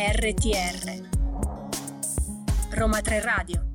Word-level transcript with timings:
RTR 0.00 1.08
Roma 2.70 3.02
3 3.02 3.20
Radio 3.20 3.69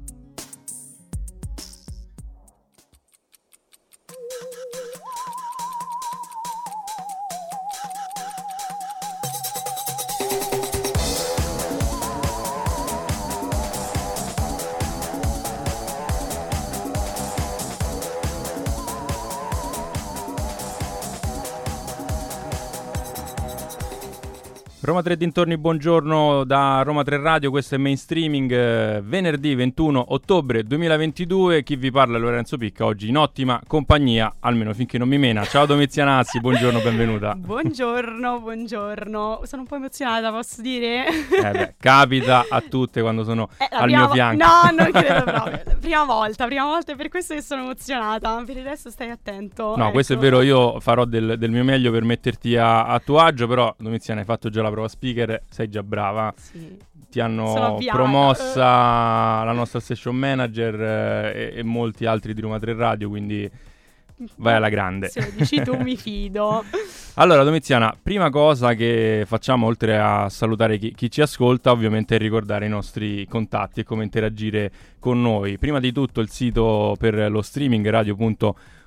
Roma 24.96 25.08
3 25.10 25.18
dintorni, 25.18 25.58
buongiorno 25.58 26.46
da 26.46 26.82
Roma 26.82 27.04
3 27.04 27.18
Radio, 27.18 27.50
questo 27.50 27.76
è 27.76 27.78
Mainstreaming, 27.78 28.50
eh, 28.50 29.02
venerdì 29.04 29.54
21 29.54 30.06
ottobre 30.14 30.64
2022, 30.64 31.64
chi 31.64 31.76
vi 31.76 31.92
parla 31.92 32.16
è 32.16 32.20
Lorenzo 32.22 32.56
Picca, 32.56 32.86
oggi 32.86 33.10
in 33.10 33.18
ottima 33.18 33.60
compagnia, 33.68 34.36
almeno 34.40 34.74
finché 34.74 34.98
non 34.98 35.10
mi 35.10 35.18
mena. 35.18 35.44
Ciao 35.44 35.66
Domizianazzi, 35.66 36.40
buongiorno, 36.40 36.80
benvenuta. 36.80 37.36
Buongiorno, 37.46 38.40
buongiorno, 38.40 39.42
sono 39.44 39.64
un 39.64 39.68
po' 39.68 39.76
emozionata, 39.76 40.32
posso 40.32 40.62
dire? 40.62 41.08
Eh 41.08 41.52
beh, 41.52 41.74
capita 41.78 42.46
a 42.50 42.62
tutte 42.62 43.02
quando 43.02 43.26
sono 43.26 43.50
Eh, 43.58 43.68
al 43.72 43.90
mio 43.90 44.08
vo- 44.08 44.14
fianco. 44.14 44.46
No, 44.46 44.82
non 44.82 44.92
credo 44.92 45.24
proprio. 45.30 45.62
Prima 45.82 46.06
volta, 46.06 46.46
prima 46.46 46.64
volta, 46.64 46.94
è 46.94 46.96
per 46.96 47.10
questo 47.10 47.34
che 47.34 47.42
sono 47.42 47.64
emozionata. 47.64 48.42
Per 48.46 48.56
il 48.56 48.64
resto 48.64 48.90
stai 48.90 49.10
attento. 49.10 49.76
No, 49.76 49.92
questo 49.92 50.14
è 50.14 50.16
ecco. 50.16 50.26
vero, 50.26 50.42
io 50.42 50.80
farò 50.80 51.04
del, 51.04 51.36
del 51.38 51.52
mio 51.52 51.66
meglio 51.66 51.92
per 51.92 52.04
metterti 52.04 52.56
a, 52.56 52.86
a 52.86 53.00
tuo 53.00 53.20
agio, 53.20 53.46
però 53.46 53.76
Domiziana 53.78 54.22
hai 54.22 54.26
fatto 54.26 54.50
già 54.50 54.62
la 54.62 54.72
prova 54.72 54.85
speaker, 54.88 55.44
sei 55.50 55.70
già 55.70 55.84
brava. 55.84 56.34
Sì. 56.38 56.78
Ti 57.10 57.20
hanno 57.22 57.78
promossa 57.92 59.44
la 59.44 59.54
nostra 59.54 59.80
station 59.80 60.16
manager 60.16 60.82
eh, 60.82 61.54
e, 61.54 61.60
e 61.60 61.64
molti 61.64 62.06
altri 62.06 62.34
di 62.34 62.42
Roma 62.42 62.60
3 62.60 62.74
Radio, 62.74 63.08
quindi 63.08 63.50
vai 64.38 64.56
alla 64.56 64.70
grande. 64.70 65.10
Se 65.10 65.22
lo 65.22 65.28
dici 65.36 65.62
tu 65.62 65.76
mi 65.78 65.96
fido. 65.98 66.64
Allora, 67.16 67.44
Domiziana, 67.44 67.96
prima 68.02 68.30
cosa 68.30 68.74
che 68.74 69.24
facciamo, 69.26 69.66
oltre 69.66 69.98
a 69.98 70.30
salutare 70.30 70.78
chi, 70.78 70.94
chi 70.94 71.10
ci 71.10 71.22
ascolta, 71.22 71.72
ovviamente 71.72 72.16
è 72.16 72.20
ricordare 72.20 72.66
i 72.66 72.70
nostri 72.70 73.26
contatti 73.28 73.82
e 73.82 73.84
come 73.84 74.04
interagire 74.04 74.72
con 75.00 75.22
noi. 75.22 75.58
Prima 75.58 75.80
di 75.80 75.92
tutto 75.92 76.22
il 76.22 76.30
sito 76.30 76.96
per 76.98 77.30
lo 77.30 77.42
streaming 77.42 77.88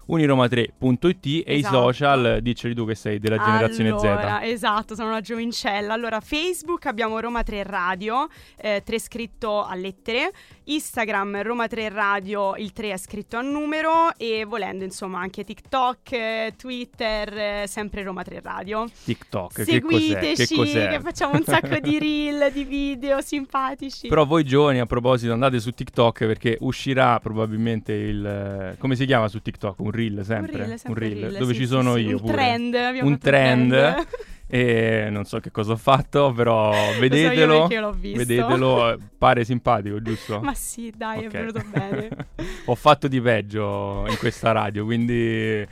radio.uniroma3.it 0.09 1.27
e 1.47 1.57
i 1.57 1.59
Esatto. 1.59 1.77
social, 1.77 2.39
diceli 2.41 2.75
tu 2.75 2.87
che 2.87 2.95
sei 2.95 3.19
della 3.19 3.37
generazione 3.39 3.91
allora, 3.91 4.41
Z. 4.41 4.45
Esatto, 4.45 4.95
sono 4.95 5.09
una 5.09 5.21
giovincella. 5.21 5.93
Allora, 5.93 6.21
Facebook 6.21 6.87
abbiamo 6.87 7.21
Roma 7.21 7.43
3 7.43 7.63
Radio, 7.63 8.29
eh, 8.57 8.83
3 8.85 8.99
scritto 8.99 9.63
a 9.65 9.75
lettere. 9.75 10.33
Instagram 10.71 11.43
Roma 11.43 11.67
3 11.67 11.89
Radio, 11.89 12.55
il 12.57 12.73
3 12.73 12.93
è 12.93 12.97
scritto 12.99 13.37
a 13.39 13.41
numero. 13.41 14.15
E 14.17 14.45
volendo, 14.47 14.85
insomma, 14.85 15.19
anche 15.21 15.43
TikTok, 15.45 16.13
eh, 16.13 16.55
Twitter, 16.59 17.39
eh, 17.63 17.65
sempre 17.67 18.03
Roma 18.03 18.23
3 18.23 18.41
Radio. 18.43 18.85
TikTok, 19.05 19.65
che 19.65 19.81
cos'è? 19.81 19.99
Seguiteci, 20.01 20.47
Che 20.47 20.55
cos'è? 20.55 20.89
che 20.91 21.01
facciamo 21.01 21.35
un 21.37 21.45
sacco 21.45 21.79
di 21.79 21.99
reel, 21.99 22.53
di 22.53 22.65
video 22.65 23.21
simpatici. 23.23 24.09
Però 24.09 24.27
voi 24.27 24.45
giovani, 24.45 24.81
a 24.81 24.87
proposito, 24.87 25.33
andate 25.33 25.59
su 25.59 25.71
TikTok 25.71 26.27
perché 26.27 26.59
uscirà 26.61 27.19
probabilmente 27.19 27.93
il... 27.95 28.77
come 28.79 28.95
si 28.95 29.07
chiama 29.07 29.29
su 29.29 29.41
TikTok? 29.41 29.79
Un 29.81 29.91
reel 29.91 30.23
sempre? 30.25 30.53
Un 30.53 30.67
reel, 30.67 30.79
sempre 30.79 31.09
reel, 31.09 31.37
dove 31.39 31.55
sì, 31.55 31.61
ci 31.61 31.67
sono 31.67 31.95
sì, 31.95 32.01
io 32.01 32.17
un 32.17 32.21
pure. 32.21 32.33
trend, 32.33 32.75
Un 32.75 33.07
un 33.07 33.19
trend. 33.19 34.07
E 34.51 35.09
non 35.11 35.25
so 35.27 35.41
che 35.41 35.51
cosa 35.51 35.73
ho 35.73 35.77
fatto, 35.77 36.33
però 36.33 36.73
vedetelo. 36.99 37.61
perché 37.61 37.81
l'ho 37.81 37.93
visto. 37.93 38.19
Vedetelo, 38.19 38.93
eh, 38.93 38.99
pare 39.19 39.45
simpatico, 39.45 40.01
giusto? 40.01 40.41
Ma 40.45 40.55
sì, 40.55 40.91
dai, 40.97 41.19
Ok. 41.19 41.25
è 41.27 41.29
venuto 41.29 41.63
bene. 41.71 42.09
ho 42.65 42.75
fatto 42.75 43.09
di 43.09 43.21
peggio 43.21 44.07
in 44.09 44.17
questa 44.19 44.53
radio, 44.53 44.85
quindi 44.87 45.67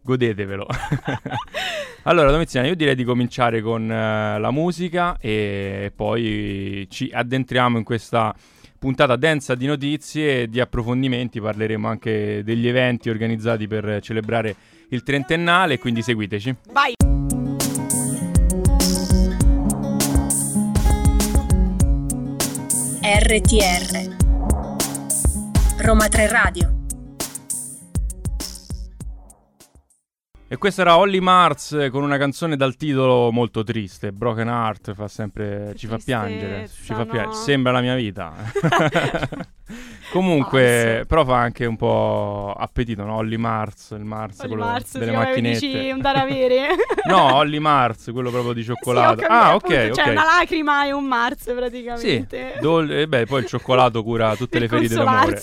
godetevelo. 0.00 0.66
allora, 2.04 2.30
Domiziana, 2.30 2.66
io 2.66 2.74
direi 2.76 2.94
di 2.94 3.04
cominciare 3.04 3.60
con 3.60 3.90
eh, 3.90 4.38
la 4.38 4.50
musica 4.50 5.16
e 5.20 5.92
poi 5.94 6.86
ci 6.90 7.10
addentriamo 7.12 7.76
in 7.78 7.84
questa 7.84 8.34
puntata 8.78 9.16
densa 9.16 9.54
di 9.54 9.66
notizie 9.66 10.42
e 10.42 10.48
di 10.48 10.60
approfondimenti. 10.60 11.40
Parleremo 11.40 11.88
anche 11.88 12.42
degli 12.42 12.66
eventi 12.68 13.10
organizzati 13.10 13.66
per 13.66 14.00
celebrare 14.00 14.54
il 14.90 15.02
trentennale, 15.02 15.78
quindi 15.78 16.00
seguiteci. 16.02 16.54
Vai! 16.72 17.33
RTR 23.06 24.16
Roma 25.76 26.08
3 26.08 26.26
Radio 26.26 26.73
E 30.54 30.56
questa 30.56 30.82
era 30.82 30.96
Holly 30.96 31.18
Mars 31.18 31.88
con 31.90 32.04
una 32.04 32.16
canzone 32.16 32.54
dal 32.56 32.76
titolo 32.76 33.32
molto 33.32 33.64
triste, 33.64 34.12
Broken 34.12 34.46
Heart, 34.46 34.94
fa 34.94 35.08
sempre, 35.08 35.72
ci 35.76 35.88
fa 35.88 35.98
piangere, 35.98 36.68
ci 36.68 36.92
fa 36.92 36.98
no? 36.98 37.06
piangere, 37.06 37.34
sembra 37.34 37.72
la 37.72 37.80
mia 37.80 37.96
vita. 37.96 38.32
Comunque, 40.12 40.60
Falso. 40.92 41.06
però 41.06 41.24
fa 41.24 41.38
anche 41.38 41.64
un 41.66 41.74
po' 41.76 42.54
appetito, 42.56 43.02
no? 43.02 43.16
Holly 43.16 43.36
Mars, 43.36 43.90
il 43.98 44.04
Mars, 44.04 44.38
Olli 44.38 44.48
quello 44.50 44.64
Mars, 44.64 44.96
delle 44.96 45.10
sì, 45.10 45.16
macchinette. 45.16 45.58
dici 45.66 45.90
un 45.90 46.00
da 46.00 46.10
avere. 46.12 46.68
No, 47.08 47.34
Holly 47.34 47.58
Mars, 47.58 48.10
quello 48.12 48.30
proprio 48.30 48.52
di 48.52 48.60
Sì, 48.60 48.66
cioccolato. 48.68 49.22
capito, 49.22 49.32
ah, 49.32 49.50
appunto, 49.54 49.74
ok, 49.74 49.90
Cioè, 49.90 50.04
ok. 50.04 50.10
una 50.12 50.24
lacrima 50.38 50.86
e 50.86 50.92
un 50.92 51.04
Mars, 51.04 51.42
Sì, 51.42 51.52
praticamente. 51.52 52.54
dol- 52.60 52.90
e 52.92 53.08
beh, 53.08 53.26
poi 53.26 53.40
il 53.40 53.46
cioccolato 53.46 54.04
cura 54.04 54.36
tutte 54.36 54.60
le 54.60 54.68
ferite 54.68 54.94
d'amore. 54.94 55.42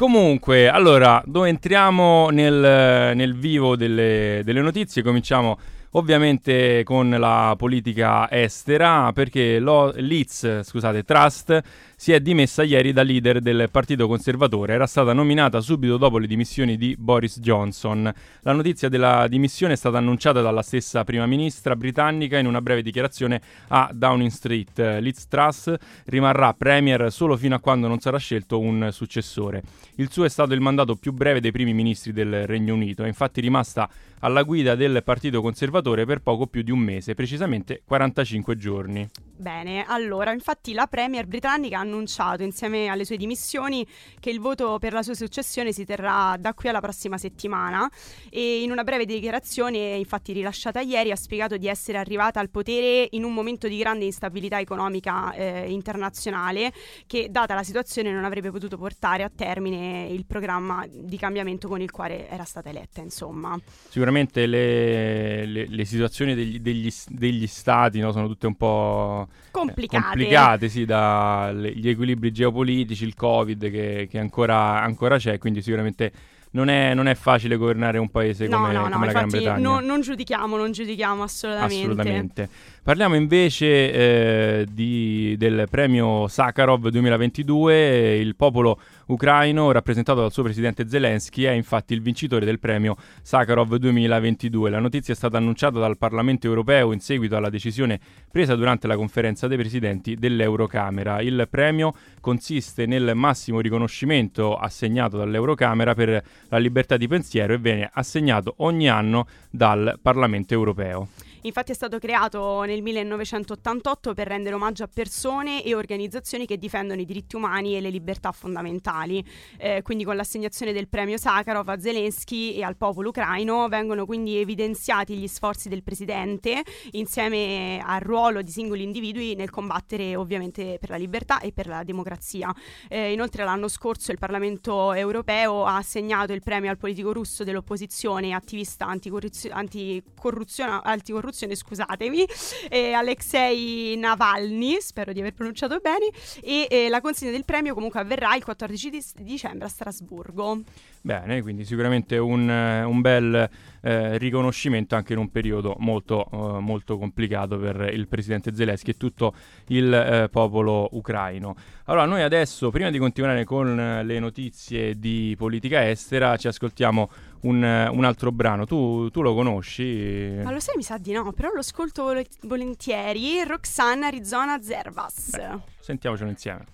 Comunque, 0.00 0.70
allora, 0.70 1.22
dove 1.26 1.50
entriamo 1.50 2.30
nel, 2.30 3.14
nel 3.14 3.36
vivo 3.36 3.76
delle, 3.76 4.40
delle 4.42 4.62
notizie, 4.62 5.02
cominciamo 5.02 5.58
ovviamente 5.90 6.82
con 6.84 7.10
la 7.10 7.54
politica 7.58 8.30
estera, 8.30 9.12
perché 9.12 9.58
lo, 9.58 9.92
Liz, 9.96 10.62
scusate, 10.62 11.02
Trust 11.02 11.62
si 12.00 12.12
è 12.12 12.20
dimessa 12.20 12.62
ieri 12.62 12.94
da 12.94 13.02
leader 13.02 13.40
del 13.40 13.68
Partito 13.70 14.08
Conservatore, 14.08 14.72
era 14.72 14.86
stata 14.86 15.12
nominata 15.12 15.60
subito 15.60 15.98
dopo 15.98 16.16
le 16.16 16.26
dimissioni 16.26 16.78
di 16.78 16.96
Boris 16.98 17.40
Johnson. 17.40 18.10
La 18.40 18.52
notizia 18.52 18.88
della 18.88 19.28
dimissione 19.28 19.74
è 19.74 19.76
stata 19.76 19.98
annunciata 19.98 20.40
dalla 20.40 20.62
stessa 20.62 21.04
prima 21.04 21.26
ministra 21.26 21.76
britannica 21.76 22.38
in 22.38 22.46
una 22.46 22.62
breve 22.62 22.80
dichiarazione 22.80 23.42
a 23.68 23.90
Downing 23.92 24.30
Street. 24.30 24.96
Liz 25.00 25.28
Truss 25.28 25.74
rimarrà 26.06 26.54
premier 26.54 27.12
solo 27.12 27.36
fino 27.36 27.54
a 27.54 27.58
quando 27.58 27.86
non 27.86 27.98
sarà 27.98 28.16
scelto 28.16 28.58
un 28.58 28.88
successore. 28.92 29.62
Il 29.96 30.10
suo 30.10 30.24
è 30.24 30.30
stato 30.30 30.54
il 30.54 30.60
mandato 30.62 30.96
più 30.96 31.12
breve 31.12 31.42
dei 31.42 31.52
primi 31.52 31.74
ministri 31.74 32.14
del 32.14 32.46
Regno 32.46 32.72
Unito, 32.72 33.04
è 33.04 33.08
infatti 33.08 33.42
rimasta 33.42 33.86
alla 34.20 34.42
guida 34.42 34.74
del 34.74 35.02
Partito 35.02 35.40
Conservatore 35.40 36.04
per 36.04 36.20
poco 36.20 36.46
più 36.46 36.62
di 36.62 36.70
un 36.70 36.80
mese, 36.80 37.14
precisamente 37.14 37.82
45 37.84 38.56
giorni. 38.56 39.08
Bene, 39.40 39.86
allora, 39.86 40.32
infatti 40.32 40.74
la 40.74 40.86
Premier 40.86 41.26
britannica 41.26 41.78
ha 41.78 41.80
annunciato 41.80 42.42
insieme 42.42 42.88
alle 42.88 43.06
sue 43.06 43.16
dimissioni 43.16 43.86
che 44.18 44.28
il 44.28 44.38
voto 44.38 44.78
per 44.78 44.92
la 44.92 45.02
sua 45.02 45.14
successione 45.14 45.72
si 45.72 45.86
terrà 45.86 46.36
da 46.38 46.52
qui 46.52 46.68
alla 46.68 46.80
prossima 46.80 47.16
settimana 47.16 47.90
e 48.28 48.62
in 48.62 48.70
una 48.70 48.84
breve 48.84 49.06
dichiarazione, 49.06 49.96
infatti 49.96 50.34
rilasciata 50.34 50.80
ieri, 50.80 51.10
ha 51.10 51.16
spiegato 51.16 51.56
di 51.56 51.68
essere 51.68 51.96
arrivata 51.96 52.38
al 52.38 52.50
potere 52.50 53.08
in 53.12 53.24
un 53.24 53.32
momento 53.32 53.66
di 53.66 53.78
grande 53.78 54.04
instabilità 54.04 54.60
economica 54.60 55.32
eh, 55.32 55.70
internazionale 55.70 56.70
che, 57.06 57.28
data 57.30 57.54
la 57.54 57.62
situazione, 57.62 58.12
non 58.12 58.24
avrebbe 58.24 58.50
potuto 58.50 58.76
portare 58.76 59.22
a 59.22 59.30
termine 59.34 60.06
il 60.10 60.26
programma 60.26 60.84
di 60.86 61.16
cambiamento 61.16 61.66
con 61.66 61.80
il 61.80 61.90
quale 61.90 62.28
era 62.28 62.44
stata 62.44 62.68
eletta, 62.68 63.00
insomma. 63.00 63.58
Sicuramente 63.88 64.09
le, 64.10 65.46
le- 65.46 65.66
le 65.68 65.84
situazioni 65.84 66.34
degli, 66.34 66.58
degli- 66.60 66.92
degli 67.08 67.46
stati 67.46 67.98
no, 68.00 68.12
sono 68.12 68.26
tutte 68.26 68.46
un 68.46 68.54
po' 68.56 69.28
eh, 69.30 69.48
Complicate. 69.50 70.02
complicate, 70.04 70.68
sì, 70.68 70.84
dagli 70.84 71.88
equilibri 71.88 72.32
geopolitici, 72.32 73.04
il 73.04 73.14
Covid 73.14 73.70
che, 73.70 74.08
che 74.10 74.18
ancora, 74.18 74.80
ancora 74.82 75.16
c'è, 75.16 75.38
quindi 75.38 75.62
sicuramente 75.62 76.12
non 76.52 76.68
è, 76.68 76.94
non 76.94 77.06
è 77.06 77.14
facile 77.14 77.56
governare 77.56 77.98
un 77.98 78.10
paese 78.10 78.48
No, 78.48 78.56
come, 78.58 78.72
no, 78.72 78.82
no, 78.88 78.90
come 78.90 79.06
la 79.06 79.12
Gran 79.12 79.28
Bretagna. 79.28 79.58
no- 79.60 79.80
non 79.80 80.00
giudichiamo, 80.00 80.56
non 80.56 80.72
giudichiamo 80.72 81.22
assolutamente. 81.22 81.74
Assolutamente. 81.76 82.48
Parliamo 82.90 83.14
invece 83.14 83.92
eh, 83.92 84.66
di- 84.68 85.36
del 85.38 85.68
premio 85.70 86.26
Sakharov 86.26 86.88
2022. 86.88 88.16
Il 88.16 88.34
popolo 88.34 88.80
ucraino, 89.06 89.70
rappresentato 89.70 90.22
dal 90.22 90.32
suo 90.32 90.42
presidente 90.42 90.88
Zelensky, 90.88 91.44
è 91.44 91.52
infatti 91.52 91.94
il 91.94 92.02
vincitore 92.02 92.44
del 92.44 92.58
premio 92.58 92.96
Sakharov 93.22 93.76
2022. 93.76 94.70
La 94.70 94.80
notizia 94.80 95.14
è 95.14 95.16
stata 95.16 95.36
annunciata 95.36 95.78
dal 95.78 95.98
Parlamento 95.98 96.48
europeo 96.48 96.90
in 96.92 96.98
seguito 96.98 97.36
alla 97.36 97.48
decisione 97.48 98.00
presa 98.28 98.56
durante 98.56 98.88
la 98.88 98.96
conferenza 98.96 99.46
dei 99.46 99.56
presidenti 99.56 100.16
dell'Eurocamera. 100.16 101.20
Il 101.20 101.46
premio 101.48 101.94
consiste 102.20 102.86
nel 102.86 103.12
massimo 103.14 103.60
riconoscimento 103.60 104.56
assegnato 104.56 105.16
dall'Eurocamera 105.16 105.94
per 105.94 106.24
la 106.48 106.58
libertà 106.58 106.96
di 106.96 107.06
pensiero 107.06 107.52
e 107.52 107.58
viene 107.58 107.88
assegnato 107.92 108.54
ogni 108.56 108.88
anno 108.88 109.28
dal 109.48 109.96
Parlamento 110.02 110.54
europeo. 110.54 111.06
Infatti 111.42 111.72
è 111.72 111.74
stato 111.74 111.98
creato 111.98 112.62
nel 112.62 112.82
1988 112.82 114.12
per 114.12 114.26
rendere 114.26 114.54
omaggio 114.54 114.84
a 114.84 114.88
persone 114.92 115.64
e 115.64 115.74
organizzazioni 115.74 116.44
che 116.46 116.58
difendono 116.58 117.00
i 117.00 117.04
diritti 117.06 117.36
umani 117.36 117.76
e 117.76 117.80
le 117.80 117.90
libertà 117.90 118.30
fondamentali. 118.32 119.24
Eh, 119.56 119.80
quindi 119.82 120.04
con 120.04 120.16
l'assegnazione 120.16 120.72
del 120.72 120.88
premio 120.88 121.16
Sakharov 121.16 121.68
a 121.68 121.80
Zelensky 121.80 122.52
e 122.54 122.62
al 122.62 122.76
popolo 122.76 123.08
ucraino 123.08 123.68
vengono 123.68 124.04
quindi 124.04 124.36
evidenziati 124.36 125.16
gli 125.16 125.26
sforzi 125.28 125.68
del 125.68 125.82
presidente 125.82 126.62
insieme 126.92 127.80
al 127.82 128.00
ruolo 128.00 128.42
di 128.42 128.50
singoli 128.50 128.82
individui 128.82 129.34
nel 129.34 129.50
combattere 129.50 130.16
ovviamente 130.16 130.76
per 130.78 130.90
la 130.90 130.96
libertà 130.96 131.40
e 131.40 131.52
per 131.52 131.66
la 131.66 131.82
democrazia. 131.84 132.54
Eh, 132.88 133.12
inoltre 133.12 133.44
l'anno 133.44 133.68
scorso 133.68 134.12
il 134.12 134.18
Parlamento 134.18 134.92
europeo 134.92 135.64
ha 135.64 135.76
assegnato 135.76 136.32
il 136.32 136.42
premio 136.42 136.70
al 136.70 136.76
politico 136.76 137.12
russo 137.12 137.44
dell'opposizione 137.44 138.34
attivista 138.34 138.86
anticorruzione, 138.86 139.54
anticorruzione, 139.54 140.80
anticorruzione 141.30 141.54
scusatemi, 141.54 142.26
eh, 142.68 142.92
Alexei 142.92 143.96
Navalny, 143.96 144.80
spero 144.80 145.12
di 145.12 145.20
aver 145.20 145.32
pronunciato 145.32 145.78
bene, 145.78 146.10
e 146.42 146.66
eh, 146.68 146.88
la 146.88 147.00
consegna 147.00 147.30
del 147.30 147.44
premio 147.44 147.74
comunque 147.74 148.00
avverrà 148.00 148.34
il 148.34 148.44
14 148.44 148.90
di- 148.90 149.04
dicembre 149.18 149.66
a 149.66 149.68
Strasburgo. 149.68 150.62
Bene, 151.02 151.40
quindi 151.40 151.64
sicuramente 151.64 152.18
un, 152.18 152.48
un 152.48 153.00
bel 153.00 153.48
eh, 153.82 154.18
riconoscimento 154.18 154.94
anche 154.94 155.12
in 155.12 155.18
un 155.18 155.30
periodo 155.30 155.76
molto, 155.78 156.28
eh, 156.30 156.60
molto 156.60 156.98
complicato 156.98 157.58
per 157.58 157.90
il 157.92 158.08
presidente 158.08 158.54
Zelensky 158.54 158.90
e 158.90 158.96
tutto 158.96 159.34
il 159.68 159.92
eh, 159.92 160.28
popolo 160.30 160.88
ucraino. 160.92 161.54
Allora, 161.84 162.04
noi 162.04 162.22
adesso, 162.22 162.70
prima 162.70 162.90
di 162.90 162.98
continuare 162.98 163.44
con 163.44 163.78
eh, 163.78 164.04
le 164.04 164.18
notizie 164.18 164.98
di 164.98 165.34
politica 165.36 165.88
estera, 165.88 166.36
ci 166.36 166.48
ascoltiamo 166.48 167.10
un, 167.42 167.62
un 167.62 168.04
altro 168.04 168.32
brano. 168.32 168.66
Tu, 168.66 169.08
tu, 169.10 169.22
lo 169.22 169.34
conosci? 169.34 170.40
Ma 170.42 170.52
lo 170.52 170.60
sai, 170.60 170.76
mi 170.76 170.82
sa 170.82 170.98
di 170.98 171.12
no, 171.12 171.32
però 171.32 171.50
lo 171.52 171.60
ascolto 171.60 172.04
vol- 172.04 172.26
volentieri. 172.42 173.42
Roxanne 173.44 174.06
Arizona 174.06 174.60
Zervas. 174.60 175.30
Beh, 175.36 175.58
sentiamocelo 175.80 176.30
insieme. 176.30 176.64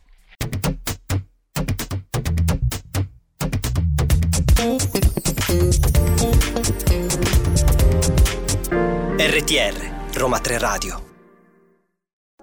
RTR 9.18 10.14
Roma 10.14 10.38
3 10.40 10.58
Radio 10.58 11.02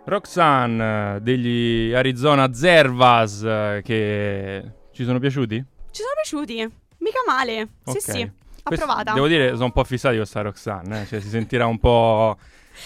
Roxanne 0.05 1.17
degli 1.23 1.91
Arizona 1.93 2.53
Zervas 2.53 3.41
che 3.83 4.63
ci 4.91 5.03
sono 5.05 5.17
piaciuti? 5.17 5.55
Ci 5.89 6.01
sono 6.01 6.11
piaciuti, 6.21 6.55
mica 6.99 7.19
male. 7.25 7.61
Ok. 7.85 7.99
Sì, 7.99 8.11
sì, 8.11 8.31
Questo- 8.61 8.85
approvata. 8.85 9.13
Devo 9.13 9.27
dire, 9.27 9.49
sono 9.53 9.65
un 9.65 9.71
po' 9.71 9.83
fissato 9.83 10.11
di 10.13 10.19
questa 10.19 10.41
Roxanne, 10.41 11.01
eh, 11.01 11.05
cioè 11.07 11.19
si 11.19 11.29
sentirà 11.29 11.65
un 11.65 11.79
po', 11.79 12.37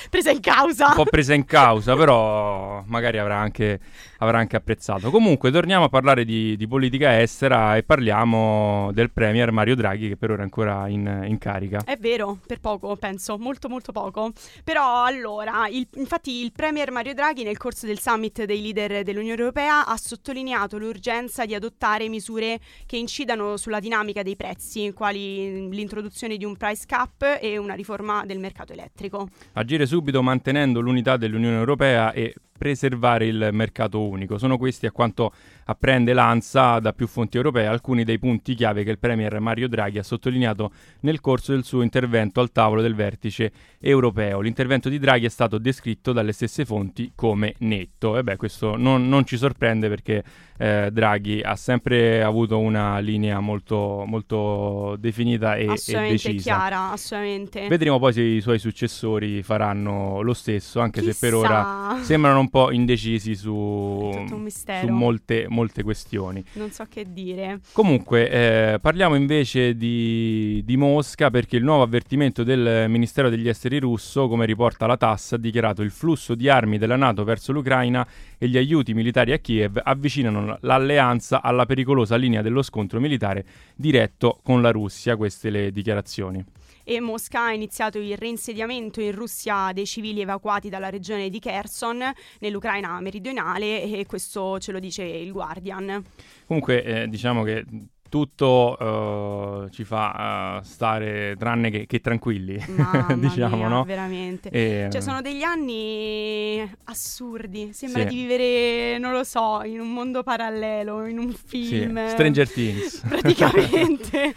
Presa 0.10 0.32
in 0.32 0.40
causa. 0.40 0.88
un 0.88 0.94
po' 0.96 1.06
presa 1.06 1.34
in 1.34 1.46
causa, 1.46 1.96
però 1.96 2.84
magari 2.88 3.18
avrà 3.18 3.38
anche, 3.38 3.80
avrà 4.20 4.38
anche 4.40 4.56
apprezzato. 4.56 5.10
Comunque, 5.12 5.52
torniamo 5.52 5.86
a 5.86 5.90
parlare 5.90 6.26
di, 6.26 6.56
di 6.58 6.68
politica 6.68 7.22
estera 7.22 7.76
e 7.78 7.84
parliamo 7.84 8.92
del 8.94 9.12
Premier 9.12 9.52
Mario 9.52 9.76
Draghi, 9.76 10.10
che 10.10 10.18
per 10.18 10.32
ora 10.32 10.42
è 10.42 10.44
ancora 10.44 10.88
in, 10.88 11.24
in 11.28 11.38
carica. 11.38 11.82
È 11.84 11.98
vero, 11.98 12.40
per 12.46 12.60
poco, 12.60 12.96
penso, 12.96 13.38
molto 13.38 13.70
molto 13.70 13.92
poco. 13.92 14.32
Però 14.64 15.04
allora, 15.04 15.68
il- 15.70 15.88
infatti 15.96 16.44
il 16.44 16.52
Premier 16.52 16.92
Mario 16.92 17.14
Draghi 17.14 17.44
nel 17.44 17.58
corso 17.58 17.86
del 17.86 18.00
summit 18.00 18.44
dei 18.44 18.62
leader 18.62 19.04
dell'Unione 19.04 19.40
Europea 19.40 19.86
ha 19.86 19.98
sottolineato 19.98 20.78
l'urgenza 20.78 21.46
di 21.46 21.54
adottare 21.54 22.08
misure 22.10 22.60
che 22.86 22.98
incidano 22.98 23.58
sulla 23.58 23.80
dinamica 23.80 24.24
dei 24.24 24.36
prezzi, 24.36 24.92
quali 24.94 25.70
l'introduzione 25.70 26.38
di 26.38 26.46
un 26.46 26.56
price 26.56 26.84
cap 26.86 27.38
e 27.40 27.58
una 27.58 27.74
riforma 27.74 28.26
del 28.26 28.40
mercato 28.40 28.74
elettrico. 28.74 29.28
Agire 29.54 29.77
subito 29.86 30.22
mantenendo 30.22 30.80
l'unità 30.80 31.18
dell'Unione 31.18 31.58
Europea 31.58 32.12
e 32.12 32.34
preservare 32.58 33.28
il 33.28 33.50
mercato 33.52 34.02
unico. 34.02 34.38
Sono 34.38 34.58
questi, 34.58 34.88
a 34.88 34.92
quanto 34.92 35.32
apprende 35.66 36.14
l'ANSA 36.14 36.80
da 36.80 36.92
più 36.92 37.08
fonti 37.08 37.38
europee, 37.38 37.68
alcuni 37.68 38.04
dei 38.04 38.18
punti 38.18 38.56
chiave 38.56 38.84
che 38.84 38.90
il 38.90 39.00
Premier 39.00 39.40
Mario 39.40 39.68
Draghi 39.68 40.00
ha 40.00 40.04
sottolineato 40.04 40.72
nel 41.02 41.22
corso 41.22 41.52
del 41.52 41.64
suo 41.64 41.84
intervento 41.84 42.42
al 42.42 42.52
tavolo 42.52 42.82
del 42.82 42.96
vertice 42.96 43.52
europeo. 43.80 44.42
L'intervento 44.42 44.90
di 44.90 44.98
Draghi 44.98 45.26
è 45.26 45.30
stato 45.30 45.58
descritto 45.60 46.12
dalle 46.12 46.32
stesse 46.32 46.66
fonti 46.66 47.12
come 47.16 47.54
netto. 47.60 48.18
E 48.18 48.24
beh, 48.24 48.38
questo 48.38 48.76
non, 48.76 49.08
non 49.08 49.26
ci 49.26 49.38
sorprende 49.38 49.88
perché 49.88 50.24
eh, 50.58 50.90
Draghi 50.92 51.42
ha 51.42 51.56
sempre 51.56 52.24
avuto 52.24 52.60
una 52.60 53.00
linea 53.00 53.40
molto, 53.40 54.04
molto 54.06 54.96
definita 55.00 55.56
e, 55.56 55.66
e 55.66 56.10
decisa. 56.10 56.32
chiara, 56.42 56.92
assolutamente. 56.92 57.68
Vedremo 57.68 58.00
poi 58.00 58.14
se 58.14 58.22
i 58.22 58.42
suoi 58.42 58.60
successori 58.60 59.44
faranno 59.44 60.22
lo 60.22 60.34
stesso, 60.34 60.80
anche 60.80 61.02
se 61.02 61.16
per 61.20 61.34
Chissà. 61.34 61.38
ora 61.38 62.04
sembrano 62.04 62.40
un 62.40 62.50
po' 62.50 62.72
indecisi 62.72 63.36
su, 63.36 64.12
su 64.28 64.88
molte, 64.88 65.46
molte 65.48 65.84
questioni. 65.84 66.44
Non 66.54 66.72
so 66.72 66.86
che 66.90 67.06
dire. 67.08 67.60
Comunque, 67.72 68.30
eh, 68.30 68.80
parliamo 68.80 69.16
invece 69.16 69.76
di, 69.76 70.62
di 70.66 70.78
Mosca 70.78 71.30
perché 71.30 71.58
il 71.58 71.64
nuovo 71.64 71.84
avvertimento 71.84 72.44
del 72.44 72.90
Ministero 72.90 73.30
degli 73.30 73.48
Esteri 73.48 73.80
russo, 73.80 74.28
come 74.28 74.46
riporta 74.46 74.86
la 74.86 74.98
TASS, 74.98 75.34
ha 75.34 75.38
dichiarato 75.38 75.82
il 75.82 75.92
flusso 75.92 76.36
di 76.36 76.50
armi 76.50 76.78
della 76.78 76.96
Nato 76.96 77.24
verso 77.24 77.52
l'Ucraina 77.52 78.06
e 78.38 78.48
gli 78.48 78.58
aiuti 78.58 78.94
militari 78.94 79.34
a 79.34 79.38
Kiev 79.38 79.80
avvicinano 79.84 80.47
l'alleanza 80.62 81.42
alla 81.42 81.66
pericolosa 81.66 82.16
linea 82.16 82.42
dello 82.42 82.62
scontro 82.62 83.00
militare 83.00 83.46
diretto 83.76 84.40
con 84.44 84.62
la 84.62 84.72
Russia. 84.72 85.16
Queste 85.16 85.50
le 85.50 85.72
dichiarazioni. 85.72 86.44
E 86.84 87.02
Mosca 87.02 87.48
ha 87.48 87.52
iniziato 87.52 87.98
il 87.98 88.16
reinsediamento 88.16 89.02
in 89.02 89.12
Russia 89.12 89.72
dei 89.74 89.86
civili 89.86 90.22
evacuati 90.22 90.70
dalla 90.70 90.90
regione 90.90 91.30
di 91.30 91.40
Kherson, 91.40 92.02
nell'Ucraina 92.40 93.02
meridionale, 93.02 93.84
e 93.84 94.06
questo 94.06 94.58
ce 94.60 94.72
lo 94.72 94.80
dice 94.80 95.04
il 95.04 95.34
Guardian. 95.34 96.02
Comunque, 96.46 96.84
eh, 96.84 97.08
diciamo 97.10 97.44
che 97.44 97.66
tutto 98.10 99.66
eh, 99.66 99.72
ci 99.72 99.84
fa 99.84 100.60
eh, 100.60 100.64
stare 100.64 101.36
tranne 101.38 101.70
che, 101.70 101.86
che 101.86 102.00
tranquilli, 102.00 102.54
diciamo, 103.18 103.56
mia, 103.56 103.68
no? 103.68 103.84
veramente. 103.84 104.50
E, 104.50 104.88
Cioè, 104.92 105.02
sono 105.02 105.22
degli 105.22 105.44
anni 105.44 106.70
assurdi. 106.86 107.72
Sembra 107.74 108.02
Sì. 108.04 108.08
di 108.10 108.16
vivere, 108.16 108.98
non 108.98 109.12
lo 109.12 109.24
so, 109.24 109.62
in 109.64 109.80
un 109.80 109.92
mondo 109.94 110.24
parallelo, 110.24 111.06
in 111.06 111.18
un 111.18 111.34
sì, 111.34 111.44
film. 111.46 112.08
Stranger 112.08 112.50
Things. 112.52 113.02
Praticamente. 113.08 114.34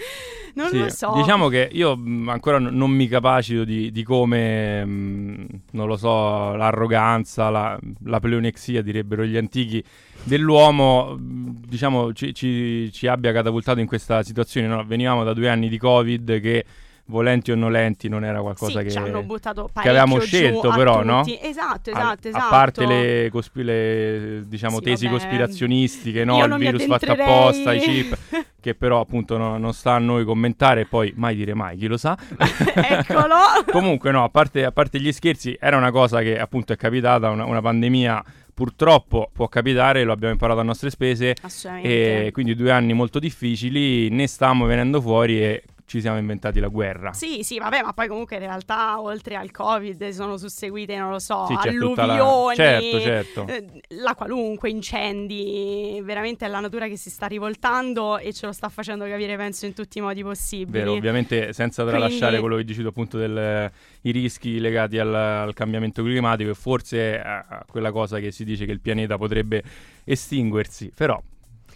non 0.54 0.68
Sì, 0.70 0.78
lo 0.78 0.88
so. 0.90 1.12
Diciamo 1.14 1.48
che 1.48 1.68
io 1.72 1.96
mh, 1.96 2.28
ancora 2.28 2.58
n- 2.58 2.70
non 2.72 2.90
mi 2.90 3.06
capacito 3.08 3.64
di, 3.64 3.90
di 3.90 4.02
come, 4.02 4.84
mh, 4.84 5.46
non 5.72 5.86
lo 5.86 5.96
so, 5.96 6.54
l'arroganza, 6.54 7.50
la, 7.50 7.78
la 8.04 8.20
pleonexia, 8.20 8.82
direbbero 8.82 9.24
gli 9.24 9.36
antichi, 9.36 9.82
dell'uomo, 10.22 11.16
diciamo, 11.18 12.12
ci, 12.12 12.34
ci- 12.34 12.90
ci 12.92 13.06
abbia 13.06 13.32
catapultato 13.32 13.80
in 13.80 13.86
questa 13.86 14.22
situazione. 14.22 14.66
no? 14.66 14.84
Venivamo 14.84 15.24
da 15.24 15.32
due 15.32 15.48
anni 15.48 15.68
di 15.68 15.78
Covid 15.78 16.40
che, 16.40 16.64
volenti 17.06 17.50
o 17.50 17.56
nolenti, 17.56 18.08
non 18.08 18.24
era 18.24 18.40
qualcosa 18.40 18.78
sì, 18.80 18.86
che... 18.86 18.92
che 18.92 19.88
avevamo 19.88 20.20
scelto, 20.20 20.70
però, 20.70 21.02
no? 21.02 21.22
tutti. 21.22 21.38
Esatto, 21.42 21.90
A- 21.90 21.98
esatto, 21.98 22.28
esatto. 22.28 22.44
A 22.44 22.48
parte 22.48 22.86
le, 22.86 23.28
cospi- 23.32 23.64
le, 23.64 24.42
diciamo, 24.46 24.76
Sì, 24.76 24.82
tesi 24.82 25.06
vabbè. 25.06 25.16
cospirazionistiche, 25.18 26.24
no? 26.24 26.44
Il 26.44 26.54
virus 26.54 26.86
fatto 26.86 27.10
apposta, 27.10 27.72
i 27.74 27.80
chip, 27.80 28.16
che 28.60 28.74
però 28.76 29.00
appunto 29.00 29.36
no- 29.38 29.58
non 29.58 29.72
sta 29.72 29.94
a 29.94 29.98
noi 29.98 30.24
commentare 30.24 30.82
e 30.82 30.86
poi 30.86 31.12
mai 31.16 31.34
dire 31.34 31.52
mai, 31.54 31.76
chi 31.76 31.88
lo 31.88 31.96
sa. 31.96 32.16
Eccolo. 32.74 33.34
Comunque 33.72 34.12
no, 34.12 34.22
a 34.22 34.28
parte, 34.28 34.64
a 34.64 34.70
parte 34.70 35.00
gli 35.00 35.10
scherzi, 35.10 35.56
era 35.58 35.76
una 35.76 35.90
cosa 35.90 36.20
che 36.20 36.38
appunto 36.38 36.72
è 36.72 36.76
capitata, 36.76 37.28
una, 37.30 37.44
una 37.44 37.60
pandemia 37.60 38.22
purtroppo 38.60 39.30
può 39.32 39.48
capitare, 39.48 40.04
lo 40.04 40.12
abbiamo 40.12 40.34
imparato 40.34 40.60
a 40.60 40.62
nostre 40.62 40.90
spese 40.90 41.34
e 41.82 42.28
quindi 42.30 42.54
due 42.54 42.70
anni 42.70 42.92
molto 42.92 43.18
difficili, 43.18 44.10
ne 44.10 44.26
stavamo 44.26 44.66
venendo 44.66 45.00
fuori 45.00 45.42
e 45.42 45.62
ci 45.90 46.00
siamo 46.00 46.18
inventati 46.18 46.60
la 46.60 46.68
guerra. 46.68 47.12
Sì, 47.12 47.42
sì, 47.42 47.58
vabbè, 47.58 47.82
ma 47.82 47.92
poi 47.92 48.06
comunque 48.06 48.36
in 48.36 48.42
realtà 48.42 49.00
oltre 49.00 49.34
al 49.34 49.50
Covid 49.50 50.08
sono 50.10 50.36
susseguite, 50.36 50.96
non 50.96 51.10
lo 51.10 51.18
so, 51.18 51.46
Sì, 51.46 51.54
tutta 51.54 52.06
la- 52.06 52.12
alluvioni, 52.12 52.54
certo, 52.54 53.00
certo. 53.00 53.46
eh, 53.48 53.64
la 54.00 54.14
qualunque, 54.14 54.70
incendi, 54.70 56.00
veramente 56.04 56.46
è 56.46 56.48
la 56.48 56.60
natura 56.60 56.86
che 56.86 56.96
si 56.96 57.10
sta 57.10 57.26
rivoltando 57.26 58.18
e 58.18 58.32
ce 58.32 58.46
lo 58.46 58.52
sta 58.52 58.68
facendo 58.68 59.04
capire, 59.06 59.36
penso, 59.36 59.66
in 59.66 59.72
tutti 59.74 59.98
i 59.98 60.00
modi 60.00 60.22
possibili. 60.22 60.78
Vero, 60.78 60.92
ovviamente 60.92 61.52
senza 61.52 61.82
Quindi- 61.82 62.00
tralasciare 62.02 62.38
quello 62.38 62.54
che 62.54 62.62
dici 62.64 62.82
tu 62.82 62.86
appunto 62.86 63.18
del, 63.18 63.68
i 64.02 64.10
rischi 64.12 64.60
legati 64.60 64.96
al, 64.96 65.12
al 65.12 65.54
cambiamento 65.54 66.04
climatico 66.04 66.50
e 66.50 66.54
forse 66.54 67.20
a, 67.20 67.44
a 67.48 67.64
quella 67.68 67.90
cosa 67.90 68.20
che 68.20 68.30
si 68.30 68.44
dice 68.44 68.64
che 68.64 68.70
il 68.70 68.80
pianeta 68.80 69.18
potrebbe 69.18 69.60
estinguersi, 70.04 70.92
però 70.94 71.20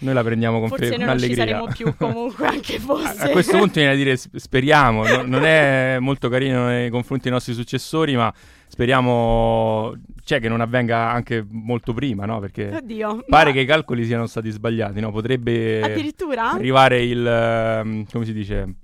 noi 0.00 0.14
la 0.14 0.22
prendiamo 0.22 0.58
con, 0.60 0.68
Forse 0.68 0.86
fe- 0.90 0.96
con 0.96 1.04
non 1.04 1.18
ci 1.18 1.24
allegria. 1.24 1.44
saremo 1.46 1.66
più 1.72 1.94
comunque, 1.96 2.46
anche 2.46 2.76
A, 2.76 2.80
fosse. 2.80 3.22
a 3.22 3.28
questo 3.30 3.56
punto 3.58 3.74
viene 3.74 3.90
da 3.90 3.96
dire 3.96 4.16
speriamo, 4.16 5.06
no- 5.06 5.22
non 5.22 5.44
è 5.44 5.98
molto 6.00 6.28
carino 6.28 6.66
nei 6.66 6.90
confronti 6.90 7.24
dei 7.24 7.32
nostri 7.32 7.54
successori, 7.54 8.16
ma 8.16 8.32
speriamo 8.66 9.94
cioè, 10.24 10.40
che 10.40 10.48
non 10.48 10.60
avvenga 10.60 11.10
anche 11.10 11.44
molto 11.48 11.92
prima, 11.92 12.24
no? 12.24 12.40
Perché 12.40 12.70
Oddio. 12.76 13.24
pare 13.28 13.50
ma 13.50 13.52
che 13.52 13.60
i 13.60 13.66
calcoli 13.66 14.04
siano 14.04 14.26
stati 14.26 14.50
sbagliati, 14.50 15.00
no? 15.00 15.10
Potrebbe 15.10 15.80
Addirittura? 15.82 16.52
arrivare 16.52 17.02
il... 17.02 17.26
ehm, 17.26 18.06
come 18.10 18.24
si 18.24 18.32
dice? 18.32 18.74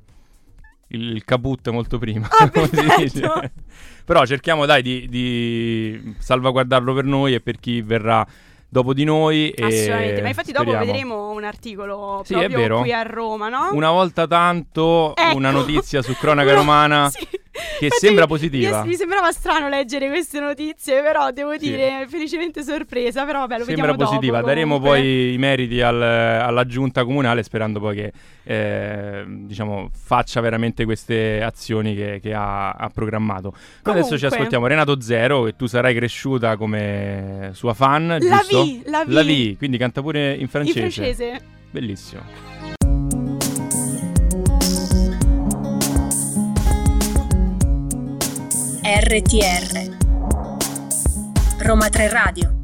il, 0.92 1.24
caput 1.24 1.68
molto 1.70 1.98
prima. 1.98 2.28
Ah. 2.30 2.50
Però 4.04 4.26
cerchiamo 4.26 4.66
dai 4.66 4.82
di, 4.82 5.06
di 5.08 6.14
salvaguardarlo 6.18 6.94
per 6.94 7.04
noi 7.04 7.34
e 7.34 7.40
per 7.40 7.58
chi 7.58 7.80
verrà 7.80 8.26
dopo 8.70 8.94
di 8.94 9.04
noi. 9.04 9.50
e 9.50 9.62
Assolutamente, 9.64 10.22
ma 10.22 10.28
infatti 10.28 10.52
dopo 10.52 10.70
speriamo. 10.70 10.86
vedremo 10.92 11.30
un 11.30 11.44
articolo 11.44 12.22
Sì, 12.24 12.34
proprio 12.34 12.78
qui 12.80 12.92
a 12.92 13.02
Roma, 13.02 13.48
no? 13.50 13.68
Una 13.72 13.90
volta 13.90 14.26
tanto 14.26 15.14
Ecco. 15.16 15.36
una 15.36 15.50
notizia 15.50 16.00
su 16.00 16.14
cronaca 16.14 16.54
romana 16.54 17.10
sì. 17.10 17.28
Che 17.50 17.84
Infatti 17.86 18.04
sembra 18.06 18.26
positiva. 18.26 18.82
Mi, 18.82 18.88
mi 18.90 18.94
sembrava 18.94 19.32
strano 19.32 19.68
leggere 19.68 20.08
queste 20.08 20.38
notizie, 20.40 21.02
però 21.02 21.30
devo 21.32 21.52
Sì. 21.52 21.58
dire 21.70 22.06
felicemente 22.08 22.62
sorpresa, 22.62 23.24
però 23.24 23.40
vabbè, 23.40 23.58
lo 23.58 23.64
Sembra 23.64 23.94
positiva, 23.94 24.36
dopo, 24.38 24.48
daremo 24.48 24.74
comunque. 24.78 24.98
poi 25.00 25.32
i 25.32 25.38
meriti 25.38 25.80
al- 25.80 26.00
alla 26.02 26.64
giunta 26.64 27.04
comunale 27.04 27.42
sperando 27.42 27.80
poi 27.80 27.96
che 27.96 28.12
eh, 28.44 29.24
diciamo, 29.26 29.90
faccia 29.92 30.40
veramente 30.40 30.84
queste 30.84 31.42
azioni 31.42 31.94
che, 31.94 32.20
che 32.22 32.32
ha, 32.34 32.70
ha 32.70 32.88
programmato. 32.88 33.50
Noi 33.52 33.94
adesso 33.94 34.10
ci 34.10 34.14
Comunque. 34.14 34.28
ascoltiamo 34.36 34.66
Renato 34.66 35.00
Zero 35.00 35.46
e 35.46 35.56
tu 35.56 35.66
sarai 35.66 35.94
cresciuta 35.94 36.56
come 36.56 37.50
sua 37.52 37.74
fan, 37.74 38.16
giusto? 38.20 38.62
vi, 38.64 38.82
la 38.86 39.04
vi. 39.04 39.12
La 39.12 39.22
vi, 39.22 39.56
quindi 39.56 39.76
canta 39.78 40.00
pure 40.00 40.34
in 40.34 40.48
francese. 40.48 40.80
In 40.80 40.90
francese. 40.90 41.40
Bellissimo. 41.70 42.49
RTR 49.12 49.96
Roma 51.58 51.88
3 51.88 52.08
Radio 52.10 52.60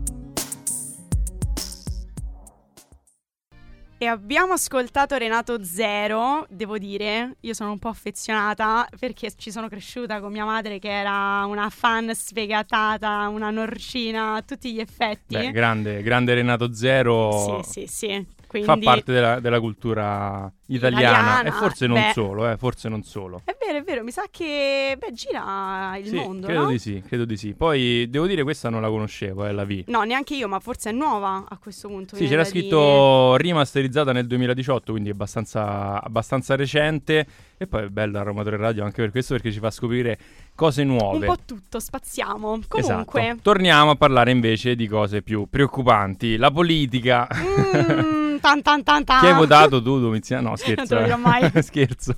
E 3.98 4.06
abbiamo 4.06 4.52
ascoltato 4.52 5.16
Renato 5.16 5.64
Zero, 5.64 6.46
devo 6.48 6.78
dire, 6.78 7.38
io 7.40 7.52
sono 7.52 7.72
un 7.72 7.80
po' 7.80 7.88
affezionata 7.88 8.86
perché 8.96 9.32
ci 9.34 9.50
sono 9.50 9.68
cresciuta 9.68 10.20
con 10.20 10.30
mia 10.30 10.44
madre 10.44 10.78
che 10.78 10.90
era 10.90 11.44
una 11.46 11.68
fan 11.68 12.14
sfegatata, 12.14 13.26
una 13.28 13.50
norcina 13.50 14.34
a 14.34 14.42
tutti 14.42 14.72
gli 14.72 14.78
effetti. 14.78 15.34
Beh, 15.34 15.50
grande, 15.50 16.00
grande 16.02 16.34
Renato 16.34 16.72
Zero. 16.72 17.62
Sì, 17.64 17.86
sì, 17.86 17.86
sì. 17.88 18.26
Quindi... 18.46 18.68
Fa 18.68 18.78
parte 18.78 19.12
della, 19.12 19.40
della 19.40 19.58
cultura 19.58 20.52
italiana, 20.66 21.08
Italiana, 21.40 21.49
e 21.49 21.52
forse 21.52 21.87
non 21.87 22.00
beh. 22.00 22.11
solo, 22.12 22.50
eh, 22.50 22.56
forse 22.56 22.88
non 22.88 23.02
solo. 23.02 23.40
È 23.44 23.56
vero, 23.58 23.78
è 23.78 23.82
vero, 23.82 24.02
mi 24.02 24.11
sa 24.11 24.25
che 24.30 24.96
beh, 24.99 25.12
gira 25.12 25.96
il 25.99 26.06
sì, 26.08 26.14
mondo, 26.16 26.46
credo 26.46 26.62
no? 26.62 26.70
di 26.70 26.78
sì, 26.78 27.02
credo 27.06 27.25
di 27.25 27.37
sì. 27.37 27.54
Poi 27.54 28.08
devo 28.11 28.26
dire 28.26 28.42
questa 28.42 28.68
non 28.68 28.80
la 28.80 28.88
conoscevo, 28.88 29.46
eh, 29.46 29.52
la 29.52 29.64
V. 29.64 29.85
No, 29.87 30.02
neanche 30.02 30.35
io, 30.35 30.49
ma 30.49 30.58
forse 30.61 30.90
è 30.90 30.92
nuova 30.92 31.44
a 31.49 31.56
questo 31.58 31.88
punto. 31.88 32.16
Sì, 32.16 32.26
c'era 32.26 32.44
scritto 32.44 33.37
rimasterizzata 33.37 34.12
nel 34.12 34.26
2018, 34.26 34.92
quindi 34.92 35.11
abbastanza, 35.11 36.02
abbastanza 36.02 36.56
recente. 36.56 37.26
E 37.58 37.66
poi 37.66 37.85
è 37.85 37.88
bella 37.88 38.20
Roma 38.23 38.42
3 38.42 38.56
Radio 38.58 38.85
anche 38.85 39.00
per 39.00 39.11
questo, 39.11 39.32
perché 39.32 39.50
ci 39.50 39.61
fa 39.61 39.70
scoprire 39.70 40.18
cose 40.54 40.82
Un 40.82 40.88
nuove. 40.88 41.26
po' 41.26 41.38
tutto, 41.46 41.80
spaziamo. 41.80 42.61
Comunque, 42.68 42.78
Esatto. 42.80 43.38
Torniamo 43.40 43.92
a 43.92 43.94
parlare 43.96 44.30
invece 44.30 44.75
di 44.76 44.87
cose 44.87 45.23
più 45.23 45.46
preoccupanti. 45.49 46.37
La 46.37 46.50
politica. 46.50 47.26
mm, 47.35 48.37
tan 48.40 48.61
tan 48.61 48.82
tan 48.82 49.04
tan. 49.04 49.20
Chi 49.20 49.26
hai 49.26 49.35
votato 49.35 49.80
tu, 49.82 49.99
Domiziano? 50.00 50.50
No, 50.50 50.55
scherzo. 50.56 50.94
Non 50.94 51.04
te 51.04 51.10
lo 51.10 51.16
eh. 51.16 51.18
mai. 51.18 51.50
scherzo. 51.62 52.16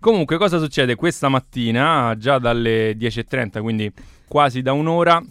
Comunque, 0.00 0.36
cosa 0.36 0.58
succede 0.58 0.94
questa 0.94 1.28
mattina, 1.28 2.14
già 2.16 2.38
dalle 2.38 2.96
10.30, 2.96 3.60
quindi 3.60 3.92
quasi 4.26 4.62
da 4.62 4.72
un'ora? 4.72 5.22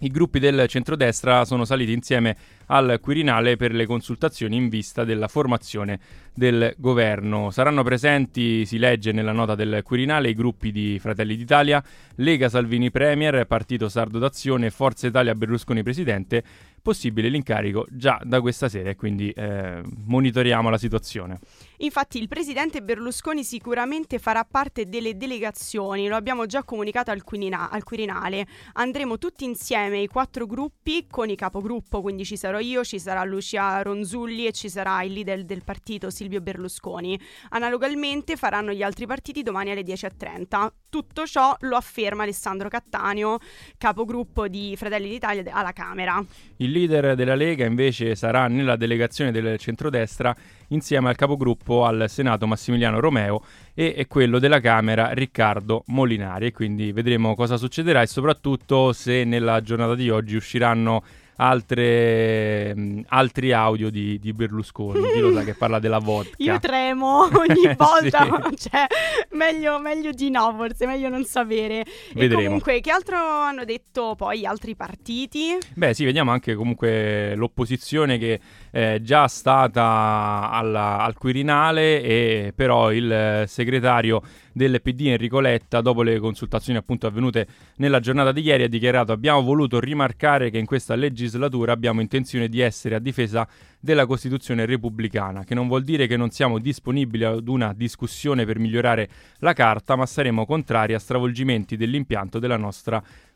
I 0.00 0.08
gruppi 0.10 0.38
del 0.38 0.66
centrodestra 0.68 1.44
sono 1.44 1.64
saliti 1.64 1.92
insieme 1.92 2.36
al 2.68 2.98
Quirinale 3.00 3.56
per 3.56 3.72
le 3.72 3.84
consultazioni 3.84 4.56
in 4.56 4.68
vista 4.68 5.04
della 5.04 5.28
formazione 5.28 6.00
del 6.34 6.74
governo. 6.78 7.50
Saranno 7.50 7.82
presenti, 7.82 8.64
si 8.64 8.78
legge 8.78 9.12
nella 9.12 9.32
nota 9.32 9.54
del 9.54 9.82
Quirinale, 9.82 10.30
i 10.30 10.34
gruppi 10.34 10.70
di 10.72 10.98
Fratelli 10.98 11.36
d'Italia, 11.36 11.82
Lega 12.16 12.48
Salvini 12.48 12.90
Premier, 12.90 13.44
Partito 13.46 13.88
Sardo 13.88 14.18
d'Azione, 14.18 14.70
Forza 14.70 15.06
Italia 15.06 15.34
Berlusconi 15.34 15.82
Presidente. 15.82 16.44
Possibile 16.80 17.28
l'incarico 17.28 17.86
già 17.90 18.20
da 18.22 18.40
questa 18.40 18.68
sera 18.68 18.90
e 18.90 18.96
quindi 18.96 19.30
eh, 19.30 19.82
monitoriamo 20.06 20.70
la 20.70 20.78
situazione. 20.78 21.38
Infatti, 21.78 22.18
il 22.18 22.28
presidente 22.28 22.80
Berlusconi 22.80 23.44
sicuramente 23.44 24.18
farà 24.18 24.44
parte 24.44 24.88
delle 24.88 25.16
delegazioni, 25.16 26.08
lo 26.08 26.16
abbiamo 26.16 26.46
già 26.46 26.62
comunicato 26.62 27.10
al, 27.10 27.24
Quirina- 27.24 27.68
al 27.68 27.82
Quirinale. 27.82 28.46
Andremo 28.74 29.18
tutti 29.18 29.44
insieme, 29.44 30.00
i 30.00 30.06
quattro 30.06 30.46
gruppi, 30.46 31.06
con 31.10 31.28
i 31.28 31.36
capogruppo, 31.36 32.00
quindi 32.00 32.24
ci 32.24 32.36
sarò 32.58 32.60
io, 32.60 32.84
ci 32.84 32.98
sarà 32.98 33.24
Lucia 33.24 33.80
Ronzulli 33.82 34.46
e 34.46 34.52
ci 34.52 34.68
sarà 34.68 35.02
il 35.02 35.12
leader 35.12 35.44
del 35.44 35.62
partito 35.64 36.10
Silvio 36.10 36.40
Berlusconi. 36.40 37.18
Analogamente 37.50 38.36
faranno 38.36 38.72
gli 38.72 38.82
altri 38.82 39.06
partiti 39.06 39.42
domani 39.42 39.70
alle 39.70 39.82
10.30. 39.82 40.68
Tutto 40.90 41.26
ciò 41.26 41.54
lo 41.60 41.76
afferma 41.76 42.22
Alessandro 42.22 42.68
Cattaneo, 42.68 43.38
capogruppo 43.76 44.48
di 44.48 44.74
Fratelli 44.76 45.08
d'Italia 45.08 45.44
alla 45.52 45.72
Camera. 45.72 46.24
Il 46.56 46.70
leader 46.70 47.14
della 47.14 47.34
Lega 47.34 47.64
invece 47.64 48.14
sarà 48.14 48.48
nella 48.48 48.76
delegazione 48.76 49.30
del 49.30 49.58
centrodestra 49.58 50.34
insieme 50.68 51.08
al 51.08 51.16
capogruppo 51.16 51.84
al 51.84 52.06
Senato 52.08 52.46
Massimiliano 52.46 53.00
Romeo 53.00 53.42
e, 53.74 54.06
quello 54.08 54.38
della 54.38 54.60
Camera 54.60 55.12
Riccardo 55.12 55.84
Molinari 55.86 56.52
quindi 56.52 56.92
vedremo 56.92 57.34
cosa 57.34 57.56
succederà 57.56 58.02
e 58.02 58.06
soprattutto 58.06 58.92
se 58.92 59.24
nella 59.24 59.62
giornata 59.62 59.94
di 59.94 60.10
oggi 60.10 60.36
usciranno 60.36 61.02
altre, 61.40 62.74
mh, 62.74 63.00
altri 63.08 63.52
audio 63.52 63.90
di, 63.90 64.18
di 64.18 64.32
Berlusconi, 64.32 65.00
chi 65.12 65.20
lo 65.20 65.32
sa 65.32 65.42
che 65.44 65.54
parla 65.54 65.78
della 65.78 65.98
vodka. 65.98 66.34
Io 66.38 66.58
tremo 66.58 67.28
ogni 67.32 67.74
volta, 67.76 68.50
Sì. 68.50 68.68
cioè 68.70 68.86
meglio, 69.30 69.78
meglio 69.80 70.10
di 70.12 70.30
no, 70.30 70.54
forse 70.56 70.86
meglio 70.86 71.08
non 71.08 71.24
sapere. 71.24 71.80
E 71.80 71.86
Vedremo. 72.14 72.42
comunque, 72.44 72.80
che 72.80 72.90
altro 72.90 73.16
hanno 73.16 73.64
detto 73.64 74.14
poi 74.16 74.44
altri 74.46 74.74
partiti? 74.74 75.56
Beh, 75.74 75.94
sì, 75.94 76.04
vediamo 76.04 76.30
anche 76.30 76.54
comunque 76.54 77.34
l'opposizione 77.34 78.18
che 78.18 78.40
è 78.70 78.98
già 79.02 79.26
stata 79.28 80.48
alla- 80.50 80.98
al 80.98 81.14
Quirinale 81.14 82.02
e 82.02 82.52
però 82.54 82.92
il 82.92 83.10
eh, 83.10 83.44
segretario 83.46 84.22
del 84.52 84.80
PD 84.82 85.06
Enrico 85.06 85.40
Letta, 85.40 85.80
dopo 85.80 86.02
le 86.02 86.18
consultazioni 86.18 86.78
appunto 86.78 87.06
avvenute 87.06 87.46
nella 87.76 88.00
giornata 88.00 88.32
di 88.32 88.42
ieri, 88.42 88.64
ha 88.64 88.68
dichiarato 88.68 89.12
abbiamo 89.12 89.42
voluto 89.42 89.80
rimarcare 89.80 90.50
che 90.50 90.58
in 90.58 90.66
questa 90.66 90.94
legislatura 90.94 91.72
abbiamo 91.72 92.00
intenzione 92.00 92.48
di 92.48 92.60
essere 92.60 92.94
a 92.94 92.98
difesa 92.98 93.48
della 93.80 94.06
Costituzione 94.06 94.66
repubblicana, 94.66 95.44
che 95.44 95.54
non 95.54 95.68
vuol 95.68 95.84
dire 95.84 96.06
che 96.06 96.16
non 96.16 96.30
siamo 96.30 96.58
disponibili 96.58 97.24
ad 97.24 97.46
una 97.48 97.72
discussione 97.72 98.44
per 98.44 98.58
migliorare 98.58 99.08
la 99.38 99.52
Carta, 99.52 99.96
ma 99.96 100.06
saremo 100.06 100.46
contrari 100.46 100.94
a 100.94 100.98
stravolgimenti 100.98 101.76
dell'impianto 101.76 102.38
della 102.38 102.56
nostra 102.56 102.98
Costituzione. 102.98 103.27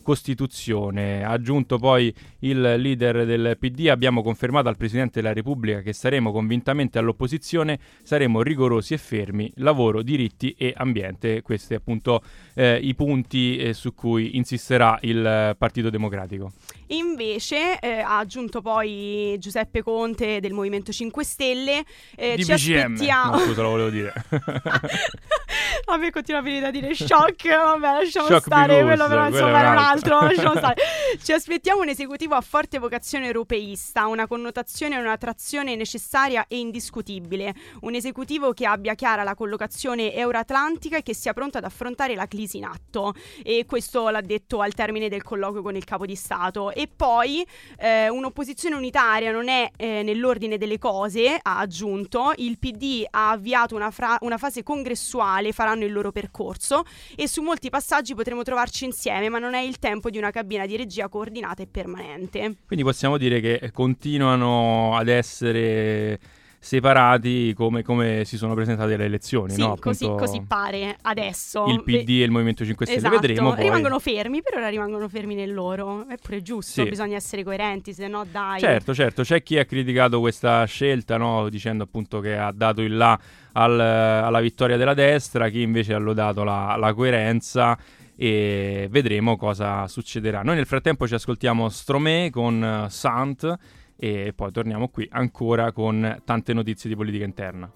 Ha 1.25 1.31
aggiunto 1.31 1.79
poi 1.79 2.15
il 2.41 2.61
leader 2.61 3.25
del 3.25 3.57
PD, 3.59 3.89
abbiamo 3.89 4.23
confermato 4.23 4.69
al 4.69 4.77
Presidente 4.77 5.21
della 5.21 5.33
Repubblica 5.33 5.81
che 5.81 5.93
saremo 5.93 6.33
convintamente 6.33 6.99
all'opposizione, 6.99 7.79
saremo 8.03 8.43
rigorosi 8.43 8.95
e 8.95 8.99
fermi, 8.99 9.53
lavoro, 9.57 10.03
diritti 10.03 10.55
e 10.59 10.75
ambiente. 10.77 11.43
Questi 11.43 11.75
appunto 11.75 12.23
eh, 12.55 12.79
i 12.83 12.95
punti 12.95 13.57
eh, 13.57 13.73
su 13.73 13.95
cui 13.95 14.37
insisterà 14.37 14.99
il 15.03 15.55
Partito 15.57 15.91
Democratico. 15.91 16.53
Invece 16.89 17.79
eh, 17.79 18.01
ha 18.01 18.19
aggiunto 18.19 18.61
poi 18.61 19.37
Giuseppe 19.39 19.83
Conte 19.83 20.41
del 20.41 20.53
Movimento 20.53 20.93
5 20.93 21.25
Stelle. 21.25 21.85
Eh, 22.17 22.35
Di 22.37 22.45
ci 22.45 22.53
BGM. 22.53 22.93
aspettiamo. 22.93 23.31
No, 23.33 23.39
scusa, 23.39 23.63
lo 23.63 23.69
volevo 23.71 23.91
dire. 23.91 24.13
Me 25.99 26.11
continua 26.11 26.41
a 26.41 26.43
venire 26.43 26.63
da 26.63 26.71
dire 26.71 26.95
shock, 26.95 27.49
vabbè 27.49 28.03
lasciamo 28.03 28.27
Shock 28.27 28.47
stare, 28.47 28.83
quello 28.83 29.07
però 29.07 29.29
insomma 29.29 29.61
era 29.61 29.71
un 29.71 29.77
altro. 29.77 29.92
Altro, 29.93 30.21
lasciamo 30.21 30.57
stare. 30.57 30.77
Ci 31.23 31.33
aspettiamo 31.33 31.83
un 31.83 31.89
esecutivo 31.89 32.35
a 32.35 32.41
forte 32.41 32.79
vocazione 32.79 33.27
europeista, 33.27 34.07
una 34.07 34.27
connotazione 34.27 34.97
e 34.97 35.01
una 35.01 35.17
trazione 35.17 35.77
necessaria 35.77 36.47
e 36.49 36.59
indiscutibile, 36.59 37.55
un 37.83 37.95
esecutivo 37.95 38.53
che 38.53 38.67
abbia 38.67 38.95
chiara 38.95 39.23
la 39.23 39.35
collocazione 39.35 40.15
euroatlantica 40.15 40.97
e 40.97 41.03
che 41.03 41.15
sia 41.15 41.33
pronto 41.33 41.59
ad 41.59 41.65
affrontare 41.65 42.15
la 42.15 42.27
crisi 42.27 42.59
in 42.59 42.65
atto. 42.65 43.15
E 43.43 43.67
questo 43.67 44.09
l'ha 44.09 44.21
detto 44.21 44.61
al 44.61 44.75
termine 44.75 45.09
del 45.09 45.23
colloquio 45.23 45.63
con 45.63 45.77
il 45.77 45.85
capo 45.85 46.07
di 46.07 46.17
Stato. 46.17 46.73
E 46.73 46.89
poi 46.95 47.47
eh, 47.79 48.09
un'opposizione 48.09 48.75
unitaria 48.75 49.31
non 49.31 49.49
è 49.49 49.71
eh, 49.77 50.03
nell'ordine 50.03 50.57
delle 50.59 50.79
cose, 50.79 51.39
ha 51.41 51.59
aggiunto, 51.59 52.33
il 52.37 52.59
PD 52.59 53.05
ha 53.09 53.31
avviato 53.31 53.75
una, 53.75 53.91
fra- 53.91 54.19
una 54.23 54.39
fase 54.39 54.63
congressuale, 54.63 55.53
faranno 55.53 55.85
il 55.85 55.93
loro 55.93 56.13
percorso. 56.13 56.85
E 57.15 57.29
su 57.29 57.43
molti 57.43 57.71
passaggi 57.71 58.15
potremo 58.15 58.43
trovarci 58.43 58.85
insieme, 58.85 59.29
ma 59.29 59.39
non 59.39 59.55
è 59.55 59.61
il 59.61 59.79
tempo 59.83 60.11
di 60.11 60.17
una 60.19 60.31
cabina 60.31 60.65
di 60.65 60.77
regia 60.77 61.09
coordinata 61.09 61.61
e 61.61 61.67
permanente. 61.67 62.55
Quindi 62.69 62.85
possiamo 62.85 63.19
dire 63.19 63.41
che 63.41 63.71
continuano 63.73 64.97
ad 64.97 65.09
essere 65.09 66.21
separati 66.61 67.53
come, 67.57 67.83
come 67.83 68.23
si 68.25 68.37
sono 68.37 68.55
presentati 68.55 68.93
alle 68.93 69.07
elezioni. 69.07 69.53
Sì, 69.53 69.61
no? 69.61 69.77
così, 69.81 70.05
Appunto, 70.05 70.25
così 70.25 70.45
pare 70.47 70.97
adesso. 71.03 71.65
Il 71.67 71.83
PD 71.83 72.21
e 72.21 72.23
il 72.23 72.31
Movimento 72.31 72.65
5 72.65 72.87
Stelle, 72.87 73.01
esatto, 73.01 73.19
vedremo 73.19 73.53
poi. 73.53 73.63
rimangono 73.65 73.99
fermi, 73.99 74.41
per 74.43 74.59
ora 74.59 74.69
rimangono 74.69 75.09
fermi 75.09 75.35
nel 75.35 75.53
loro. 75.53 76.07
È 76.07 76.15
pure 76.23 76.41
giusto, 76.41 76.85
Sì. 76.85 76.89
bisogna 76.89 77.17
essere 77.17 77.43
coerenti, 77.43 77.93
se 77.93 78.07
no 78.07 78.25
dai. 78.31 78.61
Certo, 78.61 78.95
certo, 78.95 79.23
c'è 79.23 79.43
chi 79.43 79.59
ha 79.59 79.65
criticato 79.65 80.21
questa 80.21 80.65
scelta, 80.65 81.17
no? 81.17 81.49
dicendo 81.49 81.83
appunto 81.83 82.21
che 82.21 82.37
ha 82.37 82.53
dato 82.53 82.81
il 82.81 82.97
là 82.97 83.19
al- 83.55 83.81
alla 83.81 84.41
vittoria 84.41 84.77
della 84.77 84.95
destra, 84.95 85.49
chi 85.49 85.63
invece 85.63 85.95
ha 85.95 85.99
lodato 85.99 86.45
la, 86.45 86.77
la 86.79 86.95
coerenza 86.95 87.77
e 88.23 88.87
vedremo 88.89 89.37
cosa 89.37 89.89
succederà. 89.89 90.43
Noi 90.43 90.55
nel 90.55 90.67
frattempo 90.67 91.09
ci 91.09 91.15
ascoltiamo 91.15 91.69
Stromé 91.69 92.31
con 92.31 92.63
eh, 92.63 92.89
Sant 92.89 93.53
e 93.97 94.33
poi 94.33 94.53
torniamo 94.53 94.87
qui 94.91 95.09
ancora 95.11 95.73
con 95.73 96.21
tante 96.25 96.53
notizie 96.53 96.89
di 96.89 96.95
politica 96.95 97.25
interna. 97.25 97.69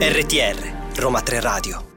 RTR, 0.00 1.00
Roma 1.00 1.20
3 1.20 1.40
Radio. 1.40 1.93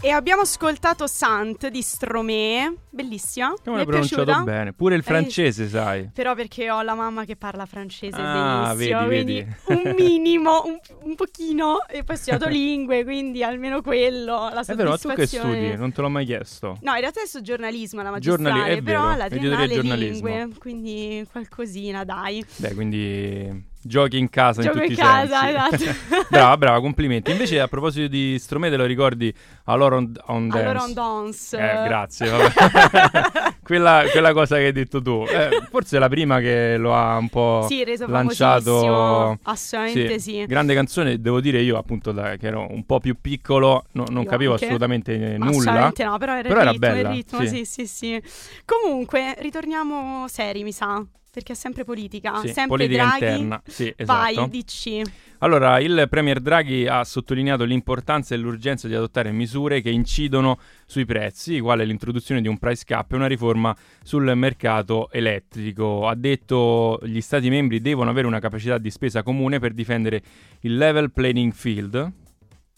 E 0.00 0.10
abbiamo 0.10 0.42
ascoltato 0.42 1.08
Sant 1.08 1.66
di 1.70 1.82
Stromé, 1.82 2.72
bellissima. 2.88 3.52
Come 3.64 3.78
l'hai 3.78 3.84
pronunciato 3.86 4.22
piaciuta? 4.24 4.44
bene? 4.44 4.72
Pure 4.72 4.94
il 4.94 5.00
Eh, 5.00 5.04
francese, 5.04 5.68
sai. 5.68 6.08
Però 6.14 6.36
perché 6.36 6.70
ho 6.70 6.82
la 6.82 6.94
mamma 6.94 7.24
che 7.24 7.34
parla 7.34 7.66
francese 7.66 8.14
Ah, 8.16 8.72
benissimo, 8.74 9.06
vedi, 9.08 9.24
quindi 9.34 9.54
vedi. 9.66 9.88
un 9.88 9.94
minimo, 9.98 10.62
un, 10.66 10.78
un 11.02 11.14
pochino, 11.16 11.84
e 11.88 12.04
poi 12.04 12.14
ho 12.14 12.18
studiato 12.18 12.46
lingue, 12.48 13.02
quindi 13.02 13.42
almeno 13.42 13.82
quello, 13.82 14.48
la 14.52 14.62
È 14.64 14.74
vero, 14.76 14.96
tu 14.96 15.12
che 15.14 15.26
studi? 15.26 15.74
Non 15.74 15.90
te 15.90 16.00
l'ho 16.00 16.08
mai 16.08 16.24
chiesto. 16.24 16.78
No, 16.80 16.94
in 16.94 17.00
realtà 17.00 17.18
adesso 17.18 17.42
giornalismo 17.42 18.00
alla 18.00 18.16
Giornali- 18.20 18.54
magistrale, 18.54 18.78
è 18.78 18.82
però 18.82 19.02
vero, 19.08 19.16
la 19.16 19.26
editoria 19.26 19.66
triennale 19.66 19.96
lingue, 20.10 20.48
quindi 20.60 21.26
qualcosina, 21.32 22.04
dai. 22.04 22.44
Beh, 22.56 22.74
quindi 22.74 23.67
giochi 23.82 24.18
in 24.18 24.28
casa 24.28 24.62
Gioco 24.62 24.78
in 24.82 24.88
tutti 24.88 25.00
in 25.00 25.06
casa, 25.06 25.48
i 25.48 25.54
sensi. 25.70 25.84
esatto. 25.84 26.26
brava, 26.30 26.56
brava, 26.56 26.80
complimenti. 26.80 27.30
Invece, 27.30 27.60
a 27.60 27.68
proposito 27.68 28.08
di 28.08 28.38
Stromé, 28.38 28.70
te 28.70 28.76
lo 28.76 28.84
ricordi 28.84 29.32
allora 29.64 29.96
on, 29.96 30.12
on 30.26 30.48
Dance? 30.48 30.64
Allora 30.64 30.82
on 30.82 30.92
dance. 30.92 31.56
Eh, 31.56 31.84
grazie. 31.84 32.30
quella, 33.62 34.04
quella 34.10 34.32
cosa 34.32 34.56
che 34.56 34.66
hai 34.66 34.72
detto 34.72 35.00
tu. 35.02 35.24
Eh, 35.28 35.66
forse 35.70 35.96
è 35.96 35.98
la 36.00 36.08
prima 36.08 36.40
che 36.40 36.76
lo 36.76 36.94
ha 36.94 37.16
un 37.16 37.28
po' 37.28 37.66
Sì, 37.68 37.84
reso 37.84 38.06
lanciato. 38.06 39.38
Assolutamente 39.42 40.18
sì. 40.18 40.44
Grande 40.46 40.74
canzone, 40.74 41.20
devo 41.20 41.40
dire 41.40 41.60
io, 41.60 41.76
appunto, 41.76 42.12
da- 42.12 42.36
che 42.36 42.46
ero 42.46 42.66
un 42.70 42.84
po' 42.84 43.00
più 43.00 43.16
piccolo, 43.20 43.84
no- 43.92 44.04
non 44.08 44.22
Io 44.24 44.28
capivo 44.28 44.52
anche. 44.52 44.64
assolutamente 44.64 45.16
nulla. 45.38 45.50
Assolutamente 45.50 46.04
no, 46.04 46.18
però 46.18 46.32
era 46.32 46.48
Però 46.48 46.54
il 46.54 46.60
era 46.62 46.70
ritmo, 46.70 46.88
bella, 46.88 47.08
il 47.10 47.14
ritmo, 47.14 47.40
sì. 47.40 47.46
sì. 47.48 47.64
sì, 47.64 47.86
sì, 47.86 48.22
Comunque, 48.64 49.34
ritorniamo 49.38 50.26
seri, 50.28 50.62
mi 50.62 50.72
sa, 50.72 51.04
perché 51.38 51.52
è 51.52 51.56
sempre 51.56 51.84
politica, 51.84 52.40
Sì, 52.40 52.48
sempre 52.48 52.76
politica 52.76 53.04
Draghi. 53.04 53.24
interna. 53.24 53.62
Sì, 53.64 53.92
esatto. 53.96 54.34
Vai, 54.34 54.48
dici. 54.50 55.02
Allora, 55.38 55.78
il 55.78 56.06
Premier 56.10 56.40
Draghi 56.40 56.86
ha 56.88 57.04
sottolineato 57.04 57.62
l'importanza 57.62 58.34
e 58.34 58.38
l'urgenza 58.38 58.88
di 58.88 58.94
adottare 58.94 59.30
misure 59.30 59.80
che 59.80 59.90
incidono 59.90 60.58
sui 60.84 61.04
prezzi, 61.04 61.60
quale 61.60 61.84
l'introduzione 61.84 62.40
di 62.40 62.48
un 62.48 62.58
price 62.58 62.82
cap 62.84 63.12
e 63.12 63.16
una 63.16 63.28
riforma 63.28 63.74
sul 64.02 64.34
mercato 64.34 65.10
elettrico. 65.12 66.08
Ha 66.08 66.16
detto 66.16 66.98
gli 67.04 67.20
Stati 67.20 67.48
membri 67.50 67.80
devono 67.80 68.10
avere 68.10 68.26
una 68.26 68.40
capacità 68.40 68.78
di 68.78 68.90
spesa 68.90 69.22
comune 69.22 69.60
per 69.60 69.72
difendere 69.72 70.20
il 70.60 70.76
level 70.76 71.12
playing 71.12 71.52
field. 71.52 72.12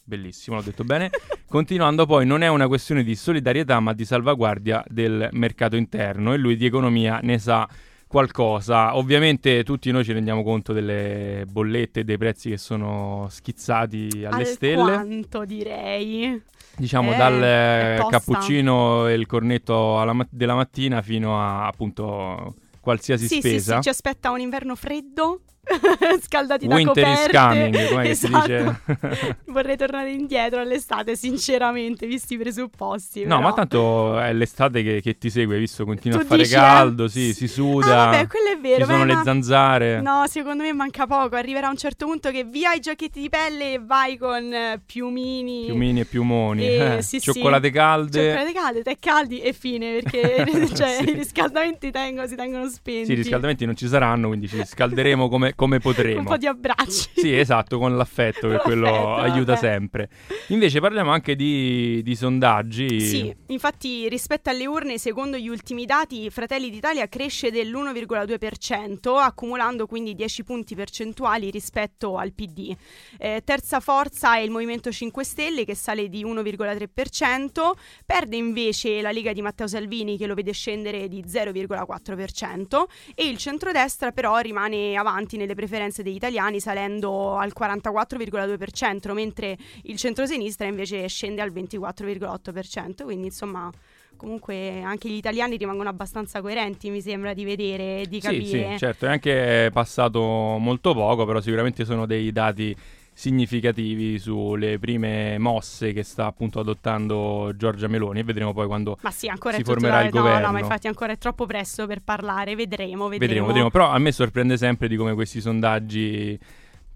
Bellissimo, 0.04 0.56
l'ho 0.56 0.62
detto 0.62 0.84
bene. 0.84 1.08
Continuando 1.48 2.04
poi, 2.04 2.26
non 2.26 2.42
è 2.42 2.48
una 2.48 2.66
questione 2.68 3.02
di 3.02 3.14
solidarietà 3.14 3.80
ma 3.80 3.94
di 3.94 4.04
salvaguardia 4.04 4.84
del 4.88 5.28
mercato 5.32 5.76
interno 5.76 6.34
e 6.34 6.36
lui 6.36 6.56
di 6.56 6.66
economia 6.66 7.20
ne 7.22 7.38
sa 7.38 7.66
qualcosa. 8.10 8.96
Ovviamente 8.96 9.62
tutti 9.62 9.92
noi 9.92 10.02
ci 10.02 10.12
rendiamo 10.12 10.42
conto 10.42 10.72
delle 10.72 11.44
bollette 11.48 12.00
e 12.00 12.04
dei 12.04 12.18
prezzi 12.18 12.50
che 12.50 12.56
sono 12.58 13.28
schizzati 13.30 14.26
alle 14.28 14.44
stelle. 14.46 14.80
Alquanto, 14.80 15.44
direi. 15.44 16.42
Diciamo 16.76 17.12
Eh, 17.12 17.16
dal 17.16 17.42
eh, 17.42 18.06
cappuccino 18.10 19.06
e 19.06 19.14
il 19.14 19.26
cornetto 19.26 20.00
alla 20.00 20.12
ma- 20.12 20.26
della 20.28 20.54
mattina 20.56 21.02
fino 21.02 21.40
a 21.40 21.68
appunto 21.68 22.54
qualsiasi 22.80 23.28
Sì, 23.28 23.34
sì, 23.34 23.40
spesa. 23.40 23.76
sì, 23.76 23.82
ci 23.82 23.88
aspetta 23.90 24.30
un 24.32 24.40
inverno 24.40 24.74
freddo, 24.74 25.42
scaldati 26.22 26.66
Winter 26.66 27.04
da 27.04 27.12
is 27.12 27.18
coperte. 27.26 27.36
coming, 27.38 27.88
com'è 27.88 28.02
che 28.04 28.14
si 28.14 28.26
Esatto. 28.26 28.46
dice? 28.46 29.36
Vorrei 29.46 29.76
tornare 29.76 30.10
indietro 30.10 30.60
all'estate, 30.60 31.16
sinceramente, 31.16 32.06
visti 32.06 32.34
i 32.34 32.38
presupposti. 32.38 33.20
No, 33.24 33.36
però. 33.36 33.40
ma 33.48 33.52
tanto 33.54 34.18
è 34.20 34.32
l'estate 34.32 34.82
che, 34.82 35.00
che 35.00 35.18
ti 35.18 35.30
segue, 35.30 35.58
visto 35.58 35.84
continua 35.84 36.18
Tu 36.18 36.24
a 36.24 36.26
fare 36.28 36.42
dici, 36.42 36.54
eh? 36.54 36.56
caldo, 36.56 37.08
sì, 37.08 37.32
si 37.34 37.48
suda. 37.48 38.02
Ah, 38.02 38.10
vabbè, 38.10 38.26
quello 38.26 38.50
è 38.50 38.58
vero. 38.60 38.78
Ci 38.84 38.84
sono 38.90 38.98
beh, 38.98 39.04
le 39.06 39.14
ma- 39.14 39.22
zanzare. 39.22 40.00
No, 40.00 40.24
secondo 40.26 40.62
me 40.62 40.72
manca 40.72 41.06
poco. 41.06 41.36
Arriverà 41.36 41.68
un 41.68 41.76
certo 41.76 42.06
punto 42.06 42.30
che 42.30 42.44
via 42.44 42.72
i 42.74 42.80
giochetti 42.80 43.20
di 43.20 43.28
pelle 43.28 43.74
e 43.74 43.80
vai 43.84 44.16
con 44.16 44.52
eh, 44.52 44.80
piumini. 44.84 45.64
Piumini 45.66 46.00
e 46.00 46.04
piumoni, 46.04 46.62
Eh, 46.66 46.96
eh, 46.96 47.02
sì, 47.02 47.18
sì. 47.20 47.32
cioccolate 47.32 47.70
calde. 47.70 48.22
Cioccolate 48.30 48.52
calde, 48.52 48.82
tè 48.82 48.96
caldi 48.98 49.40
e 49.40 49.52
fine 49.52 50.00
perché 50.00 50.46
cioè, 50.74 50.96
Sì. 51.00 51.10
i 51.10 51.12
riscaldamenti 51.12 51.90
tengo- 51.90 52.26
si 52.26 52.36
tengono 52.36 52.68
spenti. 52.68 53.06
Sì, 53.06 53.12
i 53.12 53.14
riscaldamenti 53.16 53.64
non 53.64 53.76
ci 53.76 53.86
saranno, 53.88 54.28
quindi 54.28 54.48
ci 54.48 54.62
scalderemo 54.64 55.28
come, 55.28 55.54
come 55.60 55.78
potremo. 55.78 56.20
Un 56.20 56.24
po' 56.24 56.38
di 56.38 56.46
abbracci. 56.46 57.10
Sì, 57.16 57.38
esatto, 57.38 57.78
con 57.78 57.94
l'affetto, 57.94 58.48
che 58.48 58.56
quello 58.56 58.86
l'affetto, 58.86 59.14
aiuta 59.16 59.52
vabbè. 59.52 59.66
sempre. 59.66 60.08
Invece 60.48 60.80
parliamo 60.80 61.10
anche 61.10 61.36
di, 61.36 62.00
di 62.02 62.16
sondaggi. 62.16 62.98
Sì, 62.98 63.36
infatti 63.48 64.08
rispetto 64.08 64.48
alle 64.48 64.66
urne, 64.66 64.96
secondo 64.96 65.36
gli 65.36 65.48
ultimi 65.48 65.84
dati, 65.84 66.30
Fratelli 66.30 66.70
d'Italia 66.70 67.06
cresce 67.08 67.50
dell'1,2%, 67.50 69.18
accumulando 69.18 69.84
quindi 69.86 70.14
10 70.14 70.44
punti 70.44 70.74
percentuali 70.74 71.50
rispetto 71.50 72.16
al 72.16 72.32
PD. 72.32 72.74
Eh, 73.18 73.42
terza 73.44 73.80
forza 73.80 74.36
è 74.36 74.40
il 74.40 74.50
Movimento 74.50 74.90
5 74.90 75.22
Stelle 75.24 75.66
che 75.66 75.74
sale 75.74 76.08
di 76.08 76.24
1,3%, 76.24 77.72
perde 78.06 78.36
invece 78.36 79.02
la 79.02 79.10
Lega 79.12 79.34
di 79.34 79.42
Matteo 79.42 79.66
Salvini 79.66 80.16
che 80.16 80.26
lo 80.26 80.32
vede 80.32 80.52
scendere 80.52 81.06
di 81.06 81.22
0,4% 81.22 82.84
e 83.14 83.28
il 83.28 83.36
centrodestra 83.36 84.10
però 84.12 84.38
rimane 84.38 84.96
avanti 84.96 85.36
nelle 85.50 85.54
preferenze 85.54 86.02
degli 86.02 86.14
italiani 86.14 86.60
salendo 86.60 87.36
al 87.36 87.52
44,2%, 87.58 89.12
mentre 89.12 89.56
il 89.84 89.96
centrosinistra 89.96 90.66
invece 90.66 91.06
scende 91.08 91.40
al 91.40 91.50
24,8%, 91.52 93.04
quindi 93.04 93.26
insomma 93.26 93.70
comunque 94.16 94.82
anche 94.82 95.08
gli 95.08 95.14
italiani 95.16 95.56
rimangono 95.56 95.88
abbastanza 95.88 96.40
coerenti, 96.40 96.90
mi 96.90 97.00
sembra 97.00 97.32
di 97.32 97.44
vedere 97.44 98.02
e 98.02 98.06
di 98.06 98.20
Sì, 98.20 98.26
capire. 98.26 98.72
sì, 98.72 98.78
certo, 98.78 99.06
è 99.06 99.08
anche 99.08 99.70
passato 99.72 100.20
molto 100.20 100.92
poco, 100.92 101.24
però 101.24 101.40
sicuramente 101.40 101.84
sono 101.84 102.04
dei 102.06 102.30
dati 102.30 102.76
significativi 103.20 104.18
sulle 104.18 104.78
prime 104.78 105.36
mosse 105.36 105.92
che 105.92 106.02
sta 106.02 106.24
appunto 106.24 106.58
adottando 106.58 107.52
Giorgia 107.54 107.86
Meloni 107.86 108.20
e 108.20 108.24
vedremo 108.24 108.54
poi 108.54 108.66
quando 108.66 108.96
sì, 109.10 109.30
si 109.52 109.62
formerà 109.62 110.00
il 110.00 110.10
no, 110.10 110.22
governo. 110.22 110.46
no, 110.46 110.52
ma 110.52 110.58
infatti 110.58 110.86
ancora 110.86 111.12
è 111.12 111.18
troppo 111.18 111.44
presto 111.44 111.86
per 111.86 112.00
parlare, 112.00 112.54
vedremo, 112.54 113.08
vedremo. 113.08 113.18
vedremo, 113.18 113.46
vedremo. 113.48 113.70
Però 113.70 113.90
a 113.90 113.98
me 113.98 114.10
sorprende 114.10 114.56
sempre 114.56 114.88
di 114.88 114.96
come 114.96 115.12
questi 115.12 115.42
sondaggi 115.42 116.38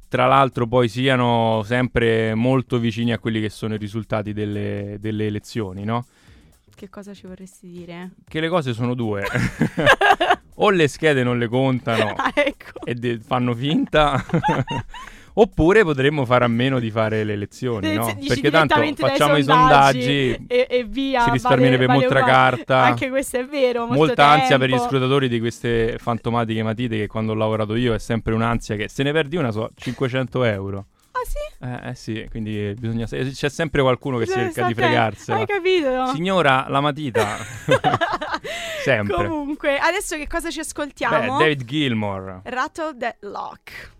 tra 0.08 0.26
l'altro 0.26 0.66
poi 0.66 0.88
siano 0.88 1.62
sempre 1.62 2.34
molto 2.34 2.78
vicini 2.78 3.12
a 3.12 3.18
quelli 3.18 3.42
che 3.42 3.50
sono 3.50 3.74
i 3.74 3.78
risultati 3.78 4.32
delle, 4.32 4.96
delle 5.00 5.26
elezioni, 5.26 5.84
no? 5.84 6.06
Che 6.74 6.88
cosa 6.88 7.12
ci 7.12 7.26
vorresti 7.26 7.68
dire? 7.68 8.12
Che 8.26 8.40
le 8.40 8.48
cose 8.48 8.72
sono 8.72 8.94
due. 8.94 9.24
o 10.56 10.70
le 10.70 10.88
schede 10.88 11.22
non 11.22 11.37
le 11.37 11.48
contano 11.48 12.14
Ah, 12.16 12.32
ecco. 12.34 12.87
e 12.87 12.94
de- 12.94 13.18
fanno 13.18 13.54
finta. 13.54 14.24
Oppure 15.37 15.83
potremmo 15.83 16.25
fare 16.25 16.44
a 16.44 16.49
meno 16.49 16.79
di 16.79 16.90
fare 16.90 17.25
le 17.25 17.33
elezioni, 17.33 17.92
no? 17.94 18.16
Perché 18.27 18.51
tanto 18.51 18.77
facciamo 18.94 19.37
i 19.37 19.42
sondaggi 19.42 20.33
sondaggi, 20.33 20.47
e, 20.47 20.66
e 20.70 20.85
via. 20.85 21.23
si 21.23 21.31
risparmierebbe 21.31 21.87
vale- 21.87 21.99
vale 21.99 22.14
molta 22.14 22.25
carta, 22.25 22.83
Anche 22.83 23.09
questo 23.09 23.38
è 23.38 23.44
vero. 23.44 23.81
molto 23.81 23.94
molta 23.94 24.29
ansia 24.29 24.59
per 24.59 24.68
gli 24.68 24.73
tempo. 24.73 24.87
scrutatori 24.87 25.29
di 25.29 25.40
queste 25.40 25.97
fantomatiche 25.99 26.62
matite 26.62 26.97
che 26.97 27.07
quando 27.09 27.33
ho 27.33 27.35
lavorato 27.35 27.75
io 27.75 27.94
è 27.94 27.99
sempre 27.99 28.33
un'ansia 28.35 28.77
che 28.77 28.88
se 28.88 29.03
ne 29.03 29.11
perdi 29.11 29.37
una 29.37 29.51
so 29.51 29.70
500 29.75 30.44
euro. 30.44 30.87
Ah 31.11 31.23
sì? 31.25 31.64
Eh, 31.64 31.90
eh 31.90 31.94
sì, 31.94 32.27
quindi 32.31 32.75
bisogna... 32.79 33.07
c'è 33.07 33.49
sempre 33.49 33.83
qualcuno 33.83 34.18
che 34.18 34.27
cerca 34.27 34.66
di 34.66 34.75
fregarsela. 34.75 35.38
Hai 35.38 35.47
capito? 35.47 36.07
Signora, 36.12 36.66
la 36.68 36.81
matita. 36.81 37.37
Sempre. 38.83 39.29
Comunque, 39.29 39.79
adesso 39.79 40.16
che 40.16 40.27
cosa 40.27 40.51
ci 40.51 40.57
Beh, 40.59 40.62
ascoltiamo? 40.62 41.38
David 41.38 41.64
Gilmore. 41.64 42.40
Rattle 42.44 42.94
that 42.99 43.16
lock. 43.20 43.92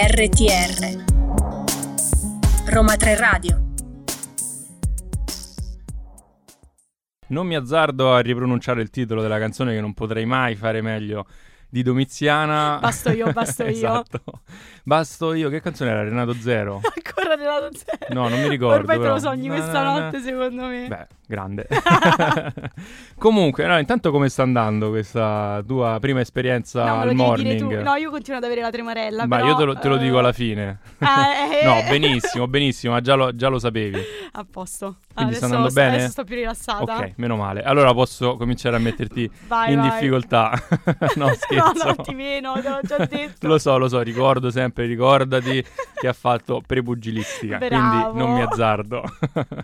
RTR 0.00 1.04
Roma 2.66 2.94
3 2.94 3.16
Radio. 3.16 3.62
Non 7.30 7.44
mi 7.44 7.56
azzardo 7.56 8.14
a 8.14 8.20
ripronunciare 8.20 8.80
il 8.80 8.90
titolo 8.90 9.22
della 9.22 9.40
canzone 9.40 9.74
che 9.74 9.80
non 9.80 9.94
potrei 9.94 10.24
mai 10.24 10.54
fare 10.54 10.82
meglio 10.82 11.26
di 11.68 11.82
Domiziana. 11.82 12.78
Basto 12.80 13.10
io, 13.10 13.30
basto 13.32 13.62
io. 13.64 13.70
esatto. 13.70 14.22
Basto 14.82 15.34
io. 15.34 15.50
Che 15.50 15.60
canzone 15.60 15.90
era? 15.90 16.02
Renato 16.02 16.32
Zero? 16.34 16.80
Ancora 16.82 17.34
Renato 17.34 17.70
Zero. 17.76 18.06
No, 18.10 18.28
non 18.28 18.40
mi 18.40 18.48
ricordo. 18.48 18.76
Ormai 18.78 18.96
te 18.96 19.02
però. 19.02 19.14
lo 19.14 19.20
sogni 19.20 19.48
Na, 19.48 19.54
questa 19.54 19.82
na, 19.82 19.92
na. 19.92 20.00
notte, 20.00 20.20
secondo 20.20 20.64
me. 20.64 20.86
Beh, 20.88 21.06
grande. 21.26 21.66
Comunque, 23.18 23.66
no, 23.66 23.78
intanto 23.78 24.10
come 24.10 24.28
sta 24.28 24.42
andando 24.42 24.88
questa 24.90 25.62
tua 25.66 25.98
prima 26.00 26.20
esperienza 26.20 26.84
no, 26.84 27.00
al 27.00 27.14
morning? 27.14 27.82
No, 27.82 27.94
io 27.96 28.10
continuo 28.10 28.38
ad 28.38 28.44
avere 28.44 28.62
la 28.62 28.70
tremarella. 28.70 29.26
Ma 29.26 29.36
però, 29.36 29.48
io 29.48 29.56
te 29.56 29.64
lo, 29.64 29.78
te 29.78 29.88
lo 29.88 29.96
dico 29.96 30.16
eh, 30.16 30.18
alla 30.20 30.32
fine. 30.32 30.78
ah, 30.98 31.26
eh, 31.52 31.64
no, 31.64 31.82
benissimo, 31.90 32.46
benissimo, 32.46 32.94
ma 32.94 33.00
già 33.00 33.14
lo, 33.14 33.34
già 33.34 33.48
lo 33.48 33.58
sapevi. 33.58 34.00
A 34.32 34.46
posto. 34.50 34.98
Quindi 35.14 35.34
sta 35.34 35.46
adesso, 35.46 35.56
andando 35.56 35.68
sto, 35.70 35.80
bene? 35.80 35.94
adesso 35.96 36.10
sto 36.12 36.24
più 36.24 36.34
rilassata. 36.36 36.96
Ok, 36.96 37.12
meno 37.16 37.36
male. 37.36 37.62
Allora 37.62 37.92
posso 37.92 38.36
cominciare 38.36 38.76
a 38.76 38.78
metterti 38.78 39.30
Vai, 39.48 39.72
in 39.72 39.80
vai. 39.80 39.90
difficoltà. 39.90 40.52
No, 41.16 41.32
scherzo. 41.34 41.57
No, 41.58 41.96
ti 41.96 42.14
meno, 42.14 42.54
te 42.54 42.68
l'ho 42.68 42.80
già 42.82 43.04
detto. 43.06 43.46
Lo 43.46 43.58
so, 43.58 43.78
lo 43.78 43.88
so, 43.88 44.00
ricordo 44.00 44.50
sempre, 44.50 44.86
ricordati 44.86 45.64
che 46.00 46.08
ha 46.08 46.12
fatto 46.12 46.62
prepugilistica, 46.66 47.58
Bravo. 47.58 48.12
quindi 48.12 48.18
non 48.18 48.34
mi 48.34 48.42
azzardo. 48.42 49.02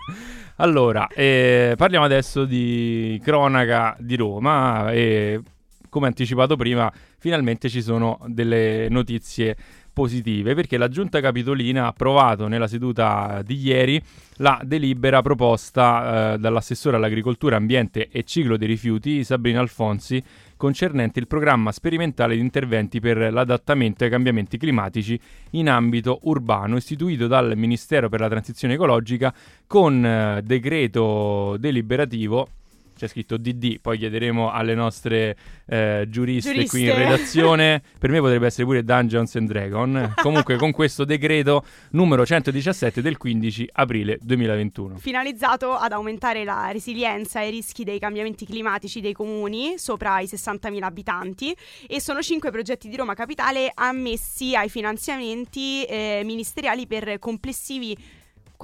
allora, 0.56 1.06
eh, 1.08 1.74
parliamo 1.76 2.04
adesso 2.04 2.44
di 2.44 3.20
cronaca 3.22 3.96
di 3.98 4.16
Roma 4.16 4.90
e 4.92 5.40
come 5.88 6.08
anticipato 6.08 6.56
prima, 6.56 6.92
finalmente 7.18 7.68
ci 7.68 7.80
sono 7.80 8.18
delle 8.26 8.88
notizie 8.90 9.56
positive 9.94 10.54
perché 10.54 10.76
la 10.76 10.88
giunta 10.88 11.20
capitolina 11.20 11.84
ha 11.84 11.86
approvato 11.86 12.48
nella 12.48 12.66
seduta 12.66 13.40
di 13.42 13.56
ieri 13.58 14.02
la 14.38 14.60
delibera 14.62 15.22
proposta 15.22 16.34
eh, 16.34 16.38
dall'assessore 16.38 16.96
all'agricoltura, 16.96 17.56
ambiente 17.56 18.08
e 18.10 18.24
ciclo 18.24 18.58
dei 18.58 18.68
rifiuti 18.68 19.24
Sabrina 19.24 19.60
Alfonsi 19.60 20.22
concernente 20.56 21.20
il 21.20 21.26
programma 21.26 21.72
sperimentale 21.72 22.34
di 22.34 22.40
interventi 22.40 23.00
per 23.00 23.32
l'adattamento 23.32 24.04
ai 24.04 24.10
cambiamenti 24.10 24.58
climatici 24.58 25.18
in 25.50 25.70
ambito 25.70 26.18
urbano 26.22 26.76
istituito 26.76 27.26
dal 27.26 27.56
Ministero 27.56 28.08
per 28.08 28.20
la 28.20 28.28
transizione 28.28 28.74
ecologica 28.74 29.32
con 29.66 30.04
eh, 30.04 30.42
decreto 30.42 31.56
deliberativo 31.58 32.48
c'è 32.96 33.08
scritto 33.08 33.36
DD, 33.36 33.80
poi 33.80 33.98
chiederemo 33.98 34.50
alle 34.50 34.74
nostre 34.74 35.36
eh, 35.66 36.06
giuriste, 36.08 36.52
qui 36.66 36.80
in 36.80 36.86
Giuriste. 36.86 36.94
redazione. 36.94 37.82
per 37.98 38.10
me 38.10 38.20
potrebbe 38.20 38.46
essere 38.46 38.64
pure 38.64 38.84
Dungeons 38.84 39.34
and 39.36 39.48
Dragon. 39.48 40.14
Comunque, 40.16 40.56
con 40.56 40.72
questo 40.72 41.04
decreto 41.04 41.64
numero 41.90 42.24
117 42.24 43.02
del 43.02 43.16
15 43.16 43.70
aprile 43.72 44.18
2021. 44.20 44.96
Finalizzato 44.98 45.72
ad 45.74 45.92
aumentare 45.92 46.44
la 46.44 46.70
resilienza 46.70 47.40
ai 47.40 47.50
rischi 47.50 47.84
dei 47.84 47.98
cambiamenti 47.98 48.46
climatici 48.46 49.00
dei 49.00 49.12
comuni 49.12 49.78
sopra 49.78 50.20
i 50.20 50.24
60.000 50.24 50.82
abitanti 50.82 51.54
e 51.86 52.00
sono 52.00 52.22
cinque 52.22 52.50
progetti 52.50 52.88
di 52.88 52.96
Roma 52.96 53.14
Capitale 53.14 53.70
ammessi 53.74 54.54
ai 54.54 54.68
finanziamenti 54.68 55.84
eh, 55.84 56.22
ministeriali 56.24 56.86
per 56.86 57.18
complessivi 57.18 57.96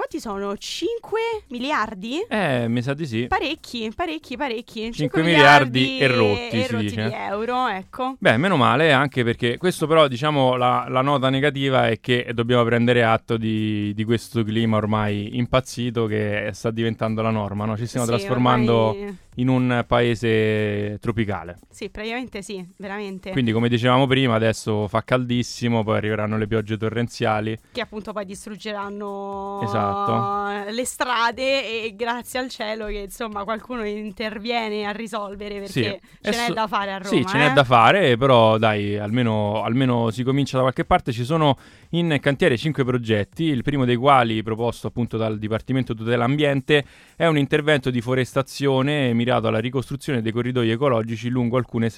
quanti 0.00 0.18
sono? 0.18 0.56
5 0.56 1.20
miliardi? 1.48 2.24
Eh, 2.26 2.68
mi 2.68 2.80
sa 2.80 2.94
di 2.94 3.06
sì. 3.06 3.26
Parecchi, 3.26 3.92
parecchi, 3.94 4.34
parecchi. 4.34 4.90
5 4.90 5.22
miliardi 5.22 5.98
e 5.98 6.06
rotti, 6.06 6.56
e 6.56 6.62
si 6.64 6.72
rotti 6.72 6.84
dice. 6.86 7.04
di 7.04 7.14
euro, 7.14 7.68
ecco. 7.68 8.16
Beh, 8.18 8.38
meno 8.38 8.56
male, 8.56 8.92
anche 8.92 9.22
perché 9.24 9.58
questo 9.58 9.86
però, 9.86 10.08
diciamo, 10.08 10.56
la, 10.56 10.86
la 10.88 11.02
nota 11.02 11.28
negativa 11.28 11.88
è 11.88 12.00
che 12.00 12.30
dobbiamo 12.32 12.64
prendere 12.64 13.04
atto 13.04 13.36
di, 13.36 13.92
di 13.94 14.04
questo 14.04 14.42
clima 14.42 14.78
ormai 14.78 15.36
impazzito 15.36 16.06
che 16.06 16.48
sta 16.54 16.70
diventando 16.70 17.20
la 17.20 17.30
norma, 17.30 17.66
no? 17.66 17.76
Ci 17.76 17.84
stiamo 17.86 18.06
Sì, 18.06 18.12
trasformando 18.12 18.72
ormai- 18.88 19.16
in 19.36 19.48
un 19.48 19.84
paese 19.86 20.98
tropicale. 21.00 21.58
Sì, 21.70 21.88
praticamente 21.90 22.42
sì, 22.42 22.66
veramente. 22.76 23.30
Quindi, 23.30 23.52
come 23.52 23.68
dicevamo 23.68 24.06
prima, 24.06 24.34
adesso 24.34 24.88
fa 24.88 25.02
caldissimo, 25.04 25.82
poi 25.84 25.96
arriveranno 25.98 26.36
le 26.36 26.46
piogge 26.46 26.76
torrenziali. 26.76 27.58
che 27.72 27.80
appunto 27.80 28.12
poi 28.12 28.24
distruggeranno 28.24 29.60
Esatto. 29.62 30.70
le 30.70 30.84
strade 30.84 31.84
e 31.84 31.94
grazie 31.94 32.38
al 32.40 32.48
cielo 32.48 32.86
che 32.86 32.98
insomma 32.98 33.44
qualcuno 33.44 33.84
interviene 33.84 34.84
a 34.86 34.90
risolvere 34.90 35.54
perché 35.60 35.68
Sì, 35.72 35.82
ce 35.82 36.00
e 36.20 36.30
n'è 36.30 36.46
so- 36.46 36.52
da 36.52 36.66
fare 36.66 36.92
a 36.92 36.98
Roma. 36.98 37.08
Sì, 37.08 37.24
ce 37.26 37.38
n'è 37.38 37.50
eh? 37.50 37.52
da 37.52 37.64
fare, 37.64 38.16
però 38.16 38.58
dai, 38.58 38.98
almeno, 38.98 39.62
almeno 39.62 40.10
si 40.10 40.22
comincia 40.22 40.56
da 40.56 40.62
qualche 40.62 40.84
parte. 40.84 41.12
Ci 41.12 41.24
sono 41.24 41.56
in 41.90 42.18
cantiere 42.20 42.57
cinque 42.57 42.85
progetti, 42.85 43.44
il 43.44 43.62
primo 43.62 43.85
dei 43.85 43.96
quali, 43.96 44.42
proposto 44.42 44.87
appunto 44.87 45.16
dal 45.16 45.38
Dipartimento 45.38 45.94
Tutela 45.94 46.24
Ambiente, 46.24 46.85
è 47.16 47.26
un 47.26 47.37
intervento 47.37 47.90
di 47.90 48.00
forestazione 48.00 49.12
mirato 49.12 49.48
alla 49.48 49.59
ricostruzione 49.59 50.22
dei 50.22 50.31
corridoi 50.31 50.70
ecologici 50.70 51.29
lungo 51.29 51.57
alcune 51.57 51.90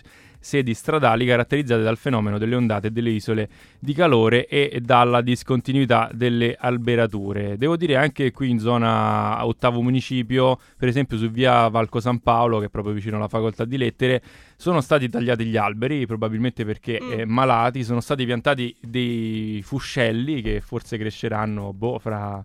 sedi 0.43 0.75
stradali 0.75 1.25
caratterizzate 1.25 1.83
dal 1.83 1.97
fenomeno 1.97 2.37
delle 2.37 2.57
ondate 2.57 2.89
e 2.89 2.91
delle 2.91 3.11
isole 3.11 3.49
di 3.79 3.95
calore 3.95 4.47
e 4.47 4.81
dalla 4.83 5.21
discontinuità 5.23 6.11
delle 6.13 6.57
alberature. 6.59 7.57
Devo 7.57 7.77
dire 7.77 7.97
anche 7.97 8.33
qui 8.33 8.51
in 8.51 8.59
zona 8.59 9.47
ottavo 9.47 9.81
municipio, 9.81 10.59
per 10.77 10.89
esempio 10.89 11.17
su 11.17 11.29
via 11.31 11.69
Valco 11.69 12.01
San 12.01 12.19
Paolo, 12.21 12.59
che 12.59 12.67
è 12.67 12.69
proprio 12.71 12.93
vicino 12.93 13.17
alla 13.17 13.29
facoltà 13.29 13.65
di 13.65 13.77
lettere, 13.77 14.21
sono 14.57 14.81
stati 14.81 15.09
tagliati 15.09 15.45
gli 15.45 15.57
alberi, 15.57 16.07
probabilmente 16.07 16.65
perché 16.65 16.99
Mm. 17.03 17.13
eh, 17.21 17.25
malati, 17.25 17.85
sono 17.85 18.01
stati 18.01 18.25
piantati 18.25 18.75
dei 18.81 19.61
fuscelli 19.65 20.43
che 20.43 20.61
forse 20.61 20.99
cresceranno 20.99 21.73
boh, 21.73 21.99
fra, 21.99 22.45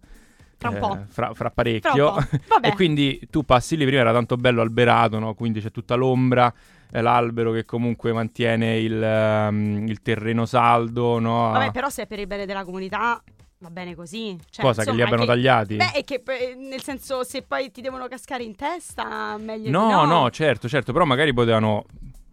Fra 0.58 0.70
un 0.70 0.76
eh, 0.76 0.80
po'. 0.80 0.88
fra, 0.88 1.06
fra 1.08 1.34
Fra 1.34 1.50
parecchio. 1.52 2.16
un 2.16 2.28
po'. 2.48 2.58
E 2.68 2.74
quindi 2.74 3.20
tu 3.30 3.44
passi 3.44 3.76
lì, 3.78 3.86
prima 3.86 4.02
era 4.02 4.12
tanto 4.14 4.36
bello 4.38 4.62
alberato, 4.62 5.20
no? 5.20 5.34
quindi 5.36 5.60
c'è 5.62 5.70
tutta 5.72 5.96
l'ombra, 5.96 6.48
eh, 6.52 6.54
l'albero 6.92 7.52
che 7.52 7.66
comunque 7.66 8.14
mantiene 8.14 8.78
il, 8.80 9.02
ehm, 9.02 9.88
il 9.88 10.02
terreno 10.02 10.46
saldo. 10.46 11.20
No? 11.20 11.52
Vabbè, 11.52 11.72
però 11.72 11.90
se 11.90 12.04
è 12.04 12.08
per 12.08 12.20
il 12.20 12.28
bene 12.28 12.46
della 12.46 12.64
comunità 12.64 13.22
va 13.60 13.70
bene 13.70 13.96
così. 13.96 14.38
Cioè, 14.50 14.64
Cosa 14.64 14.84
che 14.84 14.92
li 14.92 14.98
insomma, 14.98 15.16
abbiano 15.16 15.32
tagliati? 15.32 15.76
Beh, 15.76 15.92
è 15.92 16.04
che 16.04 16.20
poi, 16.20 16.56
nel 16.58 16.82
senso 16.82 17.24
se 17.24 17.42
poi 17.42 17.72
ti 17.72 17.82
devono 17.82 18.08
cascare 18.08 18.44
in 18.44 18.56
testa 18.56 19.38
meglio 19.38 19.66
di 19.66 19.72
No, 19.72 19.90
no. 19.90 20.06
no, 20.06 20.30
certo, 20.30 20.68
certo, 20.68 20.94
però 20.94 21.06
magari 21.06 21.34
potevano. 21.34 21.86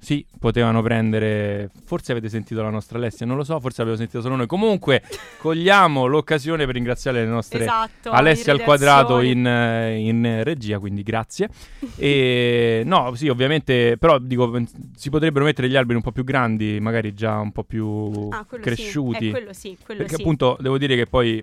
Sì, 0.04 0.22
potevano 0.38 0.82
prendere. 0.82 1.70
Forse 1.86 2.12
avete 2.12 2.28
sentito 2.28 2.60
la 2.60 2.68
nostra 2.68 2.98
Alessia, 2.98 3.24
non 3.24 3.38
lo 3.38 3.42
so, 3.42 3.58
forse 3.58 3.80
abbiamo 3.80 3.98
sentito 3.98 4.20
solo 4.20 4.36
noi. 4.36 4.46
Comunque, 4.46 5.02
cogliamo 5.40 6.04
l'occasione 6.04 6.66
per 6.66 6.74
ringraziare 6.74 7.24
le 7.24 7.30
nostre 7.30 7.60
Esatto, 7.60 8.10
Alessia 8.10 8.52
al 8.52 8.60
quadrato 8.60 9.22
in, 9.22 9.38
in 9.38 10.42
regia, 10.44 10.78
quindi 10.78 11.02
grazie. 11.02 11.48
E 11.96 12.82
no, 12.84 13.14
sì, 13.14 13.28
ovviamente, 13.28 13.96
però 13.96 14.18
dico, 14.18 14.60
si 14.94 15.08
potrebbero 15.08 15.46
mettere 15.46 15.70
gli 15.70 15.76
alberi 15.76 15.96
un 15.96 16.02
po' 16.02 16.12
più 16.12 16.24
grandi, 16.24 16.78
magari 16.80 17.14
già 17.14 17.38
un 17.38 17.52
po' 17.52 17.64
più 17.64 18.28
Ah, 18.30 18.44
quello 18.44 18.62
cresciuti. 18.62 19.18
Sì. 19.18 19.28
Eh, 19.28 19.30
quello 19.30 19.52
sì, 19.54 19.78
quello 19.82 20.00
perché 20.02 20.16
sì. 20.16 20.20
appunto 20.20 20.58
devo 20.60 20.76
dire 20.76 20.96
che 20.96 21.06
poi 21.06 21.42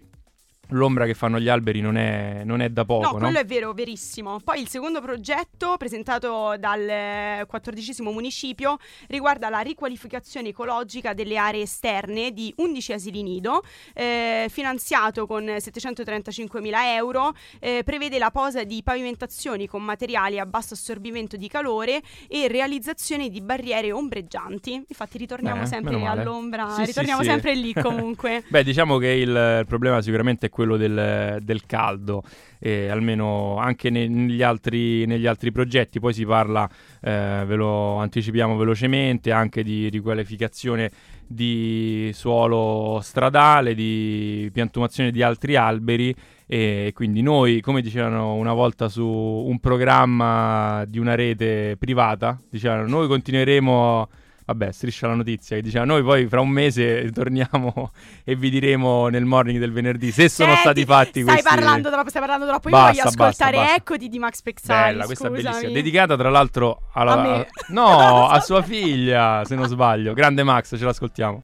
l'ombra 0.72 1.06
che 1.06 1.14
fanno 1.14 1.40
gli 1.40 1.48
alberi 1.48 1.82
non 1.82 1.98
è, 1.98 2.42
non 2.44 2.62
è 2.62 2.70
da 2.70 2.86
poco, 2.86 3.06
No, 3.06 3.12
no? 3.14 3.18
quello 3.20 3.40
è 3.40 3.46
vero, 3.46 3.74
verissimo. 3.74 4.40
Poi 4.44 4.62
il 4.62 4.68
secondo 4.68 5.02
progetto, 5.02 5.76
presentato 5.78 6.56
dal 6.60 6.88
eh, 6.88 7.46
quattordicesimo 7.48 8.12
municipio, 8.12 8.78
riguarda 9.08 9.50
la 9.50 9.60
riqualificazione 9.60 10.50
ecologica 10.50 11.14
delle 11.14 11.38
aree 11.38 11.64
esterne 11.64 12.32
di 12.32 12.54
11 12.58 12.94
asili 12.94 13.24
nido, 13.24 13.64
eh, 13.94 14.48
finanziato 14.50 15.26
con 15.26 15.44
735.000 15.46 16.96
euro, 16.96 17.34
eh, 17.60 17.82
prevede 17.84 18.18
la 18.18 18.32
posa 18.32 18.64
di 18.64 18.82
pavimentazioni 18.84 19.68
con 19.68 19.84
materiali 19.84 20.40
a 20.40 20.46
basso 20.46 20.74
assorbimento 20.74 21.38
di 21.38 21.48
calore 21.48 22.02
e 22.28 22.48
realizzazione 22.48 23.30
di 23.30 23.42
barriere 23.42 23.92
ombreggianti. 23.92 24.84
Infatti 24.88 25.18
ritorniamo 25.18 25.64
Bene, 25.64 25.68
sempre 25.68 26.06
all'ombra, 26.06 26.70
Sì, 26.72 26.86
ritorniamo 26.86 27.22
sì. 27.22 27.30
sempre 27.30 27.56
lì 27.56 27.74
comunque. 27.74 28.44
Beh, 28.50 28.64
diciamo 28.64 28.98
che 28.98 29.08
il, 29.08 29.30
il 29.30 29.66
problema 29.68 30.02
sicuramente 30.02 30.48
è 30.48 30.50
quello 30.50 30.61
del, 30.78 31.40
del 31.42 31.66
caldo, 31.66 32.24
eh, 32.60 32.90
almeno 32.90 33.58
anche 33.58 33.90
ne- 33.90 34.08
negli, 34.08 34.42
altri, 34.44 35.06
negli 35.06 35.26
altri 35.26 35.52
progetti. 35.52 36.00
Poi 36.00 36.14
si 36.14 36.26
parla, 36.26 36.70
eh, 37.02 37.44
ve 37.46 37.56
lo 37.56 37.98
anticipiamo 37.98 38.56
velocemente, 38.56 39.32
anche 39.32 39.64
di 39.64 39.90
riqualificazione 39.90 40.92
di 41.28 42.12
suolo 42.14 43.00
stradale, 43.02 43.74
di 43.74 44.50
piantumazione 44.54 45.12
di 45.12 45.24
altri 45.24 45.56
alberi. 45.56 46.14
E 46.46 46.92
quindi 46.94 47.22
noi, 47.22 47.62
come 47.62 47.82
dicevano 47.82 48.34
una 48.34 48.54
volta 48.54 48.90
su 48.90 49.06
un 49.06 49.60
programma 49.60 50.84
di 50.86 51.00
una 51.00 51.16
rete 51.16 51.78
privata, 51.80 52.38
dicevano 52.50 52.86
noi 52.88 53.08
continueremo 53.08 54.10
Vabbè, 54.52 54.72
striscia 54.74 55.08
la 55.08 55.14
notizia 55.14 55.56
che 55.56 55.62
diceva 55.62 55.86
noi 55.86 56.04
poi 56.04 56.28
fra 56.28 56.42
un 56.42 56.50
mese 56.50 57.10
torniamo 57.16 57.92
e 58.26 58.36
vi 58.36 58.50
diremo 58.50 59.08
nel 59.08 59.24
morning 59.24 59.60
del 59.60 59.72
venerdì 59.72 60.12
se 60.12 60.28
sono 60.28 60.50
Senti, 60.50 60.62
stati 60.62 60.86
fatti 60.86 61.22
stai 61.22 61.36
questi 61.36 61.56
parlando 61.56 61.90
troppo, 61.90 62.10
stai 62.10 62.22
parlando 62.22 62.48
troppo. 62.48 62.68
Io 62.68 62.76
Basta, 62.76 62.90
voglio 62.90 63.02
ascoltare 63.08 63.52
basta, 63.52 63.58
basta. 63.58 63.76
Eccoti 63.76 64.10
di 64.10 64.20
Max 64.20 64.42
Pezzali. 64.42 64.92
Bella, 64.92 65.06
questa 65.06 65.28
è 65.28 65.30
scusami. 65.30 65.50
bellissima. 65.50 65.74
Dedicata 65.74 66.18
tra 66.18 66.30
l'altro 66.30 66.82
alla 66.94 67.14
A 67.14 67.22
me. 67.22 67.48
No, 67.70 68.28
a 68.28 68.40
sua 68.42 68.62
figlia, 68.62 69.44
se 69.46 69.56
non 69.56 69.68
sbaglio. 69.68 70.14
Grande 70.14 70.44
Max, 70.44 70.76
ce 70.78 70.84
l'ascoltiamo. 70.84 71.44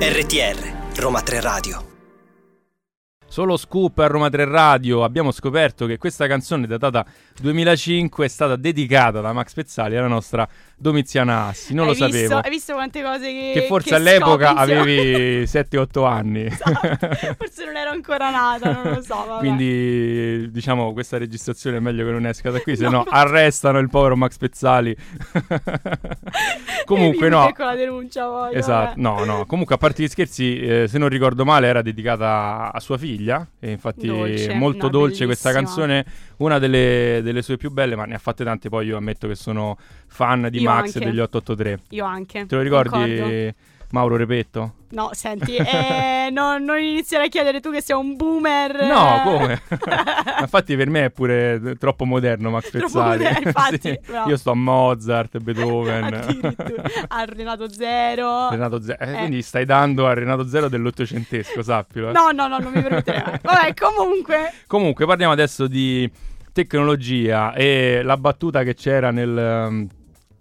RTR, 0.00 1.00
Roma 1.00 1.20
3 1.22 1.40
Radio. 1.40 1.95
Solo 3.36 3.58
scoop 3.58 3.98
a 3.98 4.06
Roma 4.06 4.30
3 4.30 4.46
Radio. 4.46 5.04
Abbiamo 5.04 5.30
scoperto 5.30 5.84
che 5.84 5.98
questa 5.98 6.26
canzone 6.26 6.66
datata 6.66 7.04
2005 7.38 8.24
è 8.24 8.28
stata 8.28 8.56
dedicata 8.56 9.20
da 9.20 9.34
Max 9.34 9.52
Pezzali 9.52 9.94
alla 9.94 10.06
nostra 10.06 10.48
Domiziana 10.78 11.46
Assi. 11.46 11.72
Non 11.74 11.88
hai 11.88 11.98
lo 11.98 12.06
visto, 12.06 12.20
sapevo. 12.20 12.40
Hai 12.44 12.50
visto 12.50 12.72
quante 12.74 13.02
cose 13.02 13.32
che. 13.32 13.50
Che 13.54 13.66
forse 13.66 13.88
che 13.88 13.94
all'epoca 13.94 14.50
insieme? 14.50 14.80
avevi 14.80 15.42
7-8 15.48 16.06
anni. 16.06 16.44
Esatto. 16.44 17.34
Forse 17.38 17.64
non 17.64 17.76
ero 17.76 17.90
ancora 17.90 18.30
nata, 18.30 18.72
non 18.72 18.92
lo 18.94 19.00
so. 19.02 19.14
Vabbè. 19.26 19.38
Quindi 19.38 20.50
diciamo 20.50 20.92
questa 20.92 21.16
registrazione 21.16 21.78
è 21.78 21.80
meglio 21.80 22.04
che 22.04 22.10
non 22.10 22.26
esca 22.26 22.50
da 22.50 22.60
qui, 22.60 22.76
se 22.76 22.88
No, 22.88 23.04
ma- 23.10 23.18
arrestano 23.18 23.78
il 23.78 23.88
povero 23.88 24.16
Max 24.16 24.36
Pezzali. 24.36 24.94
Comunque 26.84 27.28
no. 27.28 27.50
con 27.56 27.66
la 27.66 27.74
denuncia 27.74 28.26
poi. 28.26 28.54
Esatto, 28.54 29.00
vabbè. 29.00 29.00
no, 29.00 29.24
no. 29.24 29.46
Comunque, 29.46 29.74
a 29.74 29.78
parte 29.78 30.02
gli 30.02 30.08
scherzi, 30.08 30.58
eh, 30.60 30.88
se 30.88 30.98
non 30.98 31.08
ricordo 31.08 31.44
male, 31.44 31.66
era 31.66 31.82
dedicata 31.82 32.70
a 32.72 32.80
sua 32.80 32.98
figlia. 32.98 33.46
E 33.58 33.70
infatti, 33.70 34.06
Dolce, 34.06 34.54
molto 34.54 34.84
no, 34.86 34.90
dolce 34.90 35.24
questa 35.24 35.50
bellissima. 35.50 35.86
canzone. 35.86 36.06
Una 36.38 36.58
delle, 36.58 37.20
delle 37.22 37.40
sue 37.42 37.56
più 37.56 37.70
belle, 37.70 37.96
ma 37.96 38.04
ne 38.04 38.14
ha 38.14 38.18
fatte 38.18 38.44
tante. 38.44 38.68
Poi 38.68 38.86
io 38.86 38.96
ammetto 38.98 39.26
che 39.26 39.34
sono 39.34 39.78
fan 40.06 40.48
di 40.50 40.58
Max 40.66 40.94
anche. 40.94 40.98
degli 41.00 41.18
883. 41.20 41.80
Io 41.90 42.04
anche. 42.04 42.46
Te 42.46 42.54
lo 42.54 42.60
ricordi, 42.62 42.88
concordo. 43.16 43.52
Mauro 43.90 44.16
Repetto? 44.16 44.74
No, 44.90 45.10
senti, 45.12 45.54
eh, 45.56 46.28
no- 46.32 46.58
non 46.58 46.78
iniziare 46.80 47.26
a 47.26 47.28
chiedere 47.28 47.60
tu 47.60 47.70
che 47.70 47.80
sei 47.80 47.96
un 47.96 48.16
boomer. 48.16 48.82
No, 48.84 49.20
come? 49.24 49.62
Infatti, 50.40 50.74
per 50.76 50.90
me 50.90 51.04
è 51.06 51.10
pure 51.10 51.76
troppo 51.78 52.04
moderno 52.04 52.50
Max 52.50 52.70
Troppo 52.70 52.86
Pezzali. 52.86 53.18
moderno, 53.18 53.46
infatti, 53.46 53.78
Sì. 53.80 53.98
Io 54.26 54.36
sto 54.36 54.50
a 54.50 54.54
Mozart, 54.54 55.38
Beethoven. 55.38 56.20
A 57.08 57.24
Renato 57.26 57.70
Zero. 57.70 58.50
Renato 58.50 58.80
Zero. 58.82 58.98
Eh, 58.98 59.12
Eh. 59.12 59.16
Quindi 59.18 59.42
stai 59.42 59.64
dando 59.64 60.06
a 60.08 60.14
Renato 60.14 60.46
Zero 60.48 60.68
dell'ottocentesco, 60.68 61.62
sappilo. 61.62 62.08
eh. 62.08 62.12
No, 62.12 62.30
no, 62.32 62.48
no, 62.48 62.58
non 62.58 62.72
mi 62.72 62.82
permetterei 62.82 63.22
mai. 63.24 63.38
Vabbè, 63.40 63.74
comunque. 63.74 64.52
Comunque 64.66 65.06
parliamo 65.06 65.32
adesso 65.32 65.68
di 65.68 66.10
tecnologia 66.52 67.52
e 67.54 68.00
la 68.02 68.16
battuta 68.16 68.62
che 68.64 68.74
c'era 68.74 69.10
nel, 69.12 69.86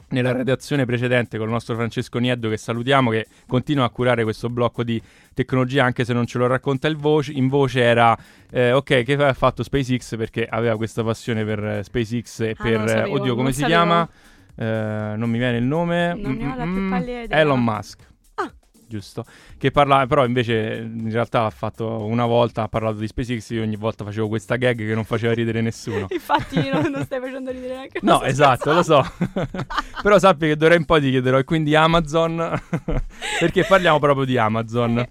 nella 0.10 0.32
redazione 0.32 0.86
precedente 0.86 1.38
con 1.38 1.48
il 1.48 1.54
nostro 1.54 1.76
Francesco 1.76 2.20
Nieddo 2.20 2.50
che 2.50 2.58
salutiamo 2.58 3.10
che 3.12 3.28
continua 3.48 3.86
a 3.86 3.90
curare 3.90 4.24
questo 4.24 4.50
blocco 4.50 4.84
di 4.84 5.02
tecnologia 5.34 5.84
anche 5.84 6.06
se 6.06 6.14
non 6.14 6.26
ce 6.26 6.38
lo 6.38 6.48
racconta 6.48 6.88
il 6.88 6.96
voce, 6.96 7.32
in 7.32 7.48
voce 7.48 7.82
era 7.82 8.18
eh, 8.52 8.72
ok 8.72 9.04
che 9.04 9.14
ha 9.16 9.34
fatto 9.34 9.64
SpaceX 9.64 10.16
perché 10.16 10.46
aveva 10.46 10.76
questa 10.78 11.04
passione 11.04 11.44
per 11.44 11.64
eh, 11.66 11.84
SpaceX 11.84 12.40
e 12.42 12.56
Ah, 12.58 12.64
per 12.64 12.90
sapevo, 12.90 13.16
oddio 13.20 13.36
come 13.36 13.52
si 13.52 13.62
sapevo. 13.62 13.78
chiama 13.78 14.10
Eh, 14.58 15.14
non 15.18 15.30
mi 15.30 15.38
viene 15.38 15.58
il 15.58 15.64
nome 15.66 16.14
Mm. 16.16 16.94
Elon 17.30 17.62
Musk. 17.64 18.08
Giusto 18.88 19.26
che 19.58 19.72
parla 19.72 20.06
però 20.08 20.26
invece 20.26 20.84
in 20.86 21.12
realtà 21.12 21.46
ha 21.46 21.50
fatto 21.50 22.06
una 22.06 22.26
volta 22.26 22.64
ha 22.64 22.68
parlato 22.68 22.98
di 22.98 23.08
SpaceX 23.08 23.50
io 23.52 23.62
ogni 23.62 23.76
volta 23.76 24.04
facevo 24.04 24.28
questa 24.28 24.56
gag 24.56 24.78
che 24.78 24.94
non 24.94 25.04
faceva 25.04 25.34
ridere 25.34 25.62
nessuno 25.62 26.08
Infatti, 26.26 26.70
non, 26.70 26.90
non 26.92 27.04
stai 27.06 27.20
facendo 27.20 27.52
ridere 27.52 27.74
neanche 27.74 28.00
No, 28.02 28.24
esatto, 28.24 28.74
lo 28.74 28.84
so. 28.84 29.04
Però 30.02 30.18
sappi 30.20 30.48
che 30.48 30.56
d'ora 30.56 30.76
in 30.76 30.86
poi 30.86 31.02
ti 31.02 31.10
chiederò 31.10 31.38
e 31.38 31.44
quindi 31.44 31.76
Amazon 31.76 32.62
perché 33.40 33.64
parliamo 33.64 34.00
proprio 34.00 34.26
di 34.26 34.38
Amazon. 34.38 35.06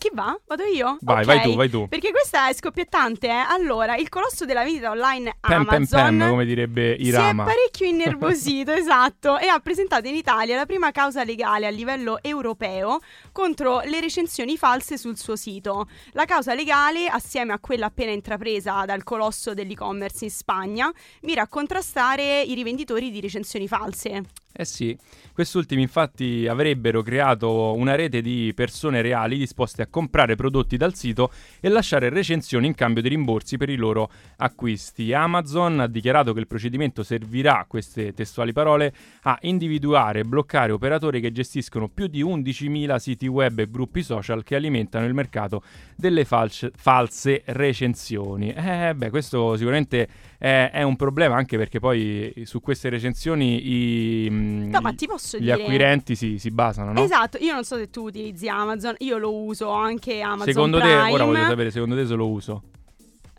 Chi 0.00 0.08
va? 0.14 0.34
Vado 0.46 0.62
io? 0.64 0.96
Vai, 1.02 1.18
Ok. 1.20 1.26
vai 1.26 1.42
tu, 1.42 1.54
vai 1.56 1.68
tu. 1.68 1.86
Perché 1.86 2.10
questa 2.10 2.48
è 2.48 2.54
scoppiettante, 2.54 3.26
eh. 3.26 3.30
Allora, 3.30 3.96
il 3.96 4.08
colosso 4.08 4.46
della 4.46 4.64
vendita 4.64 4.88
online 4.88 5.36
pam 5.38 5.66
Amazon 5.68 6.16
pam, 6.16 6.28
come 6.30 6.46
direbbe 6.46 6.96
si 6.98 7.04
è 7.04 7.08
Irama. 7.08 7.44
parecchio 7.44 7.84
innervosito, 7.86 8.72
esatto, 8.72 9.36
e 9.38 9.48
ha 9.48 9.58
presentato 9.60 10.08
in 10.08 10.14
Italia 10.14 10.56
la 10.56 10.64
prima 10.64 10.90
causa 10.90 11.22
legale 11.22 11.66
a 11.66 11.70
livello 11.70 12.18
europeo 12.22 13.00
contro 13.30 13.80
le 13.84 14.00
recensioni 14.00 14.56
false 14.56 14.96
sul 14.96 15.18
suo 15.18 15.36
sito. 15.36 15.86
La 16.12 16.24
causa 16.24 16.54
legale, 16.54 17.06
assieme 17.06 17.52
a 17.52 17.58
quella 17.58 17.86
appena 17.86 18.10
intrapresa 18.10 18.86
dal 18.86 19.02
colosso 19.04 19.52
dell'e-commerce 19.52 20.24
in 20.24 20.30
Spagna, 20.30 20.90
mira 21.24 21.42
a 21.42 21.46
contrastare 21.46 22.40
i 22.40 22.54
rivenditori 22.54 23.10
di 23.10 23.20
recensioni 23.20 23.68
false. 23.68 24.22
Eh 24.60 24.66
sì, 24.66 24.94
quest'ultimi 25.32 25.80
infatti 25.80 26.46
avrebbero 26.46 27.00
creato 27.00 27.72
una 27.72 27.94
rete 27.94 28.20
di 28.20 28.52
persone 28.54 29.00
reali 29.00 29.38
disposte 29.38 29.80
a 29.80 29.86
comprare 29.86 30.36
prodotti 30.36 30.76
dal 30.76 30.94
sito 30.94 31.32
e 31.60 31.70
lasciare 31.70 32.10
recensioni 32.10 32.66
in 32.66 32.74
cambio 32.74 33.00
di 33.00 33.08
rimborsi 33.08 33.56
per 33.56 33.70
i 33.70 33.76
loro 33.76 34.10
acquisti. 34.36 35.14
Amazon 35.14 35.80
ha 35.80 35.86
dichiarato 35.86 36.34
che 36.34 36.40
il 36.40 36.46
procedimento 36.46 37.02
servirà, 37.02 37.64
queste 37.66 38.12
testuali 38.12 38.52
parole, 38.52 38.92
a 39.22 39.38
individuare 39.40 40.18
e 40.20 40.24
bloccare 40.24 40.72
operatori 40.72 41.22
che 41.22 41.32
gestiscono 41.32 41.88
più 41.88 42.06
di 42.06 42.22
11.000 42.22 42.96
siti 42.96 43.26
web 43.28 43.60
e 43.60 43.70
gruppi 43.70 44.02
social 44.02 44.44
che 44.44 44.56
alimentano 44.56 45.06
il 45.06 45.14
mercato 45.14 45.62
delle 45.96 46.26
falce- 46.26 46.70
false 46.76 47.40
recensioni. 47.46 48.52
Eh 48.52 48.92
beh, 48.94 49.08
questo 49.08 49.56
sicuramente 49.56 50.06
è, 50.36 50.68
è 50.70 50.82
un 50.82 50.96
problema 50.96 51.36
anche 51.36 51.56
perché 51.56 51.80
poi 51.80 52.42
su 52.44 52.60
queste 52.60 52.90
recensioni 52.90 53.66
i, 53.66 54.48
mm, 54.50 54.70
No, 54.70 54.80
ma 54.80 54.92
ti 54.92 55.06
posso 55.06 55.36
gli 55.38 55.42
dire... 55.42 55.52
acquirenti 55.54 56.14
si, 56.14 56.38
si 56.38 56.50
basano, 56.50 56.92
no? 56.92 57.02
Esatto, 57.02 57.38
io 57.40 57.52
non 57.54 57.64
so 57.64 57.76
se 57.76 57.90
tu 57.90 58.04
utilizzi 58.04 58.48
Amazon, 58.48 58.94
io 58.98 59.18
lo 59.18 59.32
uso 59.34 59.70
anche 59.70 60.20
Amazon 60.20 60.52
Secondo 60.52 60.78
Prime. 60.78 61.06
te, 61.06 61.12
ora 61.12 61.24
voglio 61.24 61.44
sapere, 61.44 61.70
secondo 61.70 61.94
te 61.94 62.06
se 62.06 62.14
lo 62.14 62.28
uso? 62.28 62.62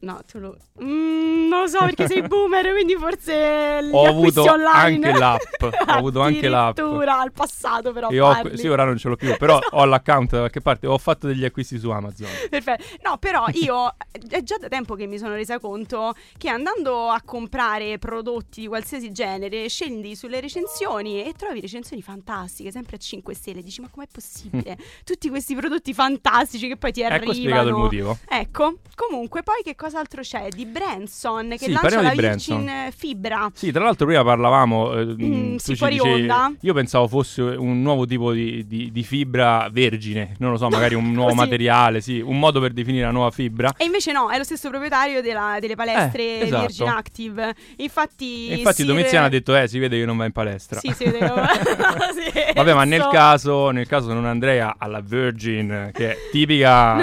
No, 0.02 0.20
tu 0.26 0.40
lo... 0.40 0.58
Mm, 0.84 1.48
non 1.48 1.62
lo 1.62 1.68
so 1.68 1.80
perché 1.80 2.08
sei 2.08 2.22
boomer, 2.28 2.72
quindi 2.72 2.96
forse 2.96 3.88
Ho 3.92 4.08
avuto 4.08 4.42
online. 4.42 4.70
anche 5.08 5.12
l'app, 5.12 5.62
ho 5.62 5.70
avuto 5.86 6.22
anche 6.22 6.48
l'app. 6.50 6.78
Addirittura, 6.80 7.20
al 7.20 7.32
passato 7.32 7.92
però 7.94 8.08
ho- 8.08 8.56
sì, 8.56 8.68
ora 8.68 8.84
non 8.84 8.98
ce 8.98 9.10
l'ho 9.10 9.16
più, 9.16 9.38
però 9.38 9.60
ho 9.72 9.86
l'account 9.86 10.32
da 10.32 10.38
qualche 10.40 10.62
parte, 10.62 10.88
ho 10.88 10.98
fatto 10.98 11.28
degli 11.28 11.46
acquisti 11.46 11.78
su 11.78 11.90
Amazon. 11.92 12.28
Perfetto. 12.50 12.84
No, 13.04 13.18
però 13.20 13.46
io 13.54 13.96
è 14.28 14.42
già 14.42 14.58
da 14.58 14.68
tempo 14.70 14.96
che 14.96 15.06
mi 15.06 15.20
sono 15.20 15.36
resa 15.36 15.60
conto 15.60 16.14
che 16.36 16.50
andando 16.50 17.10
a 17.10 17.22
comprare 17.24 18.00
prodotti 18.00 18.62
di 18.62 18.68
qualsiasi 18.68 19.12
genere, 19.12 19.70
scendi 19.70 20.16
sulle 20.16 20.40
recensioni 20.40 21.24
e 21.24 21.34
trovi 21.34 21.62
recensioni 21.62 22.02
fantastiche, 22.02 22.72
sempre 22.72 22.96
a 22.96 23.00
5 23.00 23.36
stelle. 23.36 23.62
Dici, 23.62 23.82
ma 23.82 23.88
com'è 23.90 24.08
possibile? 24.12 24.78
Tutti 25.04 25.30
questi 25.30 25.54
prodotti 25.54 25.94
fantastici 25.94 26.68
che 26.68 26.78
poi 26.78 26.92
ti 26.92 27.04
arrivano. 27.04 27.24
Ecco 27.24 27.34
spiegato 27.34 27.68
il 27.68 27.76
motivo. 27.76 28.18
Ecco, 28.28 28.78
comunque 28.96 29.44
poi 29.44 29.62
che 29.64 29.76
cos'altro 29.92 30.22
c'è? 30.22 30.48
Di 30.50 30.66
Branson 30.66 31.50
che 31.50 31.58
Sì, 31.66 31.72
lancia 31.72 32.02
la 32.02 32.10
Virgin. 32.12 32.72
Fibra. 32.96 33.52
Sì, 33.54 33.72
tra 33.72 33.84
l'altro 33.84 34.06
prima 34.06 34.24
parlavamo, 34.24 34.94
eh, 34.94 35.06
Mm, 35.06 35.56
sì, 35.58 35.76
fuori 35.76 35.96
dicevi- 35.96 36.22
onda. 36.22 36.54
io 36.62 36.74
pensavo 36.74 37.08
fosse 37.08 37.42
un 37.42 37.82
nuovo 37.82 38.06
tipo 38.06 38.32
di, 38.32 38.66
di- 38.66 38.90
di 38.92 39.04
fibra 39.04 39.68
vergine, 39.72 40.36
non 40.40 40.52
lo 40.52 40.58
so, 40.58 40.70
magari 40.70 40.96
un 40.96 41.12
nuovo 41.12 41.34
materiale, 41.34 42.00
sì, 42.02 42.20
un 42.22 42.40
modo 42.40 42.60
per 42.62 42.72
definire 42.72 43.06
la 43.06 43.12
nuova 43.12 43.32
fibra. 43.32 43.74
E 43.78 43.84
invece 43.86 44.12
no, 44.14 44.30
è 44.30 44.38
lo 44.38 44.44
stesso 44.46 44.70
proprietario 44.70 45.22
della- 45.22 45.58
delle 45.60 45.76
palestre 45.76 46.40
Eh, 46.40 46.44
esatto. 46.46 46.62
Virgin 46.62 46.88
Active. 46.88 47.56
Infatti, 47.78 48.52
infatti 48.54 48.86
Domiziano 48.86 49.26
ha 49.26 49.30
detto, 49.30 49.56
eh, 49.56 49.68
si 49.68 49.78
vede 49.80 50.00
che 50.00 50.06
non 50.06 50.16
va 50.18 50.26
in 50.26 50.32
palestra. 50.32 50.80
Sì, 50.80 50.92
si 50.96 51.04
vede. 51.06 51.20
Sì, 52.12 52.52
Vabbè, 52.54 52.74
ma 52.74 52.84
nel 52.84 53.02
so. 53.02 53.10
caso, 53.10 53.70
nel 53.72 53.88
caso 53.88 54.14
non 54.14 54.26
andrei 54.26 54.60
alla 54.78 55.02
Virgin, 55.02 55.90
che 55.94 56.12
è 56.12 56.18
tipica 56.32 57.02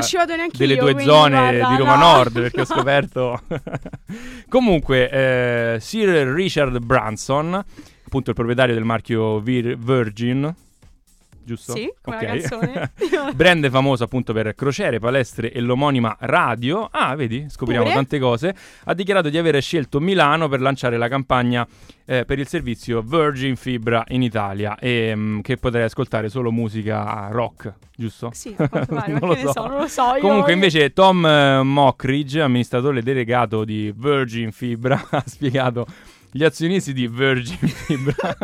delle 0.53 0.75
io, 0.75 0.81
due 0.81 1.01
zone 1.03 1.37
guarda, 1.39 1.69
di 1.69 1.77
Roma 1.77 1.97
no. 1.97 2.13
Nord, 2.13 2.33
perché 2.41 2.61
ho 2.61 2.65
scoperto. 2.79 3.41
Comunque, 4.49 5.11
eh, 5.11 5.81
Sir 5.81 6.09
Richard 6.33 6.79
Branson, 6.79 7.55
appunto 7.55 8.31
il 8.31 8.37
proprietario 8.37 8.75
del 8.75 8.85
marchio 8.85 9.41
Vir- 9.41 9.77
Virgin, 9.77 10.55
giusto? 11.49 11.73
Sì, 11.73 11.91
come 12.03 12.17
Ok. 12.17 12.23
la 12.23 12.29
canzone. 12.29 12.93
Brand 13.35 13.71
famoso 13.71 14.05
appunto 14.05 14.33
per 14.35 14.55
crociere, 14.55 14.99
palestre 14.99 15.51
e 15.51 15.61
l'omonima 15.61 16.15
radio. 16.21 16.89
Ah, 16.93 17.15
vedi, 17.17 17.47
scopriamo 17.49 17.85
Pure? 17.85 17.95
tante 17.95 18.19
cose. 18.19 18.55
Ha 18.85 18.93
dichiarato 18.95 19.31
di 19.31 19.39
aver 19.39 19.61
scelto 19.63 19.99
Milano 20.01 20.49
per 20.49 20.61
lanciare 20.61 20.99
la 20.99 21.09
campagna 21.09 21.67
eh, 22.05 22.25
per 22.27 22.39
il 22.39 22.47
servizio 22.47 23.01
Virgin 23.01 23.57
Fibra 23.57 24.05
in 24.09 24.23
Italia 24.23 24.77
e 24.79 25.13
mm, 25.15 25.41
che 25.41 25.57
potrei 25.57 25.85
ascoltare 25.85 26.29
solo 26.29 26.51
musica 26.53 27.29
rock, 27.31 27.73
giusto? 27.97 28.31
Sì, 28.33 28.51
pare, 28.57 28.87
Non 29.19 29.29
lo 29.29 29.35
so. 29.37 29.53
so, 29.53 29.67
non 29.67 29.79
lo 29.79 29.87
so. 29.89 30.15
io- 30.15 30.21
Comunque 30.21 30.53
invece 30.53 30.93
Tom 30.93 31.25
eh, 31.25 31.63
Mockridge, 31.63 32.41
amministratore 32.43 33.03
delegato 33.03 33.65
di 33.65 33.93
Virgin 33.97 34.53
Fibra, 34.53 35.03
ha 35.11 35.23
spiegato 35.27 35.87
gli 36.31 36.45
azionisti 36.45 36.93
di 36.93 37.09
Virgin 37.09 37.57
Fibra 37.69 38.35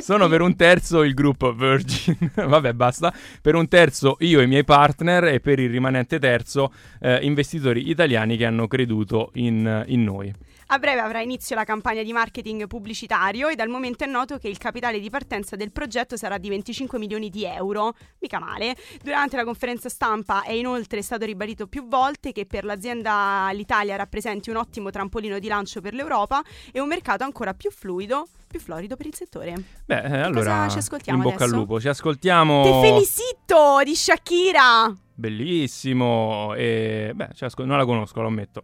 sono 0.00 0.28
per 0.28 0.40
un 0.40 0.56
terzo 0.56 1.02
il 1.02 1.14
gruppo 1.14 1.52
Virgin, 1.52 2.16
vabbè 2.34 2.72
basta, 2.72 3.12
per 3.40 3.54
un 3.54 3.68
terzo 3.68 4.16
io 4.20 4.40
e 4.40 4.44
i 4.44 4.46
miei 4.46 4.64
partner 4.64 5.24
e 5.24 5.40
per 5.40 5.58
il 5.58 5.70
rimanente 5.70 6.18
terzo 6.18 6.72
eh, 7.00 7.18
investitori 7.22 7.88
italiani 7.90 8.36
che 8.36 8.44
hanno 8.44 8.66
creduto 8.66 9.30
in, 9.34 9.84
in 9.86 10.04
noi. 10.04 10.32
A 10.72 10.78
breve 10.78 11.00
avrà 11.00 11.20
inizio 11.20 11.56
la 11.56 11.64
campagna 11.64 12.04
di 12.04 12.12
marketing 12.12 12.68
pubblicitario 12.68 13.48
e 13.48 13.56
dal 13.56 13.66
momento 13.66 14.04
è 14.04 14.06
noto 14.06 14.38
che 14.38 14.46
il 14.46 14.56
capitale 14.56 15.00
di 15.00 15.10
partenza 15.10 15.56
del 15.56 15.72
progetto 15.72 16.16
sarà 16.16 16.38
di 16.38 16.48
25 16.48 16.96
milioni 16.96 17.28
di 17.28 17.44
euro, 17.44 17.94
mica 18.20 18.38
male. 18.38 18.76
Durante 19.02 19.34
la 19.34 19.42
conferenza 19.42 19.88
stampa 19.88 20.44
è 20.44 20.52
inoltre 20.52 21.02
stato 21.02 21.24
ribadito 21.24 21.66
più 21.66 21.88
volte 21.88 22.30
che 22.30 22.46
per 22.46 22.64
l'azienda 22.64 23.50
l'Italia 23.52 23.96
rappresenti 23.96 24.50
un 24.50 24.56
ottimo 24.56 24.90
trampolino 24.90 25.40
di 25.40 25.48
lancio 25.48 25.80
per 25.80 25.92
l'Europa 25.92 26.40
e 26.70 26.78
un 26.78 26.86
mercato 26.86 27.24
ancora 27.24 27.52
più 27.52 27.72
fluido, 27.72 28.28
più 28.46 28.60
florido 28.60 28.94
per 28.94 29.06
il 29.06 29.14
settore. 29.16 29.54
Beh, 29.86 30.02
eh, 30.02 30.20
allora 30.20 30.68
ci 30.68 30.78
ascoltiamo 30.78 31.18
in 31.18 31.24
bocca 31.24 31.42
adesso? 31.42 31.52
al 31.52 31.60
lupo, 31.60 31.80
ci 31.80 31.88
ascoltiamo 31.88 32.62
Te 32.62 32.88
felicito 32.88 33.80
di 33.82 33.96
Shakira! 33.96 34.96
Bellissimo. 35.14 36.54
E 36.54 37.10
beh, 37.12 37.30
ascol- 37.40 37.66
non 37.66 37.76
la 37.76 37.84
conosco, 37.84 38.20
lo 38.20 38.28
ammetto. 38.28 38.62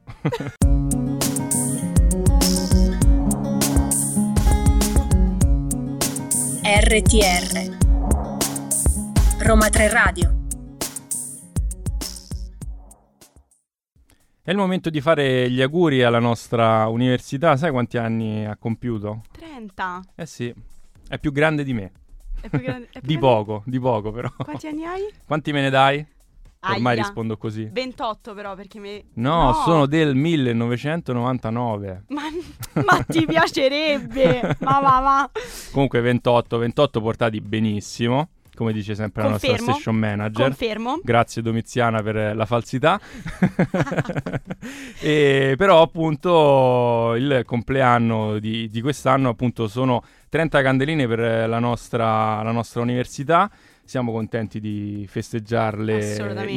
RTR 6.69 7.77
Roma 9.39 9.69
3 9.69 9.89
Radio 9.89 10.47
È 14.43 14.51
il 14.51 14.57
momento 14.57 14.91
di 14.91 15.01
fare 15.01 15.49
gli 15.49 15.63
auguri 15.63 16.03
alla 16.03 16.19
nostra 16.19 16.89
università. 16.89 17.57
Sai 17.57 17.71
quanti 17.71 17.99
anni 17.99 18.45
ha 18.47 18.57
compiuto? 18.57 19.23
30. 19.31 20.03
Eh 20.17 20.27
sì, 20.27 20.53
è 21.09 21.21
più 21.21 21.31
grande 21.31 21.63
di 21.63 21.73
me. 21.73 21.93
È 22.41 22.49
più 22.49 22.59
grande- 22.61 22.89
è 22.89 22.99
più 22.99 23.01
Di 23.01 23.17
grande- 23.17 23.21
poco, 23.21 23.63
di 23.65 23.79
poco 23.79 24.11
però. 24.11 24.29
Quanti 24.37 24.67
anni 24.67 24.85
hai? 24.85 25.03
Quanti 25.25 25.53
me 25.53 25.61
ne 25.61 25.71
dai? 25.71 26.05
Ormai 26.75 26.95
Aia. 26.95 27.03
rispondo 27.03 27.37
così. 27.37 27.69
28 27.71 28.35
però 28.35 28.55
perché 28.55 28.79
mi... 28.79 29.03
No, 29.15 29.53
sono 29.65 29.87
del 29.87 30.15
1999. 30.15 32.05
Ma, 32.09 32.23
ma 32.85 33.03
ti 33.07 33.25
piacerebbe? 33.27 34.57
ma 34.61 34.81
va 34.81 35.01
va. 35.01 35.31
Comunque 35.73 36.01
28, 36.01 36.59
28 36.59 37.01
portati 37.01 37.41
benissimo, 37.41 38.29
come 38.55 38.73
dice 38.73 38.95
sempre 38.95 39.23
la 39.23 39.31
nostra 39.31 39.49
Confermo. 39.49 39.73
station 39.73 39.97
manager. 39.97 40.47
Confermo. 40.47 40.99
Grazie 41.03 41.43
Domiziana 41.43 42.03
per 42.03 42.35
la 42.35 42.47
falsità. 42.47 42.99
e, 45.01 45.55
però 45.57 45.83
appunto 45.83 47.15
il 47.17 47.43
compleanno 47.45 48.39
di, 48.39 48.69
di 48.69 48.81
quest'anno 48.81 49.29
appunto 49.29 49.69
sono 49.69 50.03
30 50.29 50.63
candeline 50.63 51.07
per 51.07 51.49
la 51.49 51.59
nostra, 51.59 52.43
la 52.43 52.53
nostra 52.53 52.81
università. 52.81 53.51
Siamo 53.87 54.11
contenti 54.11 54.59
di 54.59 55.07
festeggiarle 55.09 55.93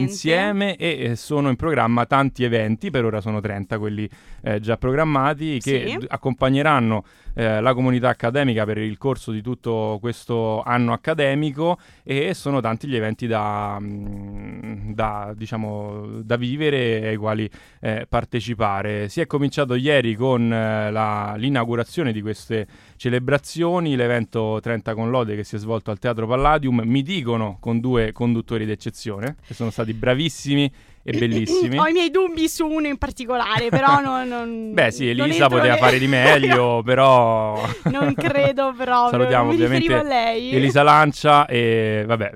insieme 0.02 0.76
e 0.78 0.98
eh, 1.12 1.16
sono 1.16 1.50
in 1.50 1.56
programma 1.58 2.08
tanti 2.08 2.44
eventi, 2.44 2.90
per 2.90 3.06
ora 3.06 3.22
sono 3.22 3.40
30 3.40 3.78
quelli 3.78 4.10
eh, 4.42 4.60
già 4.60 4.78
programmati, 4.78 5.60
che 5.62 5.96
Sì. 6.00 6.06
accompagneranno 6.08 7.04
eh, 7.36 7.62
la 7.62 7.74
comunità 7.76 8.10
accademica 8.10 8.66
per 8.66 8.80
il 8.80 8.98
corso 8.98 9.32
di 9.32 9.44
tutto 9.44 10.00
questo 10.02 10.64
anno 10.64 10.92
accademico 10.92 11.78
e 12.04 12.34
sono 12.34 12.62
tanti 12.62 12.88
gli 12.88 12.96
eventi 12.96 13.28
da, 13.28 13.78
mm, 13.80 14.92
da, 14.94 15.32
diciamo, 15.38 16.22
da 16.24 16.36
vivere 16.36 17.10
ai 17.10 17.16
quali 17.16 17.48
eh, 17.80 18.08
partecipare. 18.10 19.08
Si 19.08 19.22
è 19.22 19.28
cominciato 19.28 19.76
ieri 19.76 20.16
con 20.16 20.52
eh, 20.52 20.90
la- 20.90 21.36
l'inaugurazione 21.38 22.12
di 22.12 22.22
queste 22.22 22.66
celebrazioni, 23.00 23.96
l'evento 23.96 24.60
30 24.62 24.94
con 24.94 25.10
lode 25.10 25.38
che 25.38 25.46
si 25.46 25.56
è 25.56 25.58
svolto 25.58 25.90
al 25.90 26.00
Teatro 26.00 26.28
Palladium, 26.28 26.82
mi 26.84 27.02
dicono 27.02 27.56
con 27.62 27.80
due 27.80 28.12
conduttori 28.12 28.66
d'eccezione, 28.66 29.38
che 29.48 29.54
sono 29.54 29.70
stati 29.70 29.94
bravissimi 29.94 30.70
e 31.02 31.18
bellissimi. 31.18 31.78
Ho 31.78 31.88
i 31.88 31.94
miei 31.94 32.12
dubbi 32.12 32.50
su 32.50 32.68
uno 32.68 32.88
in 32.88 32.98
particolare, 32.98 33.70
però 33.72 34.02
non... 34.02 34.28
non 34.28 34.74
Beh 34.74 34.92
sì, 34.92 35.08
Elisa 35.08 35.48
poteva 35.48 35.76
ne- 35.76 35.80
fare 35.80 35.98
di 35.98 36.08
meglio, 36.08 36.82
però... 36.84 37.66
non 37.86 38.14
credo 38.16 38.74
proprio. 38.76 39.10
Salutiamo 39.12 39.48
mi 39.48 39.54
ovviamente 39.54 39.94
a 39.94 40.04
lei. 40.04 40.52
Elisa 40.52 40.84
Lancia 40.84 41.46
e 41.46 42.04
vabbè, 42.06 42.34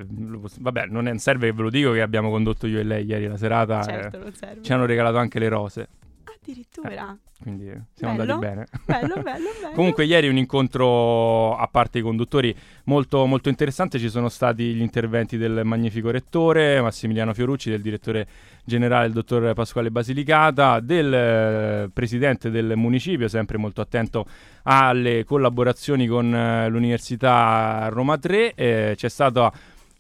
vabbè, 0.60 0.86
non 0.86 1.10
è- 1.10 1.18
serve 1.18 1.48
che 1.48 1.54
ve 1.54 1.62
lo 1.62 1.70
dico 1.70 1.92
che 1.92 2.02
abbiamo 2.02 2.30
condotto 2.30 2.68
io 2.68 2.80
e 2.80 2.84
lei 2.84 3.04
ieri 3.06 3.28
la 3.28 3.36
serata. 3.36 3.84
Certo, 3.84 4.24
eh, 4.24 4.62
ci 4.62 4.72
hanno 4.72 4.86
regalato 4.86 5.18
anche 5.18 5.40
le 5.40 5.50
rose, 5.50 5.90
Addirittura. 6.24 7.18
Quindi 7.44 7.70
siamo 7.94 8.16
Bello. 8.16 8.34
andati 8.36 8.54
bene. 8.54 8.68
Bello, 8.86 9.22
bello, 9.22 9.50
bello. 9.62 9.76
Comunque 9.76 10.06
ieri 10.06 10.30
un 10.30 10.38
incontro, 10.38 11.56
a 11.58 11.68
parte 11.68 12.00
i 12.00 12.02
conduttori, 12.02 12.56
molto, 12.86 13.26
molto 13.26 13.50
interessante. 13.50 14.00
Ci 14.00 14.10
sono 14.10 14.30
stati 14.30 14.74
gli 14.74 14.82
interventi 14.82 15.38
del 15.38 15.62
magnifico 15.66 16.10
rettore 16.10 16.82
Massimiliano 16.82 17.34
Fiorucci, 17.34 17.70
del 17.70 17.82
direttore 17.82 18.28
generale, 18.64 19.08
il 19.08 19.14
dottor 19.14 19.54
Pasquale 19.54 19.92
Basilicata, 19.92 20.80
del 20.80 21.14
eh, 21.14 21.90
presidente 21.92 22.50
del 22.50 22.78
municipio, 22.78 23.28
sempre 23.28 23.58
molto 23.58 23.82
attento 23.82 24.26
alle 24.64 25.26
collaborazioni 25.26 26.08
con 26.08 26.34
eh, 26.34 26.70
l'Università 26.70 27.90
Roma 27.92 28.18
3. 28.18 28.54
Eh, 28.54 28.94
c'è 28.96 29.10
stata 29.10 29.52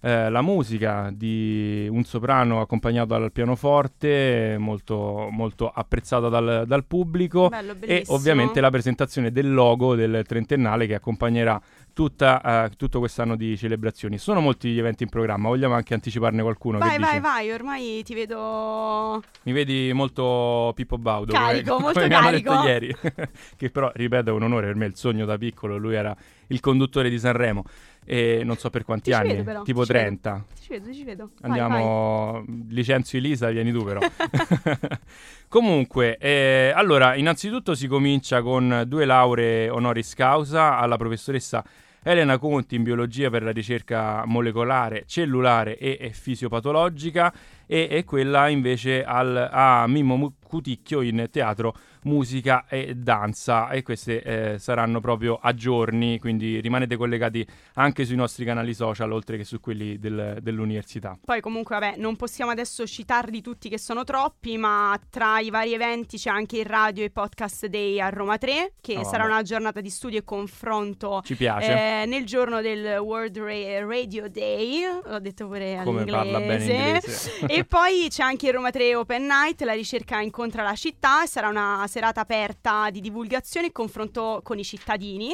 eh, 0.05 0.29
la 0.29 0.41
musica 0.41 1.11
di 1.13 1.87
un 1.89 2.03
soprano 2.03 2.59
accompagnato 2.59 3.17
dal 3.17 3.31
pianoforte, 3.31 4.57
molto, 4.59 5.29
molto 5.31 5.71
apprezzata 5.73 6.27
dal, 6.27 6.65
dal 6.67 6.83
pubblico 6.83 7.47
Bello, 7.47 7.73
e 7.79 8.03
ovviamente 8.07 8.59
la 8.59 8.69
presentazione 8.69 9.31
del 9.31 9.53
logo 9.53 9.95
del 9.95 10.25
trentennale 10.27 10.87
che 10.87 10.95
accompagnerà 10.95 11.61
tutta, 11.93 12.65
eh, 12.65 12.71
tutto 12.75 12.99
quest'anno 12.99 13.37
di 13.37 13.55
celebrazioni. 13.55 14.17
Sono 14.17 14.41
molti 14.41 14.71
gli 14.71 14.79
eventi 14.79 15.03
in 15.03 15.09
programma, 15.09 15.47
vogliamo 15.47 15.73
anche 15.73 15.93
anticiparne 15.93 16.41
qualcuno? 16.41 16.79
Vai, 16.79 16.99
vai, 16.99 17.09
dici? 17.11 17.21
vai, 17.21 17.51
ormai 17.51 18.03
ti 18.03 18.13
vedo... 18.13 19.23
Mi 19.43 19.53
vedi 19.53 19.89
molto 19.93 20.73
Pippo 20.75 20.97
Baudo, 20.97 21.31
Carico, 21.31 21.75
come, 21.79 21.83
molto 21.85 22.01
come 22.01 22.13
carico. 22.13 22.53
ieri, 22.63 22.93
che 23.55 23.69
però, 23.69 23.89
ripeto, 23.93 24.31
è 24.31 24.33
un 24.33 24.43
onore 24.43 24.65
per 24.65 24.75
me, 24.75 24.85
il 24.87 24.97
sogno 24.97 25.23
da 25.23 25.37
piccolo, 25.37 25.77
lui 25.77 25.95
era 25.95 26.13
il 26.47 26.59
conduttore 26.59 27.09
di 27.09 27.17
Sanremo 27.17 27.63
e 28.05 28.41
non 28.43 28.57
so 28.57 28.69
per 28.69 28.83
quanti 28.83 29.11
Ti 29.11 29.13
anni, 29.13 29.43
tipo 29.63 29.63
ti 29.63 29.65
ci 29.65 29.73
vedo. 29.73 29.85
30. 29.85 30.45
Ti 30.55 30.61
ci 30.61 30.69
vedo, 30.69 30.93
ci 30.93 31.03
vedo. 31.03 31.29
Vai, 31.39 31.49
vai. 31.49 31.59
Andiamo, 31.59 32.45
licenzio 32.69 33.17
Elisa, 33.17 33.49
vieni 33.49 33.71
tu 33.71 33.83
però. 33.83 33.99
Comunque, 35.47 36.17
eh, 36.17 36.71
allora, 36.75 37.15
innanzitutto 37.15 37.75
si 37.75 37.87
comincia 37.87 38.41
con 38.41 38.83
due 38.87 39.05
lauree 39.05 39.69
honoris 39.69 40.15
causa 40.15 40.77
alla 40.77 40.97
professoressa 40.97 41.63
Elena 42.03 42.37
Conti 42.37 42.75
in 42.75 42.83
biologia 42.83 43.29
per 43.29 43.43
la 43.43 43.51
ricerca 43.51 44.23
molecolare, 44.25 45.05
cellulare 45.07 45.77
e, 45.77 45.97
e 45.99 46.09
fisiopatologica 46.09 47.33
e, 47.65 47.87
e 47.89 48.03
quella 48.03 48.49
invece 48.49 49.03
al, 49.03 49.49
a 49.51 49.87
Mimmo 49.87 50.33
Cuticchio 50.57 51.01
in 51.01 51.29
teatro, 51.31 51.73
musica 52.03 52.65
e 52.69 52.93
danza 52.93 53.69
e 53.69 53.81
queste 53.81 54.21
eh, 54.21 54.59
saranno 54.59 54.99
proprio 54.99 55.39
a 55.41 55.51
giorni, 55.55 56.19
quindi 56.19 56.59
rimanete 56.59 56.95
collegati 56.95 57.43
anche 57.75 58.05
sui 58.05 58.15
nostri 58.15 58.45
canali 58.45 58.75
social 58.75 59.11
oltre 59.11 59.35
che 59.37 59.45
su 59.45 59.59
quelli 59.59 59.97
del- 59.97 60.37
dell'università. 60.41 61.17
Poi 61.25 61.41
comunque, 61.41 61.79
vabbè, 61.79 61.97
non 61.97 62.15
possiamo 62.17 62.51
adesso 62.51 62.85
citarli 62.85 63.41
tutti 63.41 63.67
che 63.67 63.79
sono 63.79 64.03
troppi, 64.03 64.57
ma 64.57 64.95
tra 65.09 65.39
i 65.39 65.49
vari 65.49 65.73
eventi 65.73 66.17
c'è 66.17 66.29
anche 66.29 66.59
il 66.59 66.65
Radio 66.65 67.03
e 67.03 67.09
Podcast 67.09 67.65
Day 67.65 67.99
a 67.99 68.09
Roma 68.09 68.37
3, 68.37 68.73
che 68.79 68.97
Oh, 68.99 69.03
sarà 69.03 69.23
vabbè. 69.23 69.31
una 69.33 69.41
giornata 69.41 69.81
di 69.81 69.89
studio 69.89 70.19
e 70.19 70.23
confronto 70.23 71.21
Ci 71.25 71.35
piace. 71.35 72.01
eh, 72.03 72.05
nel 72.05 72.25
giorno 72.27 72.61
del 72.61 72.99
World 72.99 73.39
Ra- 73.39 73.85
Radio 73.87 74.29
Day, 74.29 74.81
l'ho 75.03 75.19
detto 75.19 75.47
pure 75.47 75.81
Come 75.83 76.01
all'inglese. 76.03 76.11
parla 76.11 76.37
bene 76.39 76.63
inglese. 76.63 77.31
e 77.47 77.63
poi 77.65 78.05
c'è 78.09 78.21
anche 78.21 78.47
il 78.47 78.53
Roma 78.53 78.69
3 78.69 78.93
Open 78.93 79.25
Night, 79.25 79.61
la 79.63 79.73
ricerca 79.73 80.19
incontra 80.43 80.63
la 80.63 80.75
città, 80.75 81.23
e 81.23 81.27
sarà 81.27 81.47
una 81.47 81.85
serata 81.87 82.21
aperta 82.21 82.89
di 82.89 82.99
divulgazione 82.99 83.67
e 83.67 83.71
confronto 83.71 84.41
con 84.43 84.59
i 84.59 84.63
cittadini. 84.63 85.33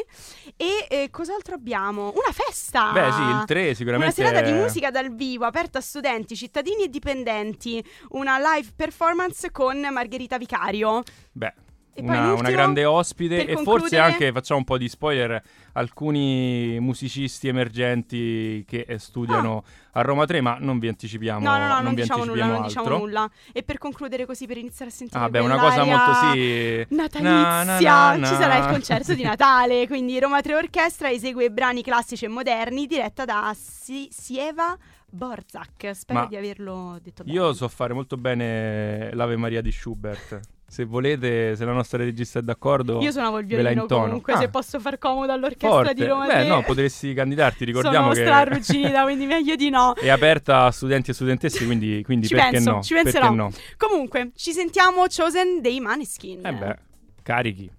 E 0.56 0.88
eh, 0.88 1.10
cos'altro 1.10 1.56
abbiamo? 1.56 2.14
Una 2.16 2.32
festa! 2.32 2.92
Beh 2.92 3.12
sì, 3.12 3.22
il 3.22 3.44
3 3.46 3.64
Una 3.66 3.74
sicuramente... 3.74 4.14
serata 4.14 4.42
di 4.42 4.52
è- 4.52 4.54
musica 4.54 4.92
dal 4.92 5.14
vivo, 5.14 5.46
aperta 5.46 5.80
a 5.80 5.82
studenti, 5.82 6.36
cittadini 6.36 6.84
e 6.84 6.90
dipendenti. 6.90 7.84
Una 8.10 8.38
live 8.38 8.72
performance 8.76 9.52
con 9.52 9.80
Margherita 9.92 10.38
Vicario. 10.38 11.02
Beh, 11.32 11.54
una, 11.96 12.34
una 12.34 12.50
grande 12.50 12.86
ospite 12.86 13.46
e 13.46 13.54
forse 13.56 13.64
concludere- 13.66 14.02
anche, 14.02 14.32
facciamo 14.32 14.60
un 14.60 14.66
po' 14.66 14.78
di 14.78 14.88
spoiler, 14.88 15.42
alcuni 15.74 16.78
musicisti 16.80 17.48
emergenti 17.48 18.64
che 18.68 18.86
eh, 18.88 18.98
studiano 19.00 19.64
a 19.94 20.02
Roma 20.02 20.26
3, 20.26 20.42
ma 20.42 20.58
non 20.60 20.80
vi 20.80 20.88
anticipiamo, 20.88 21.40
No, 21.40 21.58
no, 21.58 21.68
no, 21.68 21.82
non, 21.82 21.94
vi 21.94 22.02
diciamo 22.02 22.24
nulla, 22.26 22.44
anticipiamo 22.46 22.58
non 22.58 22.68
diciamo 22.68 22.98
nulla. 22.98 23.32
E 23.52 23.64
per 23.64 23.78
concludere 23.78 24.26
così, 24.26 24.46
per 24.48 24.58
iniziare 24.58 24.92
a 24.92 24.94
sentire 24.94 25.20
Ah, 25.24 25.30
beh, 25.30 25.40
una 25.40 25.58
cosa 25.58 25.84
molto 25.84 26.14
sì... 26.34 26.86
Natalizia, 26.90 27.32
Na, 27.32 27.64
na, 27.64 28.16
na, 28.16 28.28
ci 28.28 28.36
sarà 28.36 28.58
il 28.58 28.68
concerto 28.68 29.14
di 29.14 29.24
Natale, 29.24 29.88
quindi 29.88 30.20
Roma 30.20 30.42
3 30.42 30.56
Orchestra 30.56 31.10
esegue 31.10 31.50
brani 31.52 31.82
classici 31.84 32.26
e 32.26 32.28
moderni 32.28 32.86
diretta 32.86 33.26
da 33.26 33.54
Si- 33.58 34.10
Sieva 34.12 34.78
Borzak. 35.10 35.92
Spero 35.96 36.20
Ma 36.20 36.26
di 36.28 36.36
averlo 36.36 36.98
detto 37.02 37.24
bene. 37.24 37.36
Io 37.36 37.54
so 37.54 37.68
fare 37.68 37.94
molto 37.94 38.16
bene 38.16 39.12
l'Ave 39.14 39.36
Maria 39.38 39.62
di 39.62 39.72
Schubert. 39.72 40.40
Se 40.70 40.86
volete, 40.86 41.56
se 41.56 41.66
la 41.66 41.72
nostra 41.74 41.98
regista 41.98 42.38
è 42.40 42.42
d'accordo, 42.44 43.02
Io 43.02 43.12
suonavo 43.12 43.40
il 43.40 43.46
violino 43.48 43.88
comunque, 43.88 44.34
Ah, 44.34 44.38
se 44.38 44.50
posso 44.50 44.80
far 44.80 45.00
comodo 45.00 45.32
all'orchestra 45.32 45.70
forte. 45.70 45.94
di 45.96 46.06
Roma 46.06 46.28
Beh, 46.28 46.34
3. 46.34 46.48
no, 46.48 46.62
potresti 46.62 47.14
candidarti, 47.16 47.66
ricordiamo 47.66 47.98
Sono 47.98 48.14
che 48.14 48.22
strarruginita, 48.22 49.02
quindi 49.04 49.26
meglio 49.26 49.56
di 49.56 49.70
no. 49.72 49.96
è 50.00 50.10
aperta 50.10 50.66
a 50.66 50.72
studenti 50.72 51.10
e 51.10 51.14
studentesse, 51.16 51.66
quindi, 51.66 52.04
quindi 52.06 52.28
Ci 52.28 52.36
perché 52.36 52.52
penso, 52.52 52.72
no? 52.72 52.82
ci 52.84 52.94
Perché 52.94 53.12
penserò. 53.12 53.34
no? 53.34 53.52
Comunque, 53.78 54.32
ci 54.36 54.52
sentiamo 54.52 55.06
Chosen 55.08 55.60
dei 55.60 55.80
Maneskin. 55.80 56.46
Eh 56.46 56.54
beh, 56.54 56.76
carichi. 57.24 57.72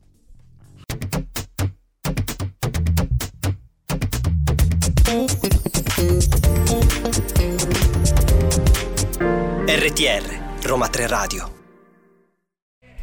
RTR 9.66 10.66
Roma 10.66 10.88
3 10.88 11.07
Radio. 11.07 11.60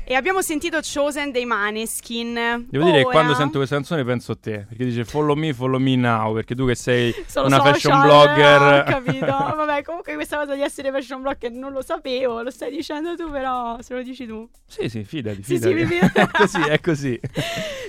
E 0.10 0.16
abbiamo 0.16 0.41
sentito 0.41 0.80
Chosen 0.82 1.32
dei 1.32 1.43
Maneskin. 1.43 2.68
Devo 2.70 2.86
dire 2.86 2.99
che 2.99 3.03
Ora- 3.03 3.12
quando 3.12 3.36
sento 3.36 3.58
questa 3.58 3.76
canzone 3.76 4.05
penso 4.05 4.32
a 4.32 4.38
te, 4.39 4.66
perché 4.70 4.86
dice 4.86 5.03
follow 5.03 5.36
me, 5.36 5.53
follow 5.53 5.78
me 5.82 5.97
now, 5.97 6.34
perché 6.34 6.55
tu 6.55 6.66
che 6.66 6.76
sei 6.76 7.14
Sono 7.28 7.47
una 7.47 7.58
social, 7.58 7.74
fashion 7.74 8.01
blogger... 8.01 8.62
eh, 8.62 8.80
Ho 8.80 8.84
capito. 8.86 9.26
Vabbè, 9.58 9.84
comunque 9.84 10.14
questa 10.16 10.38
cosa 10.38 10.55
di 10.55 10.62
essere 10.62 10.91
fashion 10.91 11.22
blogger 11.22 11.51
non 11.51 11.74
lo 11.74 11.82
sapevo, 11.82 12.41
lo 12.41 12.51
stai 12.51 12.72
dicendo 12.72 13.16
tu, 13.18 13.30
però 13.30 13.82
se 13.82 13.95
lo 13.95 14.01
dici 14.01 14.26
tu. 14.26 14.47
Sì, 14.66 14.88
sì, 14.88 15.03
fidati, 15.03 15.43
Sì, 15.43 15.60
fidati. 15.60 15.76
sì, 15.78 15.86
fido. 15.99 16.05
è 16.14 16.28
così, 16.32 16.62
è 16.62 16.80
così. 16.80 17.20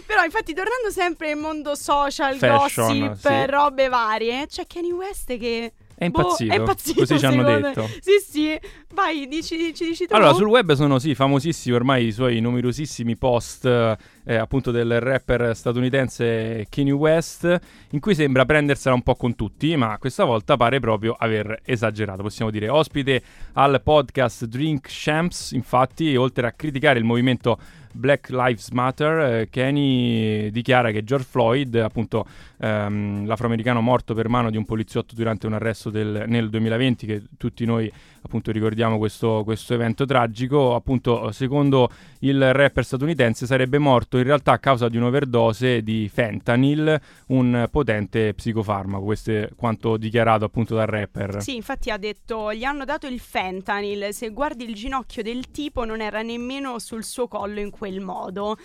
Però, 0.05 0.25
infatti, 0.25 0.55
tornando 0.55 0.91
sempre 0.91 1.29
nel 1.29 1.37
mondo 1.37 1.77
social, 1.77 2.37
Fashion, 2.37 2.99
gossip, 3.13 3.15
sì. 3.29 3.47
robe 3.47 3.89
varie, 3.89 4.47
c'è 4.49 4.67
Kanye 4.67 4.93
West 4.93 5.37
che. 5.39 5.73
È 5.99 6.09
boh, 6.09 6.21
impazzito, 6.21 6.53
è 6.53 6.57
impazzito, 6.57 7.01
così 7.01 7.19
ci 7.19 7.27
hanno 7.27 7.43
secondo 7.43 7.61
me. 7.61 7.75
detto. 7.75 7.87
Sì, 8.01 8.13
sì. 8.25 8.61
Vai, 8.95 9.27
dici, 9.27 9.75
ci 9.75 9.85
dici 9.87 10.07
tu. 10.07 10.15
Allora, 10.15 10.33
sul 10.33 10.47
web 10.47 10.73
sono 10.75 11.01
sì 11.01 11.17
famosissimi 11.17 11.75
ormai 11.75 12.07
i 12.07 12.13
suoi 12.13 12.39
numerosissimi 12.41 13.17
post 13.17 13.65
eh, 13.65 14.37
appunto 14.37 14.71
del 14.71 15.01
rapper 15.01 15.57
statunitense 15.57 16.67
Kanye 16.71 16.93
West, 16.93 17.61
in 17.91 17.99
cui 17.99 18.15
sembra 18.15 18.45
prendersela 18.45 18.95
un 18.95 19.03
po' 19.03 19.17
con 19.17 19.35
tutti, 19.35 19.75
ma 19.75 19.99
questa 19.99 20.23
volta 20.23 20.57
pare 20.57 20.79
proprio 20.79 21.17
aver 21.19 21.63
esagerato, 21.65 22.23
possiamo 22.23 22.53
dire. 22.53 22.69
Ospite 22.69 23.21
al 23.55 23.83
podcast 23.83 24.45
Drink 24.45 24.87
Champs, 24.89 25.51
infatti, 25.51 26.15
oltre 26.15 26.47
a 26.47 26.53
criticare 26.53 27.01
il 27.01 27.05
movimento 27.05 27.59
Black 27.99 28.31
Lives 28.31 28.71
Matter, 28.71 29.41
eh, 29.41 29.49
Kenny 29.51 30.51
dichiara 30.51 30.93
che 30.93 31.03
George 31.03 31.27
Floyd, 31.29 31.75
appunto 31.75 32.25
ehm, 32.61 33.27
l'afroamericano 33.27 33.81
morto 33.81 34.15
per 34.15 34.29
mano 34.29 34.51
di 34.51 34.57
un 34.57 34.65
poliziotto 34.65 35.15
durante 35.15 35.47
un 35.47 35.55
arresto 35.55 35.91
del- 35.91 36.25
nel 36.27 36.49
2020, 36.49 37.07
che 37.07 37.23
tutti 37.37 37.65
noi 37.65 37.91
appunto 38.21 38.51
ricordiamo 38.51 38.99
questo, 38.99 39.43
questo 39.45 39.75
evento 39.75 40.05
tragico, 40.05 40.75
appunto 40.75 41.31
secondo 41.33 41.91
il 42.21 42.53
rapper 42.53 42.85
statunitense 42.85 43.47
sarebbe 43.47 43.79
morto 43.79 44.19
in 44.19 44.25
realtà 44.25 44.53
a 44.53 44.59
causa 44.59 44.89
di 44.89 44.97
un'overdose 44.97 45.83
di 45.83 46.11
fentanyl, 46.13 47.01
un 47.29 47.69
potente 47.71 48.35
psicofarmaco, 48.35 49.05
questo 49.05 49.31
è 49.31 49.49
quanto 49.57 49.97
dichiarato 49.97 50.45
appunto 50.45 50.75
dal 50.75 50.87
rapper. 50.87 51.41
Sì, 51.43 51.55
infatti 51.57 51.91
ha 51.91 51.97
detto, 51.97 52.53
gli 52.53 52.65
hanno 52.65 52.85
dato 52.85 53.07
il 53.07 53.21
fentanyl, 53.21 54.13
se 54.13 54.31
guardi 54.31 54.65
il 54.65 54.75
ginocchio 54.75 55.23
del 55.23 55.51
tipo 55.51 55.85
non 55.85 56.01
era 56.01 56.23
nemmeno 56.23 56.79
sul 56.79 57.05
suo 57.05 57.29
collo 57.29 57.61
in 57.61 57.71
quel 57.71 57.88
modo. 58.01 58.57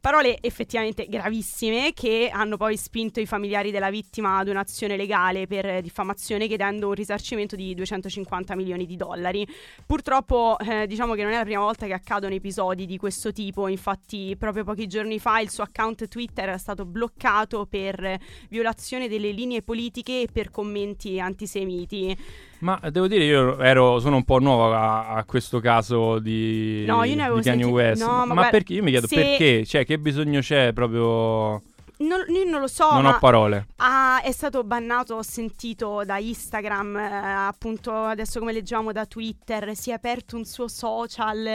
Parole 0.00 0.38
effettivamente 0.40 1.06
gravissime 1.06 1.92
che 1.92 2.30
hanno 2.32 2.56
poi 2.56 2.76
spinto 2.76 3.20
i 3.20 3.26
familiari 3.26 3.70
della 3.70 3.90
vittima 3.90 4.38
ad 4.38 4.48
un'azione 4.48 4.96
legale 4.96 5.46
per 5.46 5.80
diffamazione 5.80 6.46
chiedendo 6.46 6.88
un 6.88 6.94
risarcimento 6.94 7.56
di 7.56 7.74
250 7.74 8.54
milioni 8.54 8.86
di 8.86 8.96
dollari. 8.96 9.46
Purtroppo 9.84 10.58
eh, 10.58 10.86
diciamo 10.86 11.14
che 11.14 11.22
non 11.22 11.32
è 11.32 11.36
la 11.36 11.44
prima 11.44 11.60
volta 11.60 11.86
che 11.86 11.92
accadono 11.92 12.34
episodi 12.34 12.86
di 12.86 12.96
questo 12.98 13.32
tipo, 13.32 13.68
infatti 13.68 14.36
proprio 14.38 14.64
pochi 14.64 14.86
giorni 14.86 15.18
fa 15.18 15.40
il 15.40 15.50
suo 15.50 15.64
account 15.64 16.06
Twitter 16.08 16.44
era 16.44 16.58
stato 16.58 16.84
bloccato 16.84 17.66
per 17.66 18.18
violazione 18.48 19.08
delle 19.08 19.30
linee 19.30 19.62
politiche 19.62 20.22
e 20.22 20.28
per 20.32 20.50
commenti 20.50 21.18
antisemiti. 21.20 22.16
Ma 22.60 22.80
devo 22.90 23.06
dire, 23.06 23.24
io 23.24 23.58
ero, 23.60 23.98
sono 24.00 24.16
un 24.16 24.24
po' 24.24 24.38
nuovo 24.38 24.72
a, 24.74 25.08
a 25.08 25.24
questo 25.24 25.60
caso 25.60 26.18
di, 26.18 26.84
No, 26.86 27.02
di 27.02 27.14
Kanye 27.14 27.42
senti- 27.42 27.64
West. 27.64 28.02
no, 28.02 28.08
ma 28.12 28.24
ma 28.26 28.32
guarda, 28.34 28.50
perché? 28.50 28.72
Io 28.74 28.82
mi 28.82 28.90
chiedo 28.90 29.06
se- 29.06 29.14
perché? 29.14 29.64
Cioè, 29.66 29.84
che 29.84 29.98
bisogno 29.98 30.40
c'è 30.40 30.72
proprio... 30.72 31.62
Non, 31.98 32.24
io 32.28 32.44
non 32.44 32.60
lo 32.60 32.66
so, 32.66 32.92
non 32.92 33.06
ho 33.06 33.18
parole. 33.18 33.68
ah, 33.76 34.20
è 34.20 34.30
stato 34.30 34.62
bannato, 34.64 35.14
ho 35.14 35.22
sentito 35.22 36.04
da 36.04 36.18
Instagram, 36.18 36.96
eh, 36.96 37.46
appunto 37.46 37.90
adesso 37.90 38.38
come 38.38 38.52
leggiamo 38.52 38.92
da 38.92 39.06
Twitter, 39.06 39.74
si 39.74 39.90
è 39.90 39.94
aperto 39.94 40.36
un 40.36 40.44
suo 40.44 40.68
social, 40.68 41.46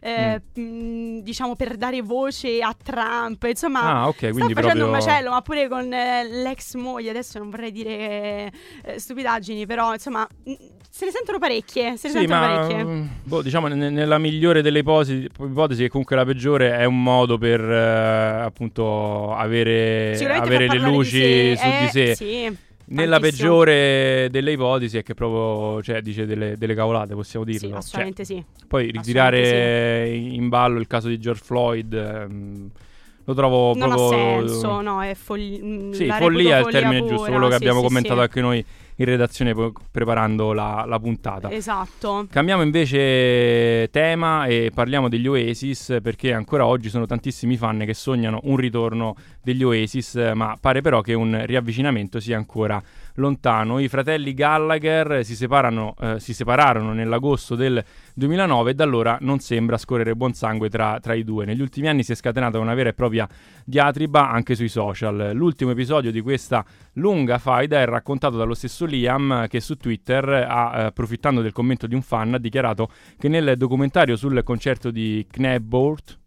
eh, 0.00 0.42
mh, 0.54 1.20
diciamo 1.22 1.56
per 1.56 1.76
dare 1.76 2.00
voce 2.00 2.60
a 2.60 2.72
Trump, 2.80 3.42
insomma... 3.42 3.80
Ah, 3.80 4.06
ok, 4.06 4.16
Sta 4.16 4.32
facendo 4.32 4.54
proprio... 4.54 4.84
un 4.84 4.90
macello, 4.92 5.30
ma 5.30 5.42
pure 5.42 5.68
con 5.68 5.92
eh, 5.92 6.24
l'ex 6.24 6.74
moglie. 6.74 7.10
Adesso 7.10 7.38
non 7.38 7.50
vorrei 7.50 7.72
dire 7.72 8.52
eh, 8.84 8.98
stupidaggini, 9.00 9.66
però 9.66 9.92
insomma, 9.94 10.26
mh, 10.44 10.52
se 10.90 11.04
ne 11.04 11.10
sentono 11.12 11.38
parecchie. 11.38 11.96
Se 11.96 12.08
ne 12.08 12.14
Sì, 12.14 12.18
sentono 12.20 12.40
ma 12.40 12.46
parecchie. 12.58 12.84
mm, 12.84 13.06
boh, 13.24 13.42
diciamo 13.42 13.68
ne- 13.68 13.90
nella 13.90 14.18
migliore 14.18 14.62
delle 14.62 14.80
ipotesi, 14.80 15.28
ipotesi, 15.40 15.82
che 15.82 15.88
comunque 15.88 16.16
la 16.16 16.24
peggiore 16.24 16.76
è 16.76 16.84
un 16.84 17.02
modo 17.02 17.38
per 17.38 17.60
eh, 17.60 18.40
appunto 18.42 19.32
avere, 19.34 20.16
avere 20.36 20.66
le 20.68 20.78
luci 20.78 21.20
di 21.20 21.56
su 21.56 21.66
di 21.66 21.84
Eh, 21.84 21.88
sé. 21.90 22.14
Sì. 22.14 22.56
Nella 22.90 23.18
tantissimo. 23.18 23.48
peggiore 23.50 24.28
delle 24.30 24.52
ipotesi 24.52 24.96
è 24.96 25.02
che 25.02 25.12
proprio 25.12 25.82
cioè, 25.82 26.00
dice 26.00 26.24
delle, 26.24 26.56
delle 26.56 26.74
cavolate, 26.74 27.14
possiamo 27.14 27.44
dirlo. 27.44 27.60
Sì, 27.60 27.68
Cioè, 27.68 27.76
assolutamente 27.76 28.24
sì. 28.24 28.42
poi 28.66 28.90
ritirare 28.90 30.08
in 30.08 30.48
ballo 30.48 30.78
il 30.80 30.86
caso 30.86 31.08
di 31.08 31.18
George 31.18 31.42
Floyd 31.44 31.92
ehm, 31.92 32.70
lo 33.24 33.34
trovo 33.34 33.74
Non 33.74 33.92
ha 33.92 33.94
proprio 33.94 34.48
senso, 34.48 34.80
no, 34.80 35.02
è 35.02 35.14
follia. 35.14 35.92
Sì, 35.94 36.08
follia 36.10 36.56
è 36.56 36.60
il 36.60 36.66
termine 36.68 37.06
giusto, 37.06 37.28
quello 37.30 37.48
che 37.48 37.54
abbiamo 37.56 37.82
commentato 37.82 38.14
sì. 38.14 38.20
anche 38.22 38.40
noi 38.40 38.64
in 38.98 39.04
redazione 39.04 39.54
po- 39.54 39.72
preparando 39.90 40.52
la, 40.52 40.84
la 40.86 40.98
puntata. 40.98 41.50
Esatto. 41.50 42.26
Cambiamo 42.30 42.62
invece 42.62 43.88
tema 43.90 44.46
e 44.46 44.70
parliamo 44.72 45.08
degli 45.08 45.26
Oasis 45.26 45.98
perché 46.02 46.32
ancora 46.32 46.66
oggi 46.66 46.88
sono 46.88 47.06
tantissimi 47.06 47.56
fan 47.56 47.84
che 47.84 47.94
sognano 47.94 48.40
un 48.44 48.56
ritorno 48.56 49.16
degli 49.42 49.62
Oasis, 49.62 50.14
ma 50.34 50.56
pare 50.60 50.80
però 50.80 51.00
che 51.00 51.14
un 51.14 51.42
riavvicinamento 51.44 52.20
sia 52.20 52.36
ancora 52.36 52.82
lontano. 53.18 53.78
I 53.78 53.88
fratelli 53.88 54.34
Gallagher 54.34 55.24
si, 55.24 55.36
separano, 55.36 55.94
eh, 56.00 56.18
si 56.18 56.32
separarono 56.32 56.92
nell'agosto 56.92 57.54
del 57.54 57.82
2009 58.14 58.70
e 58.70 58.74
da 58.74 58.84
allora 58.84 59.18
non 59.20 59.38
sembra 59.38 59.76
scorrere 59.76 60.14
buon 60.16 60.32
sangue 60.32 60.68
tra, 60.68 60.98
tra 61.00 61.14
i 61.14 61.24
due. 61.24 61.44
Negli 61.44 61.60
ultimi 61.60 61.88
anni 61.88 62.02
si 62.02 62.12
è 62.12 62.14
scatenata 62.14 62.58
una 62.58 62.74
vera 62.74 62.88
e 62.88 62.94
propria 62.94 63.28
diatriba 63.64 64.30
anche 64.30 64.54
sui 64.54 64.68
social. 64.68 65.32
L'ultimo 65.34 65.70
episodio 65.70 66.10
di 66.10 66.20
questa 66.20 66.64
lunga 66.94 67.38
faida 67.38 67.80
è 67.80 67.84
raccontato 67.84 68.36
dallo 68.36 68.54
stesso 68.54 68.86
Liam 68.86 69.46
che 69.48 69.60
su 69.60 69.76
Twitter 69.76 70.28
ha, 70.28 70.72
eh, 70.74 70.82
approfittando 70.84 71.42
del 71.42 71.52
commento 71.52 71.86
di 71.86 71.94
un 71.94 72.02
fan, 72.02 72.34
ha 72.34 72.38
dichiarato 72.38 72.90
che 73.18 73.28
nel 73.28 73.56
documentario 73.56 74.16
sul 74.16 74.42
concerto 74.42 74.90
di 74.90 75.26
Knebbolt, 75.30 76.18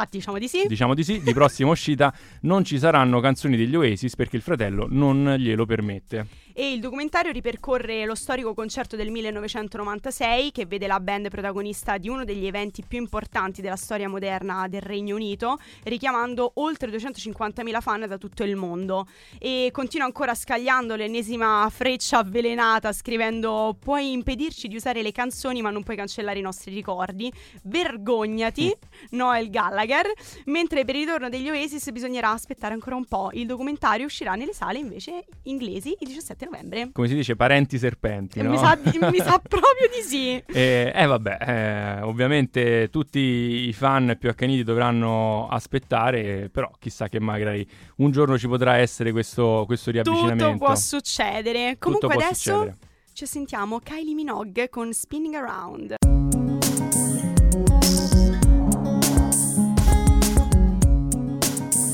Ma 0.00 0.08
diciamo 0.10 0.38
di 0.38 0.48
sì. 0.48 0.64
diciamo 0.66 0.94
di 0.94 1.04
sì, 1.04 1.20
di 1.22 1.34
prossima 1.34 1.70
uscita 1.70 2.12
non 2.42 2.64
ci 2.64 2.78
saranno 2.78 3.20
canzoni 3.20 3.54
degli 3.54 3.76
Oasis 3.76 4.16
perché 4.16 4.36
il 4.36 4.42
fratello 4.42 4.86
non 4.88 5.34
glielo 5.36 5.66
permette. 5.66 6.26
E 6.60 6.72
il 6.72 6.80
documentario 6.80 7.32
ripercorre 7.32 8.04
lo 8.04 8.14
storico 8.14 8.52
concerto 8.52 8.94
del 8.94 9.10
1996 9.10 10.52
che 10.52 10.66
vede 10.66 10.86
la 10.86 11.00
band 11.00 11.30
protagonista 11.30 11.96
di 11.96 12.10
uno 12.10 12.26
degli 12.26 12.44
eventi 12.44 12.84
più 12.86 12.98
importanti 12.98 13.62
della 13.62 13.76
storia 13.76 14.10
moderna 14.10 14.68
del 14.68 14.82
Regno 14.82 15.14
Unito, 15.14 15.58
richiamando 15.84 16.50
oltre 16.56 16.90
250.000 16.90 17.80
fan 17.80 18.04
da 18.06 18.18
tutto 18.18 18.44
il 18.44 18.56
mondo. 18.56 19.06
E 19.38 19.70
continua 19.72 20.04
ancora 20.04 20.34
scagliando 20.34 20.96
l'ennesima 20.96 21.66
freccia 21.70 22.18
avvelenata 22.18 22.92
scrivendo 22.92 23.74
puoi 23.80 24.12
impedirci 24.12 24.68
di 24.68 24.76
usare 24.76 25.00
le 25.00 25.12
canzoni 25.12 25.62
ma 25.62 25.70
non 25.70 25.82
puoi 25.82 25.96
cancellare 25.96 26.40
i 26.40 26.42
nostri 26.42 26.74
ricordi. 26.74 27.32
Vergognati, 27.62 28.70
Noel 29.12 29.48
Gallagher. 29.48 30.12
Mentre 30.44 30.84
per 30.84 30.94
il 30.94 31.06
ritorno 31.06 31.30
degli 31.30 31.48
Oasis 31.48 31.90
bisognerà 31.90 32.28
aspettare 32.32 32.74
ancora 32.74 32.96
un 32.96 33.06
po'. 33.06 33.30
Il 33.32 33.46
documentario 33.46 34.04
uscirà 34.04 34.34
nelle 34.34 34.52
sale 34.52 34.78
invece 34.78 35.24
inglesi 35.44 35.96
il 36.00 36.08
17 36.08 36.44
novembre. 36.44 36.49
Come 36.92 37.08
si 37.08 37.14
dice, 37.14 37.36
parenti 37.36 37.78
serpenti, 37.78 38.42
no? 38.42 38.50
Mi, 38.50 38.58
sa, 38.58 38.78
mi 38.82 39.18
sa 39.18 39.38
proprio 39.38 39.88
di 39.94 40.02
sì. 40.02 40.42
Eh, 40.46 40.92
eh, 40.94 41.06
vabbè, 41.06 41.38
eh, 41.40 42.02
ovviamente 42.02 42.88
tutti 42.90 43.18
i 43.18 43.72
fan 43.72 44.16
più 44.18 44.28
accaniti 44.28 44.62
dovranno 44.62 45.48
aspettare, 45.48 46.48
però 46.52 46.70
chissà 46.78 47.08
che 47.08 47.20
magari 47.20 47.66
un 47.96 48.10
giorno 48.10 48.36
ci 48.38 48.48
potrà 48.48 48.76
essere 48.76 49.12
questo, 49.12 49.64
questo 49.66 49.90
riavvicinamento. 49.90 50.52
Tutto 50.52 50.64
può 50.64 50.74
succedere. 50.74 51.76
Comunque 51.78 52.08
può 52.08 52.20
adesso 52.20 52.52
succedere. 52.52 52.76
ci 53.12 53.26
sentiamo 53.26 53.78
Kylie 53.78 54.14
Minogue 54.14 54.68
con 54.68 54.92
Spinning 54.92 55.34
Around. 55.34 55.96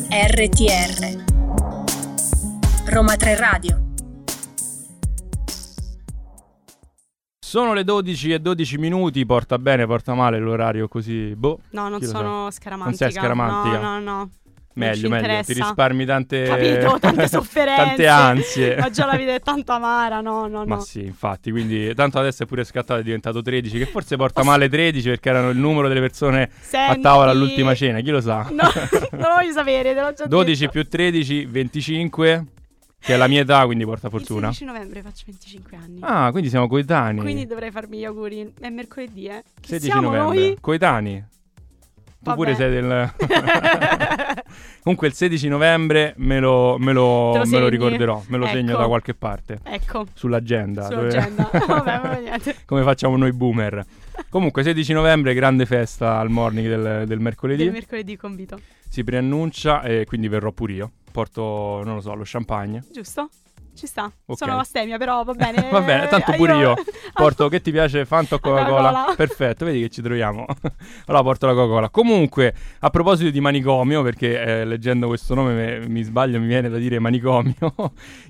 RTR 0.08 1.24
Roma 2.86 3.16
3 3.16 3.36
Radio 3.36 3.85
Sono 7.46 7.74
le 7.74 7.84
12 7.84 8.32
e 8.32 8.38
12 8.40 8.76
minuti, 8.76 9.24
porta 9.24 9.56
bene, 9.56 9.86
porta 9.86 10.14
male 10.14 10.40
l'orario 10.40 10.88
così, 10.88 11.32
boh, 11.36 11.60
No, 11.70 11.88
non 11.88 12.02
sono 12.02 12.50
scaramantica. 12.50 13.04
Non 13.04 13.12
sei 13.12 13.22
scaramantica? 13.22 13.78
No, 13.80 13.92
no, 13.92 14.00
no. 14.00 14.30
meglio, 14.74 15.08
meglio, 15.08 15.26
interessa. 15.26 15.52
ti 15.52 15.60
risparmi 15.60 16.04
tante, 16.04 16.42
Capito, 16.42 16.98
tante 16.98 17.28
sofferenze. 17.30 17.84
tante 17.84 18.08
ansie. 18.08 18.76
Ma 18.80 18.90
già 18.90 19.06
la 19.06 19.14
vita 19.16 19.32
è 19.32 19.40
tanto 19.40 19.70
amara, 19.70 20.20
no, 20.20 20.48
no, 20.48 20.64
Ma 20.66 20.74
no. 20.74 20.80
sì, 20.80 21.04
infatti, 21.04 21.52
quindi 21.52 21.94
tanto 21.94 22.18
adesso 22.18 22.42
è 22.42 22.46
pure 22.46 22.64
scattato, 22.64 22.98
è 22.98 23.04
diventato 23.04 23.40
13, 23.40 23.78
che 23.78 23.86
forse 23.86 24.16
porta 24.16 24.42
male 24.42 24.68
13 24.68 25.08
perché 25.08 25.28
erano 25.28 25.50
il 25.50 25.56
numero 25.56 25.86
delle 25.86 26.00
persone 26.00 26.42
a 26.42 26.48
Senti- 26.58 27.00
tavola 27.00 27.30
all'ultima 27.30 27.76
cena, 27.76 28.00
chi 28.00 28.10
lo 28.10 28.20
sa? 28.20 28.38
No, 28.50 28.64
non 29.12 29.20
lo 29.28 29.34
voglio 29.36 29.52
sapere, 29.52 29.94
te 29.94 30.00
l'ho 30.00 30.12
già 30.12 30.26
12 30.26 30.58
detto. 30.62 30.72
più 30.72 30.88
13, 30.88 31.44
25, 31.46 32.44
che 32.98 33.14
è 33.14 33.16
la 33.16 33.28
mia 33.28 33.42
età, 33.42 33.64
quindi 33.64 33.84
porta 33.84 34.08
fortuna. 34.08 34.48
Il 34.48 34.54
16 34.54 34.64
novembre 34.64 35.02
faccio 35.02 35.24
25 35.26 35.76
anni. 35.76 35.98
Ah, 36.02 36.30
quindi 36.30 36.48
siamo 36.48 36.66
coetanei. 36.68 37.22
Quindi 37.22 37.46
dovrei 37.46 37.70
farmi 37.70 37.98
gli 37.98 38.04
auguri. 38.04 38.52
È 38.58 38.68
mercoledì, 38.68 39.26
eh. 39.26 39.42
Che 39.60 39.68
16 39.78 39.84
siamo 39.90 40.10
novembre. 40.10 40.38
noi? 40.40 40.58
Coetanei. 40.60 41.24
Tu 42.30 42.34
pure 42.34 42.54
sei 42.54 42.70
del... 42.70 43.12
Comunque 44.82 45.08
il 45.08 45.14
16 45.14 45.48
novembre 45.48 46.14
me 46.18 46.38
lo, 46.38 46.76
me 46.78 46.92
lo- 46.92 47.36
lo 47.36 47.44
me 47.46 47.58
lo 47.58 47.68
ricorderò, 47.68 48.22
me 48.28 48.36
lo 48.36 48.46
segno 48.46 48.70
Ecco. 48.72 48.80
da 48.80 48.86
qualche 48.86 49.14
parte. 49.14 49.58
ecco, 49.64 50.06
Sull'agenda. 50.14 50.86
dove- 50.88 51.10
sull'agenda. 51.10 51.50
Vabbè, 51.66 52.00
vabbè, 52.00 52.20
niente. 52.20 52.56
Come 52.64 52.82
facciamo 52.82 53.16
noi 53.16 53.32
boomer. 53.32 53.84
Comunque 54.28 54.62
16 54.62 54.92
novembre, 54.92 55.34
grande 55.34 55.66
festa 55.66 56.18
al 56.18 56.30
morning 56.30 56.66
del, 56.68 57.06
del 57.06 57.18
mercoledì. 57.20 57.64
Del 57.64 57.72
mercoledì 57.72 58.16
convito. 58.16 58.58
si 58.88 59.02
preannuncia 59.04 59.82
e 59.82 60.04
quindi 60.06 60.28
verrò 60.28 60.52
pure 60.52 60.72
io. 60.72 60.90
Porto, 61.10 61.82
non 61.84 61.94
lo 61.96 62.00
so, 62.00 62.14
lo 62.14 62.22
champagne. 62.24 62.84
Giusto? 62.92 63.28
Ci 63.76 63.86
sta. 63.86 64.10
Ok. 64.24 64.38
Sono 64.38 64.58
astemia, 64.58 64.96
però 64.96 65.22
va 65.22 65.34
bene. 65.34 65.68
Va 65.70 65.82
bene, 65.82 66.08
tanto 66.08 66.32
pure 66.32 66.56
io. 66.56 66.74
Porto 67.12 67.48
che 67.48 67.60
ti 67.60 67.70
piace 67.70 68.06
Fanta 68.06 68.36
o 68.36 68.38
Coca-Cola? 68.38 68.88
Coca-Cola. 68.88 69.14
Perfetto, 69.14 69.64
vedi 69.66 69.80
che 69.80 69.90
ci 69.90 70.00
troviamo. 70.00 70.46
allora 71.06 71.22
porto 71.22 71.46
la 71.46 71.52
Coca-Cola. 71.52 71.90
Comunque, 71.90 72.54
a 72.80 72.90
proposito 72.90 73.30
di 73.30 73.40
manicomio, 73.40 74.02
perché 74.02 74.40
eh, 74.40 74.64
leggendo 74.64 75.08
questo 75.08 75.34
nome 75.34 75.52
me- 75.52 75.88
mi 75.88 76.02
sbaglio, 76.02 76.40
mi 76.40 76.46
viene 76.46 76.70
da 76.70 76.78
dire 76.78 76.98
manicomio. 76.98 77.54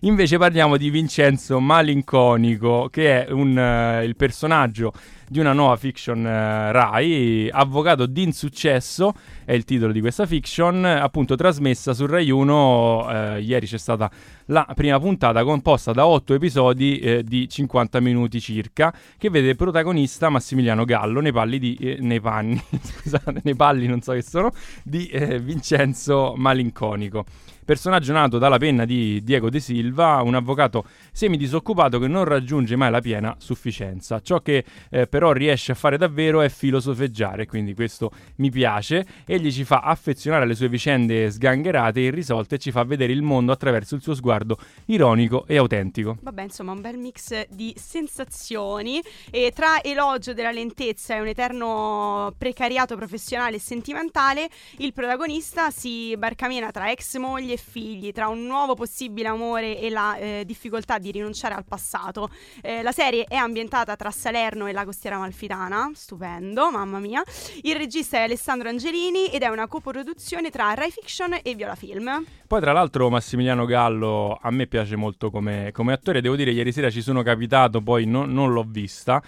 Invece 0.01 0.37
parliamo 0.37 0.77
di 0.77 0.91
Vincenzo 0.91 1.61
Malinconico, 1.61 2.89
che 2.91 3.27
è 3.27 3.31
un, 3.31 3.57
eh, 3.57 4.05
il 4.05 4.17
personaggio 4.17 4.93
di 5.29 5.41
una 5.41 5.53
nuova 5.53 5.77
fiction 5.77 6.27
eh, 6.27 6.73
Rai, 6.73 7.49
Avvocato 7.51 8.07
d'insuccesso, 8.07 9.15
è 9.45 9.53
il 9.53 9.65
titolo 9.65 9.93
di 9.93 10.01
questa 10.01 10.27
fiction, 10.27 10.85
appunto 10.85 11.35
trasmessa 11.35 11.95
su 11.95 12.07
Rai 12.07 12.31
1. 12.31 13.09
eh, 13.11 13.41
ieri 13.41 13.67
c'è 13.67 13.79
stata 13.79 14.11
la 14.47 14.67
prima 14.75 14.99
puntata 15.01 15.43
composta 15.45 15.93
da 15.93 16.07
8 16.07 16.35
episodi 16.35 16.99
eh, 16.99 17.23
di 17.25 17.49
50 17.49 18.01
minuti 18.01 18.41
circa, 18.41 18.95
che 19.19 19.31
vede 19.31 19.55
protagonista 19.55 20.29
Massimiliano 20.29 20.85
Gallo 20.85 21.21
nei, 21.21 21.33
palli 21.33 21.59
di, 21.59 21.77
eh, 21.81 21.97
nei 22.01 22.21
panni, 22.21 22.63
scusate, 22.81 23.41
nei 23.43 23.57
palli 23.57 23.87
non 23.87 24.01
so 24.01 24.13
che 24.13 24.23
sono, 24.23 24.53
di 24.83 25.07
eh, 25.09 25.39
Vincenzo 25.41 26.35
Malinconico. 26.37 27.25
Personaggio 27.67 28.13
nato 28.13 28.39
dalla 28.39 28.59
penna 28.59 28.85
di 28.85 29.25
Diego 29.25 29.51
De 29.51 29.59
Silva, 29.59 30.23
un 30.23 30.37
avvocato 30.37 30.85
semidisoccupato 31.11 31.99
che 31.99 32.07
non 32.07 32.23
raggiunge 32.23 32.77
mai 32.77 32.93
la 32.93 33.01
piena 33.01 33.35
sufficienza. 33.39 34.21
Ciò 34.21 34.39
che 34.39 34.65
eh, 34.89 35.09
però 35.09 35.33
riesce 35.33 35.73
a 35.73 35.75
fare 35.75 35.99
davvero 35.99 36.43
è 36.43 36.49
filosofeggiare, 36.49 37.47
quindi 37.47 37.75
questo 37.75 38.13
mi 38.37 38.53
piace. 38.53 39.05
Egli 39.27 39.51
ci 39.51 39.65
fa 39.65 39.81
affezionare 39.81 40.45
alle 40.45 40.55
sue 40.55 40.69
vicende 40.69 41.29
sgangherate 41.29 41.99
e 41.99 42.05
irrisolte 42.05 42.55
e 42.55 42.59
ci 42.59 42.71
fa 42.71 42.85
vedere 42.85 43.13
il 43.13 43.23
mondo 43.23 43.51
attraverso 43.51 43.97
il 43.97 44.01
suo 44.01 44.15
sguardo 44.15 44.59
ironico 44.85 45.45
e 45.49 45.57
autentico. 45.57 46.19
Vabbè, 46.21 46.43
insomma, 46.43 46.71
un 46.71 46.81
bel 46.81 46.99
mix 46.99 47.49
di 47.49 47.75
sensazioni 47.77 49.03
e 49.29 49.51
tra 49.53 49.83
elogio 49.83 50.35
della 50.35 50.53
lentezza 50.53 51.17
e 51.17 51.21
un 51.21 51.27
eterno 51.27 52.33
precariato 52.39 52.95
professionale 52.95 53.57
e 53.57 53.59
sentimentale, 53.59 54.49
il 54.77 54.93
protagonista 54.93 55.71
si 55.71 56.15
barcamena 56.17 56.71
tra 56.71 56.93
ex 56.93 57.17
moglie 57.17 57.55
e 57.57 57.59
figli, 57.59 58.13
tra 58.13 58.29
un 58.29 58.47
nuovo 58.47 58.75
possibile 58.75 59.29
amore 59.29 59.81
e 59.81 59.91
la 59.91 60.17
eh, 60.17 60.43
difficoltà 60.47 60.99
di 60.99 61.11
rinunciare 61.11 61.55
al 61.55 61.65
passato. 61.65 62.31
Eh, 62.63 62.83
la 62.83 62.93
serie 62.93 63.25
è 63.25 63.35
ambientata 63.35 63.97
tra 63.97 64.11
Salerno 64.11 64.67
e 64.67 64.73
la 64.73 64.85
costiera 64.85 65.19
malfitana, 65.19 65.91
stupendo, 65.95 66.71
mamma 66.71 66.99
mia. 66.99 67.23
Il 67.63 67.75
regista 67.77 68.19
è 68.19 68.23
Alessandro 68.23 68.69
Angelini 68.69 69.27
ed 69.27 69.43
è 69.43 69.49
una 69.49 69.67
coproduzione 69.67 70.51
tra 70.51 70.73
Rai 70.75 70.91
Fiction 70.91 71.39
e 71.43 71.55
Viola 71.55 71.75
Film. 71.75 72.25
Poi, 72.47 72.61
tra 72.61 72.73
l'altro, 72.73 73.11
Massimiliano 73.11 73.65
Gallo 73.65 74.39
a 74.41 74.51
me 74.51 74.67
piace 74.67 74.97
molto 74.97 75.31
come, 75.31 75.71
come 75.73 75.93
attore. 75.93 76.21
Devo 76.21 76.37
dire, 76.37 76.53
ieri 76.53 76.73
sera 76.73 76.91
ci 76.91 77.03
sono 77.03 77.23
capitato, 77.23 77.81
poi 77.81 78.07
no- 78.07 78.27
non 78.27 78.53
l'ho 78.53 78.65
vista. 78.67 79.23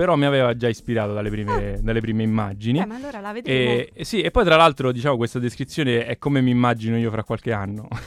Però 0.00 0.16
mi 0.16 0.24
aveva 0.24 0.56
già 0.56 0.66
ispirato 0.66 1.12
dalle 1.12 1.28
prime, 1.28 1.78
dalle 1.82 2.00
prime 2.00 2.22
immagini. 2.22 2.78
Eh, 2.78 2.86
ma 2.86 2.94
allora 2.94 3.20
la 3.20 3.32
vedremo. 3.32 3.70
E, 3.72 3.90
e 3.92 4.04
sì, 4.06 4.22
e 4.22 4.30
poi 4.30 4.44
tra 4.44 4.56
l'altro, 4.56 4.92
diciamo, 4.92 5.18
questa 5.18 5.38
descrizione 5.38 6.06
è 6.06 6.16
come 6.16 6.40
mi 6.40 6.50
immagino 6.50 6.96
io 6.96 7.10
fra 7.10 7.22
qualche 7.22 7.52
anno. 7.52 7.86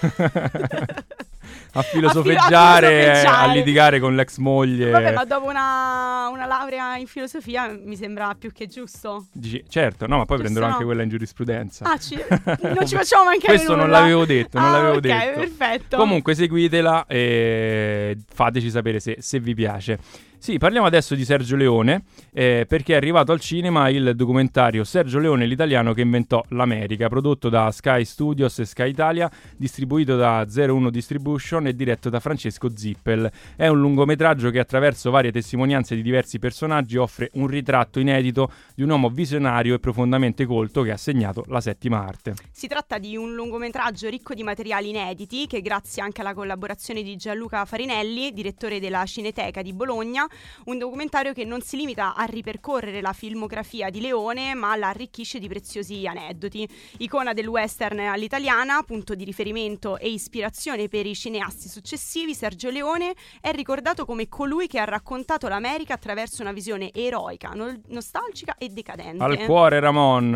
a 1.73 1.81
filosofeggiare, 1.83 3.11
A 3.11 3.15
filo- 3.15 3.29
a 3.31 3.41
a 3.41 3.53
litigare 3.53 3.99
con 3.99 4.15
l'ex 4.15 4.37
moglie. 4.37 4.89
Vabbè, 4.89 5.13
ma 5.13 5.23
dopo 5.23 5.45
una, 5.47 6.29
una 6.31 6.47
laurea 6.47 6.97
in 6.97 7.05
filosofia 7.05 7.67
mi 7.67 7.95
sembra 7.95 8.33
più 8.33 8.51
che 8.51 8.65
giusto. 8.65 9.27
Dici, 9.31 9.63
certo, 9.69 10.07
no, 10.07 10.17
ma 10.17 10.25
poi 10.25 10.37
Giusto, 10.37 10.41
prenderò 10.41 10.65
no? 10.65 10.71
anche 10.73 10.85
quella 10.85 11.03
in 11.03 11.09
giurisprudenza. 11.09 11.85
Ah, 11.85 11.97
ci- 11.99 12.17
non 12.73 12.87
ci 12.87 12.95
facciamo 12.97 13.25
mancare 13.25 13.53
Questo 13.53 13.75
non 13.75 13.85
nulla. 13.85 13.99
l'avevo 13.99 14.25
detto, 14.25 14.57
non 14.59 14.67
Ah, 14.69 14.71
l'avevo 14.71 14.93
ok, 14.95 14.99
detto. 15.01 15.39
perfetto. 15.39 15.97
Comunque 15.97 16.33
seguitela 16.33 17.05
e 17.07 18.17
fateci 18.33 18.71
sapere 18.71 18.99
se, 18.99 19.17
se 19.19 19.39
vi 19.39 19.53
piace. 19.53 19.99
Sì, 20.43 20.57
parliamo 20.57 20.85
adesso 20.85 21.15
di 21.15 21.23
Sergio 21.23 21.55
Leone, 21.55 22.03
eh, 22.33 22.65
perché 22.67 22.91
è 22.91 22.95
arrivato 22.97 23.31
al 23.31 23.39
cinema 23.39 23.87
il 23.87 24.13
documentario 24.13 24.83
Sergio 24.83 25.19
Leone, 25.19 25.45
l'italiano 25.45 25.93
che 25.93 26.01
inventò 26.01 26.43
l'America, 26.49 27.07
prodotto 27.07 27.47
da 27.47 27.71
Sky 27.71 28.03
Studios 28.03 28.59
e 28.59 28.65
Sky 28.65 28.89
Italia, 28.89 29.31
distribuito 29.55 30.17
da 30.17 30.45
01 30.45 30.89
Distribution 30.89 31.67
e 31.67 31.73
diretto 31.73 32.09
da 32.09 32.19
Francesco 32.19 32.75
Zippel. 32.75 33.31
È 33.55 33.67
un 33.67 33.79
lungometraggio 33.79 34.49
che 34.49 34.59
attraverso 34.59 35.11
varie 35.11 35.31
testimonianze 35.31 35.95
di 35.95 36.01
diversi 36.01 36.39
personaggi 36.39 36.97
offre 36.97 37.29
un 37.35 37.47
ritratto 37.47 38.01
inedito 38.01 38.51
di 38.75 38.83
un 38.83 38.89
uomo 38.89 39.07
visionario 39.07 39.75
e 39.75 39.79
profondamente 39.79 40.45
colto 40.45 40.81
che 40.81 40.91
ha 40.91 40.97
segnato 40.97 41.45
la 41.47 41.61
settima 41.61 42.05
arte. 42.05 42.33
Si 42.51 42.67
tratta 42.67 42.97
di 42.97 43.15
un 43.15 43.33
lungometraggio 43.33 44.09
ricco 44.09 44.33
di 44.33 44.43
materiali 44.43 44.89
inediti 44.89 45.47
che 45.47 45.61
grazie 45.61 46.01
anche 46.01 46.19
alla 46.19 46.33
collaborazione 46.33 47.01
di 47.01 47.15
Gianluca 47.15 47.63
Farinelli, 47.63 48.33
direttore 48.33 48.81
della 48.81 49.05
Cineteca 49.05 49.61
di 49.61 49.71
Bologna, 49.71 50.27
un 50.65 50.77
documentario 50.77 51.33
che 51.33 51.45
non 51.45 51.61
si 51.61 51.77
limita 51.77 52.15
a 52.15 52.23
ripercorrere 52.25 53.01
la 53.01 53.13
filmografia 53.13 53.89
di 53.89 54.01
Leone, 54.01 54.53
ma 54.53 54.75
la 54.75 54.89
arricchisce 54.89 55.39
di 55.39 55.47
preziosi 55.47 56.05
aneddoti. 56.07 56.67
Icona 56.99 57.33
del 57.33 57.47
western 57.47 57.99
all'italiana, 57.99 58.81
punto 58.83 59.15
di 59.15 59.23
riferimento 59.23 59.97
e 59.97 60.09
ispirazione 60.09 60.87
per 60.87 61.05
i 61.05 61.15
cineasti 61.15 61.67
successivi, 61.69 62.33
Sergio 62.33 62.69
Leone 62.69 63.13
è 63.41 63.51
ricordato 63.51 64.05
come 64.05 64.27
colui 64.29 64.67
che 64.67 64.79
ha 64.79 64.85
raccontato 64.85 65.47
l'America 65.47 65.93
attraverso 65.93 66.41
una 66.41 66.51
visione 66.51 66.91
eroica, 66.93 67.49
no- 67.53 67.79
nostalgica 67.87 68.55
e 68.57 68.69
decadente. 68.69 69.23
Al 69.23 69.37
cuore 69.45 69.79
Ramon, 69.79 70.29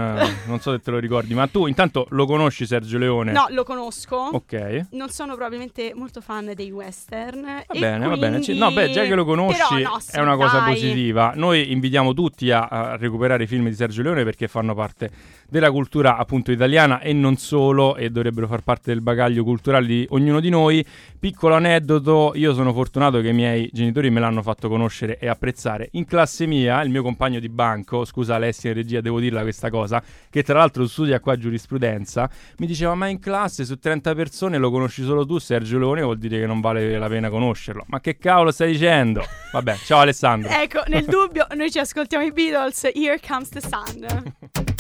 non 0.46 0.60
so 0.60 0.72
se 0.72 0.80
te 0.80 0.92
lo 0.92 1.00
ricordi, 1.00 1.34
ma 1.34 1.48
tu 1.48 1.68
intanto 1.68 2.06
lo 2.12 2.26
conosci 2.26 2.66
Sergio 2.66 2.98
Leone? 2.98 3.32
No, 3.32 3.46
lo 3.50 3.64
conosco. 3.64 4.16
Ok. 4.34 4.88
Non 4.92 5.10
sono 5.10 5.36
probabilmente 5.36 5.94
molto 5.96 6.22
fan 6.22 6.52
dei 6.56 6.72
western. 6.72 7.42
Va 7.68 7.80
bene, 7.80 8.08
va 8.08 8.18
bene. 8.18 8.40
Quindi- 8.40 8.58
No, 8.60 8.72
beh, 8.72 8.92
già 8.92 9.04
che 9.04 9.16
lo 9.16 9.26
conosci 9.26 9.84
È 10.12 10.20
una 10.20 10.36
cosa 10.36 10.60
dai. 10.60 10.74
positiva. 10.74 11.34
Noi 11.36 11.72
invitiamo 11.72 12.14
tutti 12.14 12.52
a, 12.52 12.68
a 12.68 12.96
recuperare 12.98 13.44
i 13.44 13.48
film 13.48 13.68
di 13.68 13.76
Sergio 13.76 14.02
Leone 14.02 14.24
perché 14.24 14.48
fanno 14.48 14.74
parte 14.74 15.12
della 15.50 15.72
cultura 15.72 16.18
appunto 16.18 16.52
italiana 16.52 17.00
e 17.00 17.14
non 17.14 17.38
solo 17.38 17.96
e 17.96 18.10
dovrebbero 18.10 18.48
far 18.48 18.62
parte 18.62 18.92
del 18.92 19.02
bagaglio 19.02 19.44
culturale 19.44 19.86
di 19.86 20.06
ognuno 20.10 20.40
di 20.40 20.50
noi. 20.50 20.86
Piccolo 21.20 21.56
aneddoto, 21.56 22.34
io 22.36 22.54
sono 22.54 22.74
fortunato 22.74 23.22
che 23.22 23.30
i 23.30 23.34
miei 23.34 23.70
genitori 23.72 24.10
me 24.10 24.20
l'hanno 24.20 24.42
fatto 24.42 24.70
conoscere 24.70 25.18
e 25.18 25.28
apprezzare. 25.28 25.90
In 25.94 26.06
classe 26.06 26.46
mia, 26.46 26.82
il 26.84 26.90
mio 26.90 27.02
compagno 27.02 27.40
di 27.40 27.50
banco, 27.50 28.06
scusa 28.06 28.36
Alessia 28.36 28.70
in 28.70 28.76
regia, 28.76 29.02
devo 29.02 29.20
dirla 29.20 29.42
questa 29.42 29.70
cosa, 29.70 30.02
che 30.30 30.44
tra 30.44 30.60
l'altro 30.60 30.88
studia 30.88 31.20
qua 31.20 31.38
giurisprudenza, 31.38 32.30
mi 32.58 32.68
diceva 32.68 32.96
ma 32.96 33.08
in 33.08 33.20
classe 33.20 33.66
su 33.66 33.78
30 33.78 34.14
persone 34.16 34.58
lo 34.58 34.70
conosci 34.70 35.04
solo 35.04 35.26
tu 35.26 35.38
Sergio 35.40 35.80
Leone, 35.80 36.02
vuol 36.02 36.18
dire 36.18 36.40
che 36.40 36.46
non 36.46 36.60
vale 36.60 36.98
la 36.98 37.08
pena 37.08 37.30
conoscerlo. 37.30 37.86
Ma 37.88 38.00
che 38.00 38.18
cavolo 38.18 38.52
stai 38.52 38.72
dicendo? 38.72 39.24
Vabbè, 39.52 39.76
ciao 39.86 40.00
Alessandro. 40.00 40.50
Ecco, 40.58 40.82
nel 40.88 41.06
dubbio, 41.06 41.46
noi 41.56 41.72
ci 41.72 41.80
ascoltiamo 41.80 42.26
i 42.26 42.32
Beatles. 42.32 42.90
Here 42.94 43.20
comes 43.26 43.50
the 43.50 43.62
sun. 43.62 44.34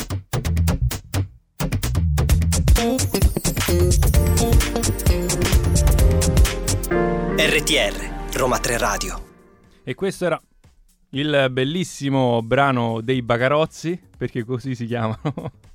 RTR, 7.35 8.35
Roma 8.37 8.59
3 8.59 8.77
Radio. 8.77 9.23
E 9.83 9.95
questo 9.95 10.25
era 10.25 10.39
il 11.11 11.47
bellissimo 11.49 12.43
brano 12.43 13.01
dei 13.01 13.23
Bagarozzi, 13.23 13.99
perché 14.15 14.45
così 14.45 14.75
si 14.75 14.85
chiamano. 14.85 15.19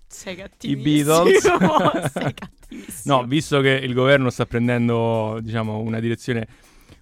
Sei 0.07 0.35
I 0.35 0.37
cattivissimo. 0.37 1.23
Beatles. 1.25 2.13
Sei 2.13 2.35
cattivissimo. 2.39 3.17
no, 3.17 3.25
visto 3.27 3.61
che 3.61 3.71
il 3.71 3.95
governo 3.95 4.31
sta 4.31 4.47
prendendo, 4.47 5.41
diciamo, 5.43 5.81
una 5.81 5.99
direzione 5.99 6.47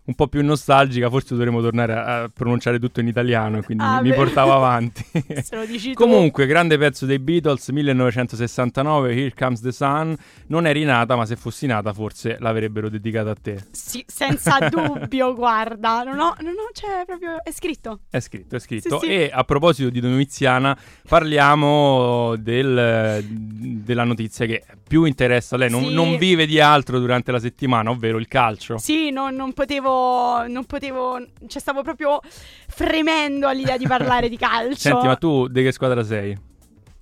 un 0.05 0.15
po' 0.15 0.27
più 0.29 0.43
nostalgica, 0.45 1.09
forse 1.09 1.35
dovremmo 1.35 1.61
tornare 1.61 1.93
a, 1.93 2.23
a 2.23 2.29
pronunciare 2.33 2.79
tutto 2.81 3.01
in 3.01 3.07
italiano 3.07 3.59
e 3.59 3.63
quindi 3.63 3.85
Ah, 3.85 4.01
mi 4.03 4.11
beh. 4.11 4.15
portavo 4.17 4.53
avanti. 4.53 5.05
Comunque, 5.95 6.47
grande 6.47 6.79
pezzo 6.79 7.07
dei 7.07 7.19
Beatles, 7.19 7.69
1969, 7.69 9.13
Here 9.15 9.33
Comes 9.37 9.61
the 9.61 9.73
Sun. 9.73 10.17
Non 10.49 10.67
eri 10.67 10.85
nata, 10.85 11.15
ma 11.17 11.27
se 11.27 11.37
fossi 11.37 11.67
nata 11.67 11.93
forse 11.93 12.37
l'avrebbero 12.41 12.89
dedicata 12.89 13.31
a 13.31 13.37
te. 13.41 13.63
Sì, 13.71 14.05
senza 14.07 14.59
dubbio, 14.69 15.35
guarda. 15.35 16.03
Non 16.03 16.19
ho, 16.19 16.35
non 16.41 16.55
ho, 16.55 16.71
cioè, 16.73 17.05
proprio, 17.07 17.43
è 17.45 17.51
scritto. 17.53 18.01
È 18.11 18.19
scritto, 18.21 18.57
è 18.57 18.59
scritto. 18.59 18.99
Sì, 18.99 19.07
sì. 19.07 19.13
E 19.13 19.31
a 19.33 19.45
proposito 19.45 19.91
di 19.91 20.01
Domiziana, 20.01 20.77
parliamo 21.09 22.35
del- 22.37 23.25
della 23.25 24.05
notizia 24.05 24.47
che 24.47 24.65
più 24.87 25.05
interessa 25.05 25.55
a 25.55 25.59
lei. 25.59 25.71
Non, 25.71 25.85
Sì. 25.85 25.93
non 25.95 26.17
vive 26.17 26.47
di 26.47 26.59
altro 26.61 26.99
durante 26.99 27.31
la 27.33 27.39
settimana, 27.39 27.91
ovvero 27.91 28.19
il 28.19 28.27
calcio. 28.29 28.79
Sì, 28.79 29.11
non, 29.11 29.35
non 29.35 29.53
potevo, 29.53 29.90
non 30.47 30.65
potevo, 30.67 31.19
cioè 31.47 31.61
stavo 31.61 31.83
proprio 31.83 32.21
fremendo 32.69 33.49
all'idea 33.49 33.77
di 33.77 33.87
parlare 33.87 34.29
di 34.29 34.37
calcio. 34.39 34.77
Senti, 34.77 35.07
ma 35.07 35.17
tu 35.17 35.49
di 35.49 35.63
che 35.63 35.73
squadra 35.73 36.03
sei? 36.05 36.49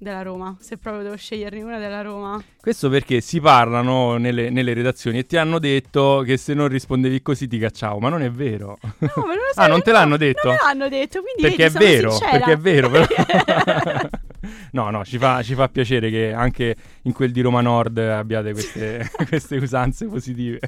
della 0.01 0.23
Roma, 0.23 0.57
se 0.61 0.77
proprio 0.79 1.03
devo 1.03 1.17
sceglierne 1.17 1.61
una 1.61 1.79
della 1.79 2.03
Roma. 2.03 2.41
Questo 2.61 2.89
perché 2.89 3.21
si 3.21 3.41
parlano 3.41 4.17
nelle, 4.17 4.49
nelle 4.49 4.73
redazioni 4.73 5.19
e 5.19 5.27
ti 5.27 5.37
hanno 5.37 5.59
detto 5.59 6.23
che 6.25 6.37
se 6.37 6.55
non 6.55 6.69
rispondevi 6.69 7.21
così 7.21 7.49
ti 7.49 7.59
cacciavo, 7.59 7.99
ma 7.99 8.09
non 8.09 8.23
è 8.23 8.31
vero. 8.31 8.79
No, 8.99 9.11
ma 9.17 9.23
non 9.25 9.35
lo 9.35 9.51
so, 9.53 9.61
ah, 9.61 9.67
non 9.67 9.83
te 9.83 9.91
no, 9.91 9.99
l'hanno 9.99 10.17
detto? 10.17 10.47
Non 10.47 10.55
me 10.55 10.61
l'hanno 10.63 10.89
detto, 10.89 11.21
quindi 11.21 11.43
perché 11.43 11.69
vedi, 11.71 11.85
è 11.85 11.97
vero, 11.97 12.11
sincera. 12.13 12.31
perché 12.31 12.53
è 12.53 12.57
vero. 12.57 12.91
Però. 12.91 13.07
no, 14.73 14.91
no, 14.91 15.05
ci 15.05 15.19
fa, 15.19 15.43
ci 15.43 15.55
fa 15.55 15.69
piacere 15.69 16.11
che 16.11 16.33
anche 16.33 16.77
in 17.03 17.13
quel 17.13 17.31
di 17.33 17.41
Roma 17.41 17.61
Nord 17.61 17.99
abbiate 17.99 18.53
queste, 18.53 19.11
queste 19.29 19.57
usanze 19.57 20.07
positive. 20.07 20.61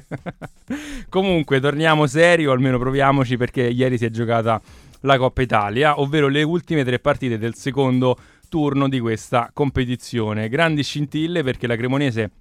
Comunque, 1.09 1.59
torniamo 1.59 2.07
seri, 2.07 2.45
o 2.45 2.51
almeno 2.51 2.77
proviamoci, 2.77 3.37
perché 3.37 3.63
ieri 3.63 3.97
si 3.97 4.05
è 4.05 4.09
giocata 4.09 4.61
la 5.01 5.17
Coppa 5.17 5.41
Italia, 5.41 5.99
ovvero 5.99 6.27
le 6.27 6.43
ultime 6.43 6.83
tre 6.83 6.99
partite 6.99 7.37
del 7.37 7.55
secondo 7.55 8.17
turno 8.49 8.89
di 8.89 8.99
questa 8.99 9.49
competizione. 9.53 10.49
Grandi 10.49 10.83
scintille 10.83 11.41
perché 11.43 11.67
la 11.67 11.75
Cremonese 11.75 12.31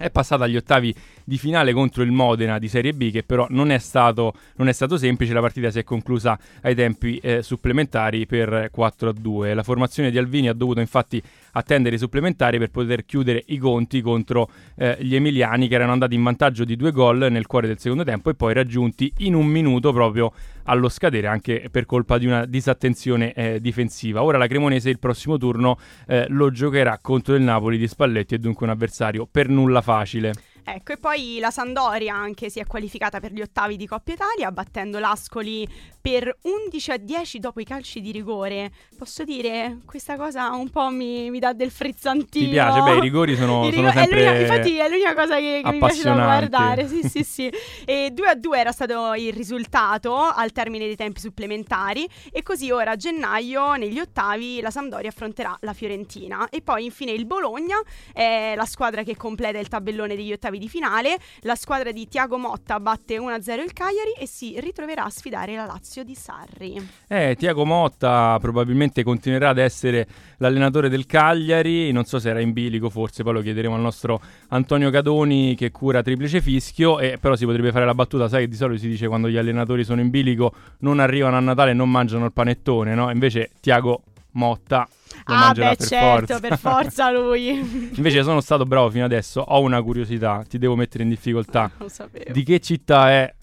è 0.00 0.10
passata 0.10 0.44
agli 0.44 0.56
ottavi 0.56 0.94
di 1.22 1.36
finale 1.36 1.74
contro 1.74 2.02
il 2.02 2.10
Modena 2.10 2.58
di 2.58 2.68
Serie 2.68 2.94
B 2.94 3.10
che 3.10 3.22
però 3.22 3.46
non 3.50 3.70
è 3.70 3.78
stato, 3.78 4.32
non 4.56 4.68
è 4.68 4.72
stato 4.72 4.96
semplice, 4.96 5.34
la 5.34 5.40
partita 5.40 5.70
si 5.70 5.78
è 5.78 5.84
conclusa 5.84 6.38
ai 6.62 6.74
tempi 6.74 7.18
eh, 7.18 7.42
supplementari 7.42 8.24
per 8.24 8.70
4-2. 8.74 9.54
La 9.54 9.62
formazione 9.62 10.10
di 10.10 10.16
Alvini 10.16 10.48
ha 10.48 10.54
dovuto 10.54 10.80
infatti 10.80 11.22
attendere 11.52 11.96
i 11.96 11.98
supplementari 11.98 12.58
per 12.58 12.70
poter 12.70 13.04
chiudere 13.04 13.42
i 13.46 13.58
conti 13.58 14.00
contro 14.00 14.50
eh, 14.76 14.96
gli 15.00 15.14
emiliani 15.14 15.68
che 15.68 15.74
erano 15.74 15.92
andati 15.92 16.14
in 16.14 16.22
vantaggio 16.22 16.64
di 16.64 16.76
due 16.76 16.92
gol 16.92 17.28
nel 17.30 17.46
cuore 17.46 17.66
del 17.66 17.78
secondo 17.78 18.04
tempo 18.04 18.30
e 18.30 18.34
poi 18.34 18.54
raggiunti 18.54 19.12
in 19.18 19.34
un 19.34 19.46
minuto 19.46 19.92
proprio 19.92 20.32
allo 20.64 20.88
scadere 20.88 21.26
anche 21.26 21.68
per 21.70 21.86
colpa 21.86 22.18
di 22.18 22.26
una 22.26 22.46
disattenzione 22.46 23.32
eh, 23.32 23.60
difensiva. 23.60 24.22
Ora 24.22 24.38
la 24.38 24.46
Cremonese 24.46 24.90
il 24.90 24.98
prossimo 24.98 25.36
turno 25.36 25.78
eh, 26.06 26.26
lo 26.28 26.50
giocherà 26.50 26.98
contro 27.00 27.34
il 27.34 27.42
Napoli 27.42 27.78
di 27.78 27.88
Spalletti 27.88 28.34
e 28.34 28.38
dunque 28.38 28.66
un 28.66 28.72
avversario 28.72 29.26
per 29.30 29.48
nulla 29.48 29.80
facile. 29.80 30.32
Ecco, 30.74 30.92
e 30.92 30.96
poi 30.98 31.38
la 31.40 31.50
Sandoria 31.50 32.14
anche 32.14 32.48
si 32.48 32.60
è 32.60 32.66
qualificata 32.66 33.18
per 33.18 33.32
gli 33.32 33.40
ottavi 33.40 33.76
di 33.76 33.86
Coppa 33.86 34.12
Italia, 34.12 34.52
battendo 34.52 34.98
l'Ascoli 34.98 35.68
per 36.00 36.34
11 36.42 36.90
a 36.92 36.96
10 36.96 37.38
dopo 37.40 37.60
i 37.60 37.64
calci 37.64 38.00
di 38.00 38.10
rigore. 38.12 38.70
Posso 38.96 39.24
dire, 39.24 39.78
questa 39.84 40.16
cosa 40.16 40.50
un 40.50 40.70
po' 40.70 40.88
mi, 40.90 41.28
mi 41.30 41.38
dà 41.38 41.52
del 41.52 41.70
frizzantino. 41.70 42.46
Ti 42.46 42.50
piace? 42.50 42.80
Beh, 42.80 42.96
i 42.96 43.00
rigori 43.00 43.36
sono, 43.36 43.66
I 43.68 43.72
sono 43.72 43.88
rigo- 43.88 43.98
è 43.98 44.02
sempre 44.02 44.24
l'unica- 44.24 44.40
infatti 44.40 44.76
è 44.78 44.88
l'unica 44.88 45.14
cosa 45.14 45.36
che, 45.36 45.60
che 45.64 45.70
mi 45.72 45.78
piace 45.78 46.02
da 46.04 46.14
guardare. 46.14 46.88
Sì, 46.88 47.02
sì, 47.02 47.24
sì. 47.24 47.52
E 47.84 48.10
2 48.12 48.26
a 48.28 48.34
2 48.34 48.58
era 48.58 48.72
stato 48.72 49.14
il 49.14 49.32
risultato 49.32 50.16
al 50.16 50.52
termine 50.52 50.86
dei 50.86 50.96
tempi 50.96 51.20
supplementari. 51.20 52.08
E 52.30 52.42
così 52.42 52.70
ora 52.70 52.92
a 52.92 52.96
gennaio, 52.96 53.74
negli 53.74 53.98
ottavi, 53.98 54.60
la 54.60 54.70
Sampdoria 54.70 55.10
affronterà 55.10 55.56
la 55.60 55.72
Fiorentina. 55.72 56.48
E 56.48 56.62
poi 56.62 56.84
infine 56.84 57.10
il 57.10 57.26
Bologna 57.26 57.76
è 58.12 58.54
la 58.56 58.64
squadra 58.66 59.02
che 59.02 59.16
completa 59.16 59.58
il 59.58 59.68
tabellone 59.68 60.14
degli 60.14 60.32
ottavi 60.32 60.58
di 60.60 60.68
finale. 60.68 61.18
La 61.40 61.56
squadra 61.56 61.90
di 61.90 62.06
Tiago 62.06 62.36
Motta 62.36 62.78
batte 62.78 63.16
1-0 63.16 63.60
il 63.60 63.72
Cagliari 63.72 64.12
e 64.16 64.26
si 64.26 64.54
ritroverà 64.60 65.04
a 65.04 65.10
sfidare 65.10 65.56
la 65.56 65.64
Lazio 65.64 66.04
di 66.04 66.14
Sarri. 66.14 66.88
Eh, 67.08 67.34
Tiago 67.36 67.64
Motta 67.64 68.36
probabilmente 68.40 69.02
continuerà 69.02 69.48
ad 69.48 69.58
essere 69.58 70.06
l'allenatore 70.36 70.88
del 70.88 71.06
Cagliari, 71.06 71.90
non 71.90 72.04
so 72.04 72.18
se 72.18 72.28
era 72.28 72.40
in 72.40 72.52
bilico 72.52 72.90
forse, 72.90 73.22
poi 73.22 73.32
lo 73.32 73.40
chiederemo 73.40 73.74
al 73.74 73.80
nostro 73.80 74.20
Antonio 74.48 74.90
Cadoni 74.90 75.54
che 75.56 75.70
cura 75.70 76.02
Triplice 76.02 76.40
Fischio, 76.40 77.00
e 77.00 77.16
però 77.18 77.34
si 77.34 77.46
potrebbe 77.46 77.72
fare 77.72 77.86
la 77.86 77.94
battuta, 77.94 78.28
sai 78.28 78.42
che 78.42 78.48
di 78.48 78.56
solito 78.56 78.80
si 78.80 78.88
dice 78.88 79.08
quando 79.08 79.28
gli 79.28 79.36
allenatori 79.38 79.82
sono 79.82 80.00
in 80.00 80.10
bilico 80.10 80.52
non 80.80 81.00
arrivano 81.00 81.36
a 81.36 81.40
Natale 81.40 81.70
e 81.70 81.74
non 81.74 81.90
mangiano 81.90 82.26
il 82.26 82.32
panettone, 82.32 82.94
no? 82.94 83.10
Invece 83.10 83.50
Tiago 83.60 84.02
Motta 84.32 84.86
ah, 85.24 85.52
beh, 85.52 85.60
per 85.60 85.76
certo, 85.76 86.26
forza. 86.26 86.40
per 86.40 86.58
forza 86.58 87.10
lui. 87.10 87.90
Invece 87.94 88.22
sono 88.22 88.40
stato 88.40 88.64
bravo 88.64 88.90
fino 88.90 89.04
adesso, 89.04 89.40
ho 89.40 89.60
una 89.60 89.82
curiosità, 89.82 90.44
ti 90.48 90.58
devo 90.58 90.76
mettere 90.76 91.02
in 91.02 91.08
difficoltà. 91.08 91.70
Lo 91.78 91.88
sapevo. 91.88 92.32
Di 92.32 92.42
che 92.42 92.60
città 92.60 93.10
è 93.10 93.34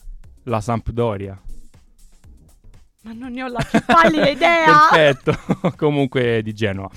la 0.43 0.61
Sampdoria? 0.61 1.39
Ma 3.03 3.13
non 3.13 3.31
ne 3.31 3.43
ho 3.43 3.47
la 3.47 3.65
più 3.69 3.79
pallida 3.85 4.27
idea. 4.29 4.87
Perfetto, 4.91 5.71
comunque 5.77 6.41
di 6.43 6.53
Genova. 6.53 6.89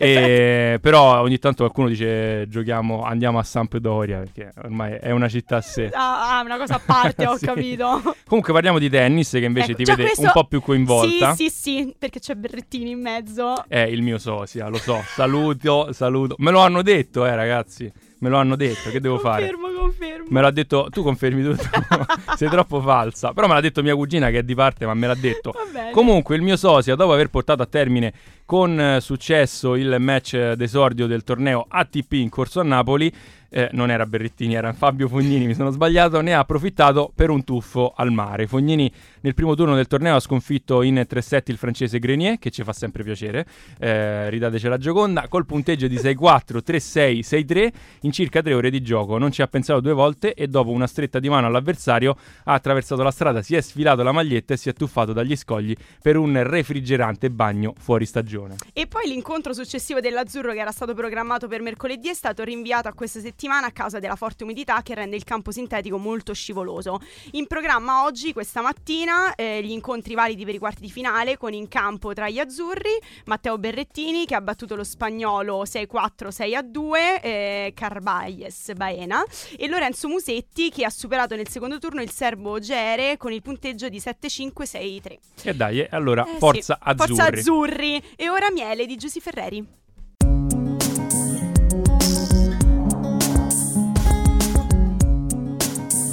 E, 0.10 0.78
però 0.80 1.20
ogni 1.20 1.38
tanto 1.38 1.58
qualcuno 1.64 1.88
dice 1.88 2.46
giochiamo, 2.48 3.02
andiamo 3.02 3.38
a 3.38 3.42
Sampdoria 3.42 4.18
perché 4.18 4.50
ormai 4.62 4.94
è 4.94 5.10
una 5.10 5.28
città 5.28 5.56
a 5.56 5.60
sé. 5.60 5.90
Ah, 5.92 6.38
ah, 6.38 6.42
una 6.42 6.56
cosa 6.56 6.74
a 6.76 6.80
parte, 6.84 7.26
ho 7.28 7.36
Sì. 7.36 7.44
capito. 7.46 8.00
Comunque 8.26 8.52
parliamo 8.52 8.78
di 8.78 8.88
tennis 8.88 9.30
che 9.30 9.38
invece 9.44 9.72
Ecco, 9.72 9.76
ti 9.76 9.84
vede 9.84 10.02
questo- 10.04 10.22
un 10.22 10.30
po' 10.32 10.44
più 10.44 10.60
coinvolta. 10.62 11.34
Sì, 11.34 11.48
sì, 11.48 11.50
sì, 11.50 11.94
perché 11.98 12.18
c'è 12.20 12.34
Berrettini 12.34 12.90
in 12.90 13.00
mezzo. 13.00 13.64
È 13.68 13.78
il 13.80 14.02
mio 14.02 14.18
sosia, 14.18 14.68
lo 14.68 14.78
so. 14.78 15.02
Saluto, 15.14 15.92
saluto. 15.92 16.34
Me 16.38 16.50
lo 16.50 16.60
hanno 16.60 16.82
detto, 16.82 17.26
eh 17.26 17.34
ragazzi. 17.34 17.92
Me 18.20 18.28
lo 18.28 18.36
hanno 18.36 18.54
detto, 18.54 18.90
che 18.90 19.00
devo 19.00 19.18
fare? 19.18 19.50
Confermo, 19.50 19.80
confermo. 19.80 20.26
Me 20.28 20.40
l'ha 20.42 20.50
detto, 20.50 20.88
tu 20.90 21.02
confermi 21.02 21.42
tutto, 21.42 21.62
sei 22.36 22.50
troppo 22.50 22.82
falsa. 22.82 23.32
Però 23.32 23.46
me 23.46 23.54
l'ha 23.54 23.60
detto 23.60 23.82
mia 23.82 23.94
cugina 23.94 24.28
che 24.28 24.38
è 24.38 24.42
di 24.42 24.54
parte, 24.54 24.84
ma 24.84 24.92
me 24.92 25.06
l'ha 25.06 25.14
detto. 25.14 25.54
Comunque 25.92 26.36
il 26.36 26.42
mio 26.42 26.56
sosia, 26.56 26.94
dopo 26.96 27.14
aver 27.14 27.30
portato 27.30 27.62
a 27.62 27.66
termine 27.66 28.12
con 28.44 28.78
eh, 28.78 29.00
successo 29.00 29.74
il 29.74 29.96
match 30.00 30.52
d'esordio 30.52 31.06
del 31.06 31.24
torneo 31.24 31.64
ATP 31.66 32.12
in 32.12 32.28
corso 32.28 32.60
a 32.60 32.62
Napoli, 32.62 33.10
eh, 33.48 33.68
non 33.72 33.90
era 33.90 34.04
Berrettini, 34.04 34.54
era 34.54 34.72
Fabio 34.74 35.08
Fognini, 35.08 35.46
mi 35.46 35.54
sono 35.54 35.70
sbagliato, 35.70 36.20
ne 36.20 36.34
ha 36.34 36.40
approfittato 36.40 37.10
per 37.14 37.30
un 37.30 37.42
tuffo 37.42 37.92
al 37.96 38.12
mare. 38.12 38.46
Fognini 38.46 38.92
nel 39.22 39.34
primo 39.34 39.54
turno 39.54 39.74
del 39.74 39.86
torneo 39.86 40.16
ha 40.16 40.20
sconfitto 40.20 40.82
in 40.82 41.04
3-7 41.08 41.42
il 41.46 41.56
francese 41.56 41.98
Grenier, 41.98 42.38
che 42.38 42.50
ci 42.50 42.62
fa 42.62 42.72
sempre 42.72 43.02
piacere, 43.02 43.46
eh, 43.78 44.30
ridateci 44.30 44.68
la 44.68 44.78
Gioconda, 44.78 45.28
col 45.28 45.46
punteggio 45.46 45.86
di 45.86 45.96
6-4, 45.96 46.60
3-6, 46.64 47.20
6-3 47.20 47.72
in 48.02 48.12
circa 48.12 48.42
tre 48.42 48.54
ore 48.54 48.70
di 48.70 48.82
gioco. 48.82 49.18
Non 49.18 49.30
ci 49.30 49.42
ha 49.42 49.46
pensato 49.46 49.80
due 49.80 49.92
volte 49.92 50.34
e 50.34 50.46
dopo 50.46 50.70
una 50.70 50.86
stretta 50.86 51.18
di 51.18 51.28
mano 51.28 51.46
all'avversario 51.46 52.16
ha 52.44 52.52
attraversato 52.52 53.02
la 53.02 53.10
strada, 53.10 53.42
si 53.42 53.54
è 53.54 53.60
sfilato 53.60 54.02
la 54.02 54.12
maglietta 54.12 54.54
e 54.54 54.56
si 54.56 54.68
è 54.68 54.72
tuffato 54.72 55.12
dagli 55.12 55.36
scogli 55.36 55.74
per 56.00 56.16
un 56.16 56.42
refrigerante 56.42 57.30
bagno 57.30 57.74
fuori 57.78 58.06
stagione. 58.06 58.56
E 58.72 58.86
poi 58.86 59.06
l'incontro 59.06 59.52
successivo 59.52 60.00
dell'Azzurro, 60.00 60.52
che 60.52 60.60
era 60.60 60.72
stato 60.72 60.94
programmato 60.94 61.46
per 61.46 61.60
mercoledì, 61.60 62.08
è 62.08 62.14
stato 62.14 62.42
rinviato 62.42 62.88
a 62.88 62.92
questa 62.92 63.20
settimana 63.20 63.66
a 63.66 63.70
causa 63.70 63.98
della 63.98 64.16
forte 64.16 64.44
umidità 64.44 64.82
che 64.82 64.94
rende 64.94 65.16
il 65.16 65.24
campo 65.24 65.50
sintetico 65.50 65.98
molto 65.98 66.32
scivoloso. 66.32 67.00
In 67.32 67.46
programma 67.46 68.04
oggi, 68.04 68.32
questa 68.32 68.62
mattina, 68.62 69.09
eh, 69.34 69.62
gli 69.62 69.70
incontri 69.70 70.14
validi 70.14 70.44
per 70.44 70.54
i 70.54 70.58
quarti 70.58 70.82
di 70.82 70.90
finale 70.90 71.36
con 71.36 71.52
in 71.52 71.68
campo 71.68 72.12
tra 72.12 72.28
gli 72.28 72.38
azzurri 72.38 72.98
Matteo 73.26 73.58
Berrettini 73.58 74.26
che 74.26 74.34
ha 74.34 74.40
battuto 74.40 74.74
lo 74.74 74.84
spagnolo 74.84 75.62
6-4-6-2, 75.64 77.20
eh, 77.22 77.72
Carballes 77.74 78.72
Baena 78.74 79.22
e 79.56 79.68
Lorenzo 79.68 80.08
Musetti 80.08 80.70
che 80.70 80.84
ha 80.84 80.90
superato 80.90 81.36
nel 81.36 81.48
secondo 81.48 81.78
turno 81.78 82.02
il 82.02 82.10
serbo 82.10 82.58
Gere 82.58 83.16
con 83.16 83.32
il 83.32 83.42
punteggio 83.42 83.88
di 83.88 83.98
7-5-6-3. 83.98 85.18
E 85.42 85.54
dai, 85.54 85.86
allora, 85.90 86.24
Eh, 86.26 86.38
forza 86.38 86.78
sì, 86.80 86.88
azzurri. 86.88 87.14
Forza 87.14 87.24
azzurri. 87.26 88.02
E 88.16 88.28
ora 88.28 88.50
miele 88.50 88.86
di 88.86 88.96
Giusy 88.96 89.20
Ferreri. 89.20 89.66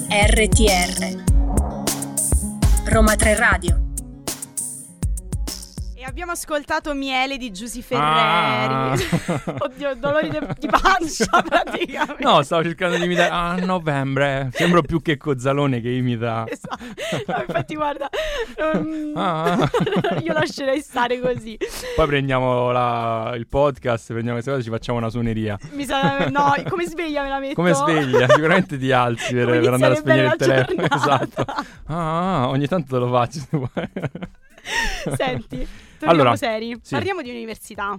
RTR 0.10 1.37
Roma 2.90 3.16
3 3.16 3.36
Radio 3.36 3.87
abbiamo 6.08 6.32
ascoltato 6.32 6.94
miele 6.94 7.38
di 7.38 7.52
Giusy 7.52 7.82
Ferreri. 7.82 8.06
Ah. 8.08 8.98
Oddio, 9.60 9.96
dolori 9.96 10.30
de- 10.30 10.56
di 10.58 10.68
pancia 10.68 11.26
praticamente. 11.44 12.24
No, 12.24 12.42
stavo 12.44 12.64
cercando 12.64 12.96
di 12.98 13.04
imitare. 13.04 13.30
Ah, 13.30 13.56
novembre. 13.64 14.50
Sembro 14.54 14.82
più 14.82 15.02
che 15.02 15.18
Cozzalone 15.18 15.82
che 15.82 15.90
imita. 15.90 16.46
Esatto. 16.48 16.78
No, 17.28 17.40
infatti, 17.46 17.76
guarda, 17.76 18.10
ehm, 18.56 19.12
Ah. 19.16 19.70
io 20.24 20.34
lascerei 20.34 20.80
stare 20.82 21.20
così. 21.20 21.58
Poi 21.96 22.08
prendiamo 22.08 22.72
la- 22.72 23.34
il 23.36 23.48
podcast, 23.48 24.08
prendiamo 24.08 24.34
queste 24.34 24.50
cose 24.52 24.62
e 24.62 24.66
ci 24.66 24.70
facciamo 24.72 24.98
una 24.98 25.10
suoneria. 25.10 25.58
Mi 25.72 25.84
sa, 25.86 26.28
no, 26.30 26.54
come 26.70 26.86
sveglia 26.88 27.22
me 27.22 27.30
la 27.30 27.40
metto. 27.40 27.56
Come 27.56 27.74
sveglia? 27.74 28.28
Sicuramente 28.30 28.78
ti 28.78 28.92
alzi 28.92 29.34
per, 29.34 29.46
per 29.60 29.74
andare 29.74 29.94
a 29.94 29.98
spegnere 29.98 30.28
il 30.28 30.36
telefono. 30.38 30.88
Esatto. 30.90 31.46
Ah, 31.88 32.42
ah, 32.44 32.48
ogni 32.50 32.68
tanto 32.68 32.94
te 32.94 32.98
lo 33.06 33.10
faccio. 33.12 33.42
Senti, 35.16 35.66
torniamo 35.98 36.22
Allora, 36.22 36.36
seri. 36.36 36.78
sì. 36.82 36.94
Parliamo 36.94 37.22
di 37.22 37.30
università. 37.30 37.98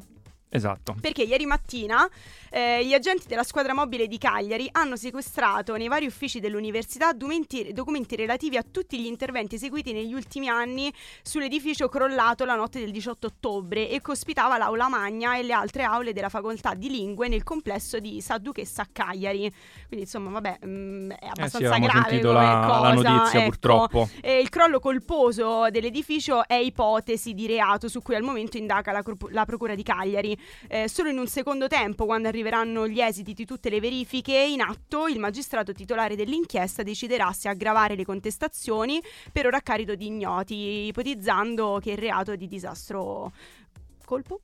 Esatto. 0.51 0.97
Perché 1.01 1.23
ieri 1.23 1.45
mattina 1.45 2.09
eh, 2.51 2.85
gli 2.85 2.95
agenti 2.95 3.27
della 3.27 3.43
squadra 3.43 3.75
mobile 3.75 4.07
di 4.07 4.17
Cagliari 4.17 4.69
hanno 4.73 4.97
sequestrato 4.97 5.77
nei 5.77 5.89
vari 5.89 6.07
uffici 6.07 6.41
dell'università 6.41 7.13
documenti, 7.13 7.73
documenti 7.73 8.17
relativi 8.17 8.57
a 8.57 8.65
tutti 8.69 8.99
gli 8.99 9.07
interventi 9.07 9.57
eseguiti 9.57 9.93
negli 9.93 10.15
ultimi 10.15 10.49
anni 10.49 10.93
sull'edificio 11.23 11.89
crollato 11.89 12.45
la 12.45 12.55
notte 12.55 12.81
del 12.81 12.91
18 12.91 13.27
ottobre 13.27 13.91
e 13.91 14.01
che 14.01 14.11
ospitava 14.11 14.57
l'aula 14.57 14.89
magna 14.89 15.37
e 15.37 15.43
le 15.43 15.53
altre 15.53 15.83
aule 15.83 16.13
della 16.13 16.31
facoltà 16.31 16.75
di 16.75 16.89
lingue 16.89 17.29
nel 17.29 17.43
complesso 17.43 17.99
di 17.99 18.21
Sa 18.21 18.39
Duchessa 18.39 18.83
a 18.83 18.89
Cagliari. 18.91 19.53
Quindi 19.87 20.07
insomma, 20.07 20.31
vabbè, 20.31 20.59
mm, 20.65 21.11
è 21.11 21.15
Eh 21.15 21.19
sì, 21.19 21.29
abbastanza 21.29 21.79
grave 21.79 22.21
come 22.21 22.33
la, 22.33 22.41
la 22.41 22.67
cosa, 22.67 23.11
notizia 23.11 23.39
ecco. 23.41 23.49
purtroppo. 23.49 24.09
E 24.21 24.39
il 24.39 24.49
crollo 24.49 24.81
colposo 24.81 25.69
dell'edificio 25.71 26.47
è 26.47 26.55
ipotesi 26.55 27.35
di 27.35 27.47
reato 27.47 27.89
su 27.89 28.01
cui 28.01 28.15
al 28.15 28.23
momento 28.23 28.57
indaga 28.57 28.93
la, 28.93 29.03
la 29.31 29.45
Procura 29.45 29.75
di 29.75 29.83
Cagliari. 29.83 30.38
Eh, 30.69 30.89
solo 30.89 31.09
in 31.09 31.19
un 31.19 31.27
secondo 31.27 31.67
tempo, 31.69 32.07
quando 32.07 32.29
arriveranno 32.29 32.87
gli 32.89 33.01
esiti 33.01 33.33
di 33.33 33.45
tutte 33.45 33.71
le 33.71 33.81
verifiche 33.81 34.37
in 34.37 34.61
atto, 34.61 35.07
il 35.07 35.19
magistrato 35.19 35.73
titolare 35.73 36.17
dell'inchiesta 36.17 36.83
deciderà 36.83 37.33
se 37.33 37.49
aggravare 37.49 37.95
le 37.95 38.05
contestazioni 38.05 39.03
per 39.33 39.47
ora 39.47 39.59
a 39.59 39.63
carico 39.63 39.95
di 39.95 40.07
ignoti, 40.07 40.87
ipotizzando 40.87 41.79
che 41.83 41.93
il 41.93 41.99
reato 41.99 42.37
di 42.37 42.47
disastro 42.47 43.33
colpo? 44.05 44.41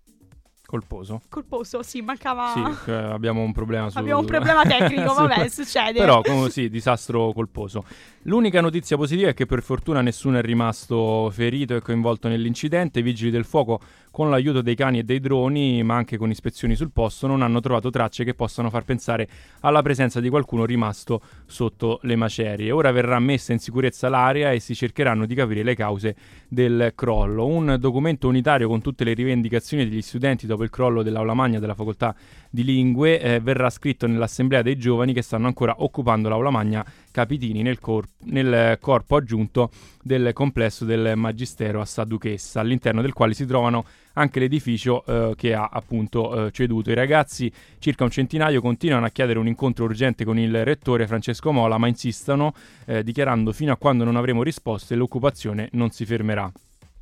Colposo. 0.67 1.21
Colposo, 1.29 1.83
sì, 1.83 2.01
mancava. 2.01 2.53
Sì, 2.53 2.91
eh, 2.91 2.95
abbiamo 2.95 3.43
un 3.43 3.53
problema 3.53 3.91
su... 3.91 3.99
Abbiamo 3.99 4.21
un 4.21 4.27
problema 4.27 4.65
tecnico, 4.65 5.13
vabbè, 5.15 5.49
succede. 5.49 6.01
Però, 6.01 6.23
come 6.23 6.49
sì, 6.49 6.71
disastro 6.71 7.33
colposo. 7.33 7.85
L'unica 8.23 8.63
notizia 8.63 8.97
positiva 8.97 9.29
è 9.29 9.35
che 9.35 9.45
per 9.45 9.63
fortuna 9.63 10.01
nessuno 10.01 10.39
è 10.39 10.43
rimasto 10.43 11.31
ferito 11.31 11.77
e 11.77 11.81
coinvolto 11.83 12.29
nell'incidente. 12.29 13.01
I 13.01 13.03
vigili 13.03 13.31
del 13.31 13.45
fuoco, 13.45 13.79
con 14.15 14.31
l'aiuto 14.31 14.63
dei 14.63 14.77
cani 14.77 15.01
e 15.01 15.03
dei 15.03 15.19
droni, 15.19 15.83
ma 15.83 15.97
anche 15.97 16.17
con 16.17 16.31
ispezioni 16.31 16.77
sul 16.77 16.93
posto, 16.93 17.27
non 17.27 17.43
hanno 17.43 17.59
trovato 17.59 17.91
tracce 17.91 18.23
che 18.23 18.33
possano 18.33 18.71
far 18.71 18.85
pensare 18.85 19.27
alla 19.63 19.83
presenza 19.83 20.21
di 20.21 20.29
qualcuno 20.29 20.65
rimasto 20.65 21.21
sotto 21.47 21.99
le 22.03 22.15
macerie. 22.15 22.71
Ora 22.71 22.93
verrà 22.93 23.19
messa 23.19 23.53
in 23.53 23.59
sicurezza 23.59 24.09
l'area 24.09 24.53
e 24.53 24.61
si 24.61 24.73
cercheranno 24.77 25.27
di 25.27 25.35
capire 25.35 25.65
le 25.65 25.75
cause 25.75 26.15
del 26.47 26.93
crollo. 26.95 27.45
Un 27.45 27.77
documento 27.81 28.29
unitario 28.29 28.69
con 28.69 28.81
tutte 28.81 29.03
le 29.03 29.15
rivendicazioni 29.15 29.89
degli 29.89 30.01
studenti 30.01 30.47
dopo 30.47 30.63
il 30.63 30.71
crollo 30.71 31.03
dell'aula 31.03 31.35
magna 31.35 31.59
della 31.59 31.75
facoltà 31.75 32.15
di 32.49 32.63
lingue 32.63 33.21
eh, 33.21 33.41
verrà 33.41 33.69
scritto 33.69 34.07
nell'assemblea 34.07 34.63
dei 34.63 34.77
giovani 34.77 35.13
che 35.13 35.23
stanno 35.23 35.49
ancora 35.49 35.75
occupando 35.79 36.29
l'aula 36.29 36.51
magna 36.51 36.87
Capitini 37.15 37.63
nel, 37.63 37.79
cor- 37.79 38.09
nel 38.25 38.77
corpo 38.81 39.15
aggiunto 39.15 39.71
del 40.03 40.33
complesso 40.33 40.85
del 40.85 41.13
Magistero 41.15 41.81
a 41.81 41.85
Sa 41.85 42.03
Duchessa, 42.03 42.59
all'interno 42.59 43.03
del 43.03 43.13
quale 43.13 43.35
si 43.35 43.47
trovano 43.47 43.85
anche 44.15 44.41
l'edificio 44.41 45.05
eh, 45.07 45.35
che 45.37 45.55
ha 45.55 45.69
appunto 45.71 46.47
eh, 46.47 46.51
ceduto. 46.51 46.91
I 46.91 46.95
ragazzi, 46.95 47.53
circa 47.79 48.03
un 48.03 48.11
centinaio, 48.11 48.61
continuano 48.61 49.07
a 49.07 49.11
chiedere 49.11 49.39
un 49.39 49.47
incontro 49.47 49.85
urgente 49.85 50.25
con 50.25 50.41
il 50.41 50.65
rettore 50.65 51.07
Francesco 51.07 51.53
Mola, 51.53 51.79
ma 51.79 51.87
insistono 51.87 52.53
eh, 52.85 53.05
dichiarando 53.05 53.53
fino 53.53 53.71
a 53.73 53.77
quando 53.77 54.03
non 54.03 54.17
avremo 54.17 54.43
risposte 54.43 54.97
l'occupazione 54.97 55.69
non 55.75 55.91
si 55.91 56.05
fermerà. 56.05 56.51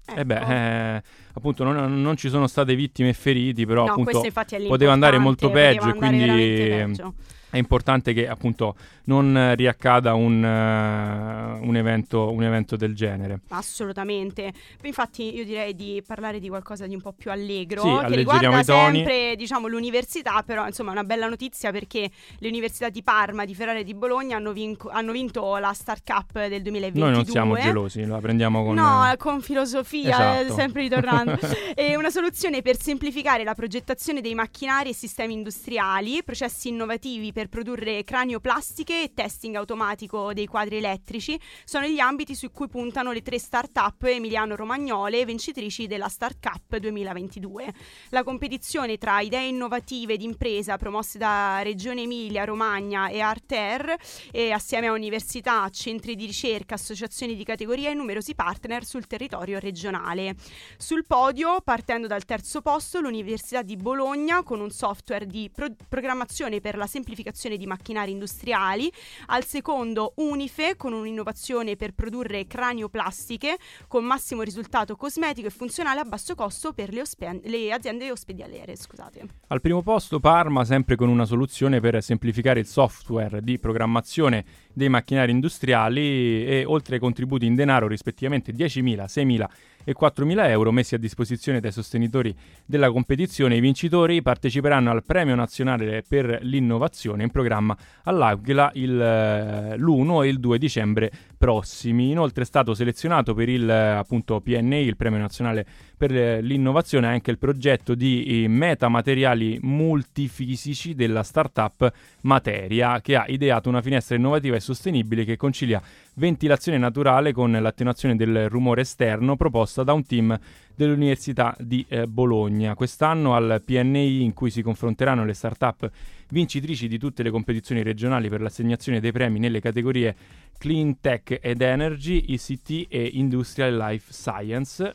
Ecco. 0.05 0.21
E 0.21 0.27
beh, 0.27 0.97
eh, 0.97 1.03
appunto 1.33 1.65
non, 1.65 2.03
non 2.03 2.17
ci 2.19 2.29
sono 2.29 2.47
state 2.49 2.75
vittime 2.75 3.09
e 3.09 3.15
feriti, 3.15 3.65
però 3.65 3.87
no, 3.87 3.93
appunto 3.93 4.23
poteva 4.69 4.93
andare 4.93 5.17
molto 5.17 5.49
peggio 5.51 5.89
e 5.89 5.95
quindi 5.95 6.27
peggio. 6.27 7.15
È 7.53 7.59
importante 7.59 8.15
che 8.15 8.27
appunto 8.27 8.77
non 9.05 9.53
riaccada 9.57 10.15
un, 10.15 10.43
eh, 10.43 11.59
un 11.67 11.77
evento, 11.77 12.31
un 12.31 12.43
evento 12.43 12.77
del 12.77 12.95
genere. 12.95 13.41
Assolutamente. 13.49 14.51
Infatti 14.85 15.35
io 15.35 15.45
direi 15.45 15.75
di 15.75 16.03
parlare 16.07 16.41
di 16.41 16.49
qualcosa 16.49 16.87
di 16.87 16.95
un 16.95 17.03
po' 17.03 17.13
più 17.13 17.31
allegro 17.31 17.83
Sì, 17.83 18.07
che 18.07 18.17
riguarda 18.17 18.59
i 18.61 18.65
toni. 18.65 18.97
sempre, 18.99 19.37
diciamo, 19.37 19.69
l'università, 19.69 20.43
però 20.43 20.67
insomma 20.67 20.91
è 20.91 20.93
una 20.93 21.05
bella 21.05 21.29
notizia 21.29 21.71
perché 21.73 22.11
le 22.39 22.49
università 22.49 22.89
di 22.89 23.03
Parma, 23.03 23.45
di 23.45 23.55
Ferrara 23.55 23.81
e 23.81 23.85
di 23.85 23.93
Bologna 23.95 24.39
hanno, 24.39 24.53
vinco- 24.53 24.89
hanno 24.89 25.13
vinto 25.13 25.55
la 25.59 25.75
Star 25.75 26.03
Cup 26.03 26.33
del 26.47 26.63
2022. 26.63 27.01
Noi 27.07 27.13
non 27.15 27.27
siamo 27.27 27.57
gelosi, 27.59 28.07
la 28.07 28.19
prendiamo 28.19 28.65
con... 28.65 28.75
No, 28.77 29.13
con 29.19 29.43
filosofia, 29.43 30.41
Esatto. 30.41 30.53
eh, 30.53 30.57
sempre 30.57 30.83
ritornando. 30.83 31.39
è 31.75 31.95
una 31.97 32.09
soluzione 32.11 32.63
per 32.63 32.81
semplificare 32.81 33.45
la 33.45 33.55
progettazione 33.55 34.23
dei 34.23 34.35
macchinari 34.35 34.89
e 34.89 34.95
sistemi 34.95 35.35
industriali, 35.35 36.23
processi 36.25 36.69
innovativi 36.69 37.33
per 37.33 37.42
produrre 37.49 38.05
cranioplastiche 38.05 39.03
e 39.03 39.13
testing 39.15 39.57
automatico 39.57 40.33
dei 40.33 40.47
quadri 40.47 40.77
elettrici 40.77 41.39
sono 41.65 41.87
gli 41.87 41.99
ambiti 41.99 42.35
su 42.35 42.51
cui 42.51 42.69
puntano 42.69 43.13
le 43.13 43.23
tre 43.23 43.39
start-up 43.39 44.03
emiliano-romagnole 44.05 45.25
vincitrici 45.25 45.87
della 45.87 46.09
Start 46.09 46.39
Cup 46.41 46.77
2022. 46.77 47.73
La 48.11 48.23
competizione 48.23 48.99
tra 48.99 49.21
idee 49.21 49.47
innovative 49.47 50.17
d'impresa 50.17 50.77
promosse 50.77 51.19
da 51.19 51.61
Regione 51.63 52.03
Emilia, 52.03 52.45
Romagna 52.45 53.09
e 53.09 53.21
Arter 53.21 53.97
e 54.31 54.53
assieme 54.53 54.87
a 54.87 54.93
università, 54.93 55.69
centri 55.71 56.15
di 56.15 56.27
ricerca, 56.27 56.75
associazioni 56.75 57.35
di 57.35 57.45
categoria 57.45 57.91
e 57.91 57.95
numerosi 57.95 58.35
partner 58.35 58.85
sul 58.85 59.07
territorio 59.07 59.59
regionale. 59.59 60.37
Sul 60.77 61.05
podio, 61.07 61.61
partendo 61.63 62.07
dal 62.07 62.25
terzo 62.25 62.61
posto, 62.61 63.01
l'Università 63.01 63.63
di 63.63 63.77
Bologna 63.77 64.43
con 64.43 64.61
un 64.61 64.71
software 64.71 65.27
di 65.27 65.51
pro- 65.53 65.75
programmazione 65.89 66.61
per 66.61 66.77
la 66.77 66.87
semplificazione 66.87 67.31
di 67.57 67.67
macchinari 67.67 68.13
industriali, 68.13 68.93
al 69.27 69.45
secondo 69.45 70.13
Unife 70.17 70.77
con 70.77 70.93
un'innovazione 70.93 71.77
per 71.77 71.93
produrre 71.93 72.47
cranioplastiche 72.47 73.57
con 73.89 74.05
massimo 74.05 74.43
risultato 74.43 74.97
cosmetico 74.97 75.49
e 75.49 75.51
funzionale 75.51 76.01
a 76.01 76.05
basso 76.05 76.35
costo 76.35 76.73
per 76.73 76.93
le, 76.93 77.01
ospe- 77.01 77.41
le 77.45 77.73
aziende 77.73 78.11
ospedaliere. 78.11 78.77
Scusate. 78.77 79.27
Al 79.49 79.61
primo 79.61 79.83
posto 79.83 80.21
Parma, 80.21 80.65
sempre 80.65 80.97
con 80.97 81.09
una 81.09 81.25
soluzione 81.25 81.81
per 81.81 82.03
semplificare 82.03 82.61
il 82.61 82.67
software 82.67 83.43
di 83.43 83.59
programmazione 83.59 84.45
dei 84.73 84.89
macchinari 84.89 85.33
industriali 85.33 86.47
e 86.47 86.65
oltre 86.67 86.95
ai 86.95 87.01
contributi 87.01 87.47
in 87.47 87.55
denaro 87.55 87.87
rispettivamente 87.87 88.53
10.000, 88.53 89.05
6.000 89.05 89.47
e 89.85 89.95
4.000 89.99 90.49
euro 90.49 90.71
messi 90.71 90.95
a 90.95 90.99
disposizione 90.99 91.61
dai 91.61 91.73
sostenitori 91.73 92.35
della 92.65 92.91
competizione, 92.91 93.57
i 93.57 93.61
vincitori 93.61 94.23
parteciperanno 94.23 94.91
al 94.91 95.05
Premio 95.05 95.35
Nazionale 95.35 96.03
per 96.07 96.39
l'Innovazione 96.43 97.22
in 97.23 97.31
programma 97.31 97.77
all'Aquila 98.05 98.71
il, 98.75 99.01
eh, 99.01 99.77
l'1 99.77 100.25
e 100.25 100.29
il 100.29 100.41
2 100.41 100.59
dicembre 100.59 101.11
prossimi. 101.37 102.11
Inoltre 102.11 102.43
è 102.43 102.47
stato 102.47 102.75
selezionato 102.75 103.35
per 103.35 103.49
il 103.49 103.69
eh, 103.69 103.91
appunto 103.91 104.41
PNI, 104.41 104.87
il 104.87 104.97
Premio 104.97 105.19
Nazionale 105.19 105.67
per 105.97 106.11
l'Innovazione, 106.11 107.07
anche 107.07 107.31
il 107.31 107.39
progetto 107.39 107.95
di 107.95 108.45
eh, 108.45 108.49
metamateriali 108.49 109.59
multifisici 109.63 110.95
della 110.95 111.23
startup 111.23 111.93
Materia, 112.23 113.01
che 113.01 113.17
ha 113.17 113.25
ideato 113.29 113.69
una 113.69 113.83
finestra 113.83 114.17
innovativa 114.17 114.57
e 114.57 114.61
sostenibile 114.61 115.25
che 115.25 115.37
concilia 115.37 115.81
ventilazione 116.15 116.79
naturale 116.79 117.33
con 117.33 117.53
l'attenuazione 117.53 118.17
del 118.17 118.49
rumore 118.49 118.83
esterno 118.83 119.37
proposta 119.37 119.83
da 119.83 119.93
un 119.93 120.05
team 120.05 120.39
dell'Università 120.75 121.55
di 121.59 121.85
eh, 121.89 122.07
Bologna. 122.07 122.75
Quest'anno 122.75 123.35
al 123.35 123.63
PNI 123.65 124.23
in 124.23 124.33
cui 124.33 124.51
si 124.51 124.63
confronteranno 124.63 125.25
le 125.25 125.35
start-up 125.35 125.91
vincitrici 126.31 126.89
di 126.89 126.99
tutte 126.99 127.23
le 127.23 127.31
competizioni 127.31 127.83
regionali 127.83 128.29
per 128.29 128.41
l'assegnazione 128.41 129.01
dei 129.01 129.13
premi 129.13 129.39
nelle 129.39 129.61
categorie 129.61 130.15
Clean 130.59 130.99
Tech 131.01 131.39
ed 131.43 131.61
Energy, 131.61 132.25
ICT 132.29 132.87
e 132.89 133.11
Industrial 133.15 133.77
Life 133.77 134.13
Science. 134.13 134.95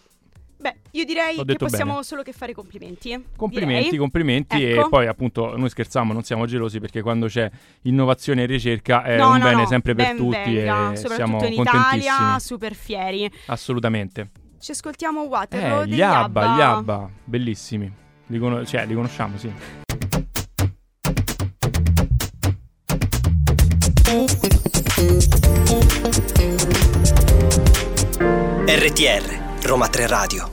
Beh, 0.60 0.76
io 0.92 1.06
direi 1.06 1.36
che 1.46 1.56
possiamo 1.56 1.92
bene. 1.92 2.04
solo 2.04 2.24
che 2.24 2.32
fare 2.32 2.52
complimenti. 2.54 3.10
Complimenti, 3.36 3.84
Direi. 3.84 4.00
complimenti 4.00 4.64
Ecco. 4.64 4.86
e 4.88 4.90
poi 4.90 5.08
appunto 5.08 5.56
noi 5.56 5.70
scherziamo, 5.70 6.14
non 6.14 6.24
siamo 6.24 6.48
gelosi 6.48 6.80
perché 6.80 7.04
quando 7.04 7.28
c'è 7.28 7.50
innovazione 7.84 8.42
e 8.42 8.46
ricerca 8.48 9.04
è 9.04 9.18
No, 9.18 9.30
un 9.30 9.38
no, 9.38 9.44
bene 9.44 9.62
no, 9.62 9.68
sempre 9.68 9.94
per 9.94 10.06
ben 10.08 10.18
tutti 10.18 10.54
venga, 10.56 10.94
e 10.94 10.96
soprattutto 10.96 11.38
siamo 11.40 11.46
in. 11.46 11.62
Italia, 11.62 12.40
super 12.40 12.74
fieri. 12.74 13.30
Assolutamente. 13.46 14.30
Ci 14.60 14.72
ascoltiamo 14.72 15.22
Waterloo 15.24 15.82
Eh, 15.82 15.86
degli 15.86 15.96
gli 15.96 16.02
Abba, 16.02 16.42
Abba. 16.42 16.56
gli 16.56 16.62
Abba, 16.62 17.10
bellissimi. 17.24 17.92
Li, 18.28 18.40
cono- 18.40 18.66
cioè, 18.66 18.86
li 18.86 18.94
conosciamo, 18.94 19.38
sì. 19.38 19.52
RTR, 28.66 29.66
Roma 29.66 29.88
3 29.88 30.08
Radio. 30.08 30.52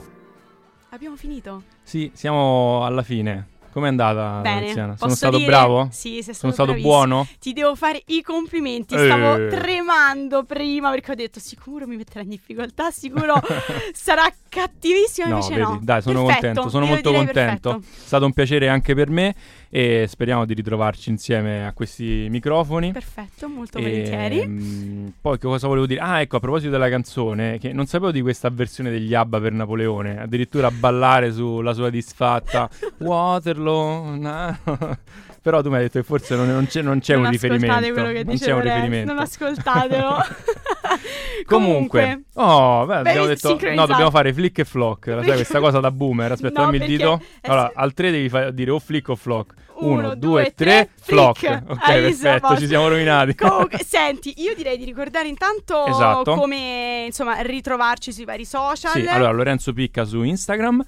Abbiamo 0.89 1.15
finito. 1.15 1.63
Sì, 1.83 2.11
siamo 2.13 2.83
alla 2.85 3.03
fine. 3.03 3.47
Com'è 3.75 3.89
andata, 3.89 4.39
Bene. 4.39 4.67
Posso 4.73 4.95
Sono 4.95 5.15
stato 5.15 5.35
dire- 5.35 5.49
bravo? 5.49 5.89
Sì, 5.91 6.21
sei 6.23 6.33
stato 6.33 6.37
Sono 6.37 6.51
stato 6.53 6.69
bravissimo. 6.71 6.93
buono? 6.95 7.27
Ti 7.41 7.51
devo 7.51 7.75
fare 7.75 8.01
i 8.05 8.21
complimenti. 8.21 8.97
Stavo 8.97 9.47
tremando 9.49 10.43
prima 10.45 10.89
perché 10.91 11.11
ho 11.11 11.15
detto 11.15 11.41
sicuro 11.41 11.85
mi 11.85 11.97
metterà 11.97 12.21
in 12.21 12.29
difficoltà, 12.29 12.89
sicuro 12.91 13.33
sarà 13.93 14.31
cattivissimo. 14.47 15.27
No, 15.27 15.33
invece 15.35 15.49
vedi, 15.55 15.61
no. 15.71 15.79
dai, 15.81 16.01
sono 16.01 16.23
Perfetto, 16.23 16.45
contento, 16.45 16.69
sono 16.69 16.85
io 16.85 16.91
molto 16.91 17.11
contento. 17.11 17.69
perfetto. 17.69 17.79
È 17.79 18.05
stato 18.05 18.25
un 18.25 18.31
piacere 18.31 18.69
anche 18.69 18.95
per 18.95 19.09
me 19.09 19.35
e 19.75 20.05
speriamo 20.07 20.45
di 20.45 20.53
ritrovarci 20.53 21.09
insieme 21.09 21.67
a 21.67 21.73
questi 21.73 22.27
microfoni. 22.29 22.93
Perfetto, 22.93 23.49
molto 23.49 23.77
E, 23.77 23.81
volentieri. 23.81 24.47
mm, 24.47 25.07
poi 25.19 25.37
che 25.37 25.47
cosa 25.47 25.67
volevo 25.67 25.85
dire? 25.85 25.99
Ah, 25.99 26.21
ecco, 26.21 26.37
a 26.37 26.39
proposito 26.39 26.71
della 26.71 26.87
canzone, 26.87 27.57
che 27.57 27.73
non 27.73 27.85
sapevo 27.85 28.11
di 28.11 28.21
questa 28.21 28.49
versione 28.49 28.89
degli 28.89 29.13
ABBA 29.13 29.41
per 29.41 29.51
Napoleone, 29.51 30.21
addirittura 30.21 30.71
ballare 30.71 31.33
sulla 31.33 31.73
sua 31.73 31.89
disfatta 31.89 32.69
Waterloo. 32.99 34.15
na- 34.15 34.57
Però 35.45 35.61
tu 35.61 35.69
mi 35.69 35.75
hai 35.75 35.81
detto 35.81 35.99
che 35.99 36.05
forse 36.05 36.35
non, 36.37 36.47
non 36.47 36.65
c'è, 36.67 36.81
non 36.81 36.99
c'è 36.99 37.13
non 37.13 37.25
un 37.25 37.27
ascoltate 37.33 37.57
riferimento. 37.59 37.93
quello 37.93 38.07
che 38.17 38.23
non 38.23 38.33
dice 38.33 38.45
c'è 38.45 38.51
un 38.53 38.61
riferimento. 38.61 39.13
Non 39.13 39.21
ascoltatelo. 39.21 40.15
Comunque, 41.45 42.23
oh, 42.35 42.85
beh, 42.85 42.95
abbiamo 42.95 43.25
detto 43.27 43.49
no, 43.75 43.85
dobbiamo 43.85 44.09
fare 44.09 44.33
flick 44.33 44.59
e 44.59 44.63
flock. 44.65 45.07
La 45.07 45.21
sai 45.23 45.33
questa 45.35 45.59
cosa 45.59 45.79
da 45.79 45.91
boomer? 45.91 46.31
Aspetta, 46.31 46.61
No, 46.61 46.65
dammi 46.65 46.77
il 46.77 46.85
dito. 46.87 47.21
Allora, 47.41 47.71
al 47.75 47.93
3 47.93 48.09
devi 48.11 48.29
fa- 48.29 48.49
dire 48.51 48.71
o 48.71 48.79
flick 48.79 49.09
o 49.09 49.15
flock. 49.15 49.53
Uno, 49.77 49.99
1, 49.99 50.15
due, 50.15 50.17
2, 50.17 50.53
tre, 50.53 50.55
3, 50.55 50.89
flock. 51.01 51.61
Ok, 51.67 51.77
Hai 51.81 52.01
perfetto, 52.01 52.57
ci 52.57 52.67
siamo 52.67 52.87
rovinati. 52.87 53.35
Comunque, 53.35 53.79
senti, 53.85 54.33
io 54.37 54.53
direi 54.55 54.77
di 54.77 54.85
ricordare 54.85 55.27
intanto 55.27 55.85
Esatto. 55.85 56.35
come 56.35 57.03
insomma 57.07 57.39
ritrovarci 57.41 58.11
sui 58.11 58.25
vari 58.25 58.45
social. 58.45 58.91
Sì, 58.91 59.05
allora 59.07 59.31
Lorenzo 59.31 59.73
Picca 59.73 60.05
su 60.05 60.21
Instagram. 60.23 60.83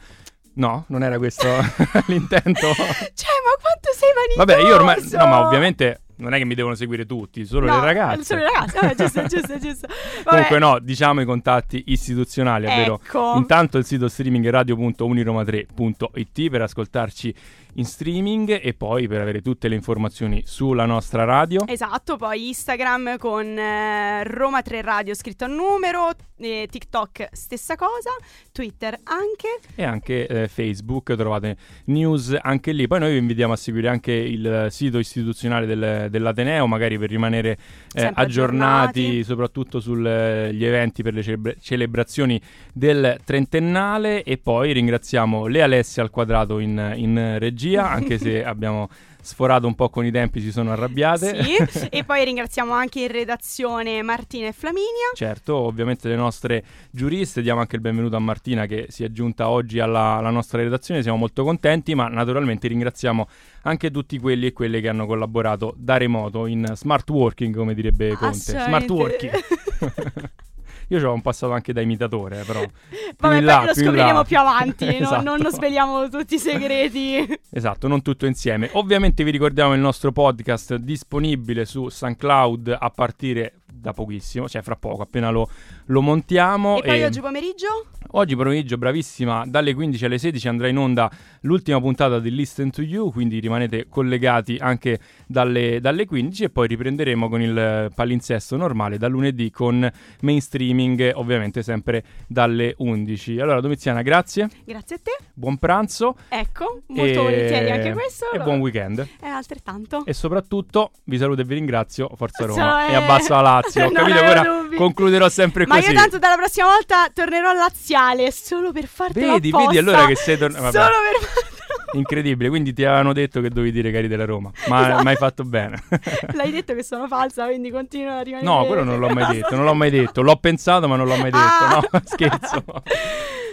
No, 0.54 0.86
non 0.88 1.04
era 1.04 1.18
questo 1.18 1.48
l'intento. 2.08 2.74
Cioè, 2.74 2.74
ma 2.74 3.62
quanto 3.62 3.92
sei 3.94 4.10
vanitoso! 4.16 4.38
Vabbè, 4.38 4.58
io 4.60 4.74
ormai... 4.76 5.08
No, 5.12 5.28
ma 5.28 5.46
ovviamente 5.46 6.02
non 6.18 6.34
è 6.34 6.40
che 6.40 6.46
mi 6.46 6.56
devono 6.56 6.74
seguire 6.74 7.06
tutti, 7.06 7.46
solo 7.46 7.68
No, 7.68 7.80
le 7.80 7.86
ragazze. 7.86 8.24
Solo 8.24 8.42
le 8.42 8.50
ragazze, 8.52 8.80
vabbè, 8.80 8.96
giusto, 8.96 9.22
giusto, 9.28 9.60
giusto. 9.60 9.88
Vabbè, 9.88 10.24
Comunque 10.30 10.58
no, 10.58 10.80
diciamo 10.80 11.22
i 11.22 11.26
contatti 11.26 11.84
istituzionali, 11.88 12.66
ovvero 12.66 13.00
Ecco. 13.04 13.36
intanto 13.36 13.78
il 13.78 13.86
sito 13.86 14.08
streaming 14.08 14.50
radio.uniroma3.it 14.50 16.50
per 16.50 16.62
ascoltarci 16.64 17.36
in 17.78 17.86
streaming 17.86 18.60
e 18.62 18.74
poi 18.74 19.08
per 19.08 19.22
avere 19.22 19.42
tutte 19.42 19.68
le 19.68 19.76
informazioni 19.76 20.42
sulla 20.46 20.86
nostra 20.86 21.24
radio. 21.24 21.66
Esatto, 21.68 22.16
poi 22.18 22.48
Instagram 22.48 23.18
con 23.18 23.46
eh, 23.58 24.24
Roma 24.24 24.62
3 24.62 24.82
Radio 24.82 25.14
scritto 25.14 25.46
a 25.46 25.48
numero, 25.48 26.10
eh, 26.40 26.68
TikTok 26.70 27.30
stessa 27.32 27.76
cosa, 27.76 28.10
Twitter 28.52 28.98
anche. 29.04 29.60
e 29.76 29.84
anche 29.84 30.28
eh, 30.28 30.48
Facebook, 30.48 31.16
trovate 31.16 31.56
news 31.86 32.36
anche 32.42 32.72
lì. 32.72 32.88
Poi 32.88 33.00
noi 33.00 33.12
vi 33.14 33.18
invitiamo 33.20 33.54
a 33.54 33.58
seguire 33.58 33.90
anche 33.90 34.12
il 34.12 34.68
sito 34.70 34.98
istituzionale 34.98 35.66
del- 35.66 36.08
dell'Ateneo, 36.10 36.66
magari 36.68 36.98
per 36.98 37.10
rimanere 37.10 37.58
eh, 37.94 38.12
aggiornati, 38.14 39.00
aggiornati. 39.02 39.24
soprattutto 39.24 39.80
sugli 39.80 40.66
eventi 40.66 41.04
per 41.04 41.14
le 41.14 41.22
celebra- 41.24 41.54
celebrazioni 41.62 42.42
del 42.74 43.20
trentennale. 43.24 44.24
E 44.24 44.38
poi 44.38 44.74
ringraziamo 44.74 45.46
le 45.48 45.62
Alessia 45.62 46.02
al 46.04 46.10
quadrato 46.10 46.60
in, 46.60 46.94
in 46.96 47.36
regia, 47.40 47.66
anche 47.76 48.18
se 48.18 48.44
abbiamo 48.46 48.90
sforato 49.28 49.68
un 49.68 49.76
po' 49.76 49.90
con 49.90 50.06
i 50.06 50.12
tempi, 50.12 50.40
si 50.40 50.52
sono 50.52 50.72
arrabbiate. 50.72 51.44
Sì, 51.68 51.88
e 51.90 52.04
poi 52.06 52.24
ringraziamo 52.24 52.72
anche 52.72 53.02
in 53.02 53.10
redazione 53.10 54.02
Martina 54.02 54.48
e 54.48 54.54
Flaminia. 54.54 55.12
Certo, 55.14 55.56
ovviamente 55.56 56.08
le 56.08 56.16
nostre 56.16 56.64
giuriste, 56.92 57.42
diamo 57.42 57.60
anche 57.60 57.76
il 57.76 57.82
benvenuto 57.82 58.16
a 58.16 58.20
Martina 58.20 58.66
che 58.66 58.86
si 58.90 59.04
è 59.04 59.12
giunta 59.12 59.50
oggi 59.50 59.80
alla, 59.80 60.16
alla 60.16 60.30
nostra 60.30 60.62
redazione, 60.62 61.02
siamo 61.02 61.18
molto 61.18 61.44
contenti, 61.44 61.94
ma 61.94 62.08
naturalmente 62.08 62.70
ringraziamo 62.70 63.28
anche 63.64 63.92
tutti 63.92 64.18
quelli 64.18 64.48
e 64.48 64.54
quelle 64.54 64.80
che 64.80 64.88
hanno 64.88 65.06
collaborato 65.06 65.74
da 65.78 65.98
remoto 65.98 66.46
in 66.46 66.66
smart 66.74 67.10
working, 67.10 67.54
come 67.54 67.74
direbbe 67.74 68.14
Conte. 68.14 68.38
Smart 68.38 68.90
working. 68.90 69.34
Io 70.90 71.10
ho 71.10 71.14
un 71.14 71.22
passato 71.22 71.54
anche 71.54 71.74
da 71.74 71.82
imitatore, 71.82 72.44
però. 72.44 72.62
Vabbè, 73.20 73.42
là, 73.42 73.66
lo 73.66 73.74
più 73.74 73.84
scopriremo 73.84 74.24
più 74.24 74.38
avanti, 74.38 74.88
Esatto. 74.88 75.22
non, 75.24 75.40
non 75.40 75.52
sveliamo 75.52 76.08
tutti 76.10 76.36
i 76.36 76.40
segreti. 76.40 77.40
Esatto, 77.50 77.88
non 77.88 78.02
tutto 78.02 78.26
insieme. 78.26 78.70
Ovviamente 78.74 79.24
vi 79.24 79.32
ricordiamo 79.32 79.74
il 79.74 79.80
nostro 79.80 80.12
podcast 80.12 80.76
disponibile 80.76 81.66
su 81.66 81.90
SoundCloud 81.90 82.78
a 82.80 82.90
partire 82.92 83.54
da 83.72 83.94
pochissimo, 83.94 84.48
cioè 84.48 84.62
fra 84.62 84.76
poco, 84.76 85.02
appena 85.02 85.30
lo, 85.30 85.50
lo 85.86 86.02
montiamo. 86.02 86.78
e 86.82 86.88
poi 86.88 87.04
oggi 87.04 87.20
pomeriggio? 87.22 87.86
Oggi 88.12 88.36
pomeriggio, 88.38 88.78
bravissima, 88.78 89.44
dalle 89.46 89.74
15 89.74 90.06
alle 90.06 90.18
16 90.18 90.48
andrà 90.48 90.68
in 90.70 90.78
onda 90.78 91.12
l'ultima 91.42 91.80
puntata 91.82 92.20
di 92.20 92.32
Listen 92.34 92.72
to 92.72 92.82
You, 92.82 93.12
quindi 93.12 93.40
rimanete 93.40 93.88
collegati 93.90 94.56
anche 94.60 95.00
dalle, 95.28 95.80
dalle 95.82 96.06
15 96.06 96.46
e 96.46 96.50
poi 96.50 96.68
riprenderemo 96.68 97.28
con 97.28 97.42
il 97.42 97.92
palinsesto 97.94 98.56
normale 98.56 98.98
da 98.98 99.08
lunedì 99.08 99.52
con 99.52 99.92
mainstreaming, 100.22 101.12
ovviamente 101.16 101.64
sempre 101.64 102.04
dalle 102.28 102.74
11. 102.78 103.40
Allora 103.40 103.60
Domiziana, 103.60 104.02
grazie, 104.02 104.48
Grazie 104.64 104.96
a 104.96 105.00
te. 105.04 105.18
buon 105.34 105.58
pranzo 105.58 106.16
Ecco, 106.30 106.82
molto 106.88 107.04
e- 107.20 107.24
volentieri 107.24 107.72
anche 107.72 107.92
questo. 107.92 108.32
e 108.32 108.38
lo- 108.38 108.44
buon 108.46 108.60
weekend. 108.60 109.06
È 109.20 109.28
altrettanto. 109.28 110.06
E 110.06 110.14
soprattutto 110.14 110.92
vi 111.06 111.18
saluto 111.18 111.42
e 111.42 111.44
vi 111.44 111.56
ringrazio, 111.56 112.10
Forza 112.16 112.46
Roma 112.46 112.62
Roma, 112.62 112.88
e 112.90 112.96
abbassa 112.96 113.42
la 113.42 113.57
Lazio. 113.62 113.86
Ho 113.86 113.92
capito 113.92 114.18
che 114.20 114.30
ora 114.30 114.42
dubbi. 114.42 114.76
concluderò 114.76 115.30
sempre 115.30 115.66
Ma 115.66 115.76
così. 115.76 115.88
io 115.92 115.94
tanto 115.96 116.18
dalla 116.20 116.36
prossima 116.36 116.68
volta 116.68 117.08
tornerò 117.14 117.54
laziale 117.54 118.32
solo 118.32 118.72
per 118.72 118.86
fartelo 118.88 119.34
Vedi, 119.34 119.50
apposta. 119.50 119.68
vedi 119.68 119.78
allora 119.80 120.06
che 120.06 120.16
sei 120.16 120.38
tornato. 120.38 120.72
Solo 120.72 120.86
per 120.88 121.46
Incredibile, 121.94 122.50
quindi 122.50 122.74
ti 122.74 122.84
avevano 122.84 123.14
detto 123.14 123.40
che 123.40 123.48
dovevi 123.48 123.72
dire 123.72 123.92
cari 123.92 124.10
della 124.10 124.26
Roma, 124.26 124.52
ma 124.68 124.82
Esatto. 124.88 125.04
ma 125.04 125.10
hai 125.10 125.16
fatto 125.16 125.44
bene. 125.46 125.82
L'hai 126.36 126.52
detto 126.52 126.76
che 126.76 126.84
sono 126.84 127.08
falsa, 127.08 127.46
quindi 127.46 127.72
continua 127.72 128.18
a 128.18 128.22
rimanere. 128.24 128.46
no, 128.46 128.66
quello 128.66 128.84
non 128.84 129.00
l'ho 129.00 129.08
mai 129.10 129.36
detto, 129.38 129.56
non 129.56 129.64
l'ho 129.64 129.74
mai 129.74 129.90
detto. 129.90 130.22
L'ho 130.22 130.36
pensato, 130.36 130.88
ma 130.90 130.98
non 130.98 131.08
l'ho 131.08 131.16
mai 131.16 131.32
detto. 131.32 131.38
Ah. 131.38 131.88
No, 131.90 132.02
scherzo. 132.04 132.64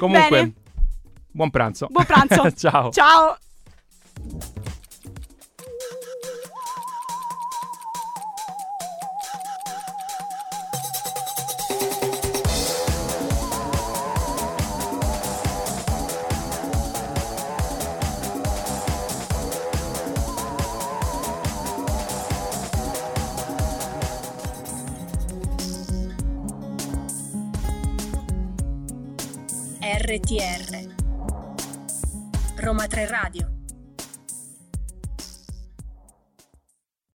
Comunque, 0.01 0.29
Bene. 0.37 0.53
buon 1.31 1.51
pranzo. 1.51 1.87
Buon 1.91 2.05
pranzo. 2.07 2.51
Ciao. 2.53 2.91
Ciao. 2.91 3.37
RTR 30.15 30.95
Roma 32.59 32.87
3 32.87 33.07
Radio 33.07 33.54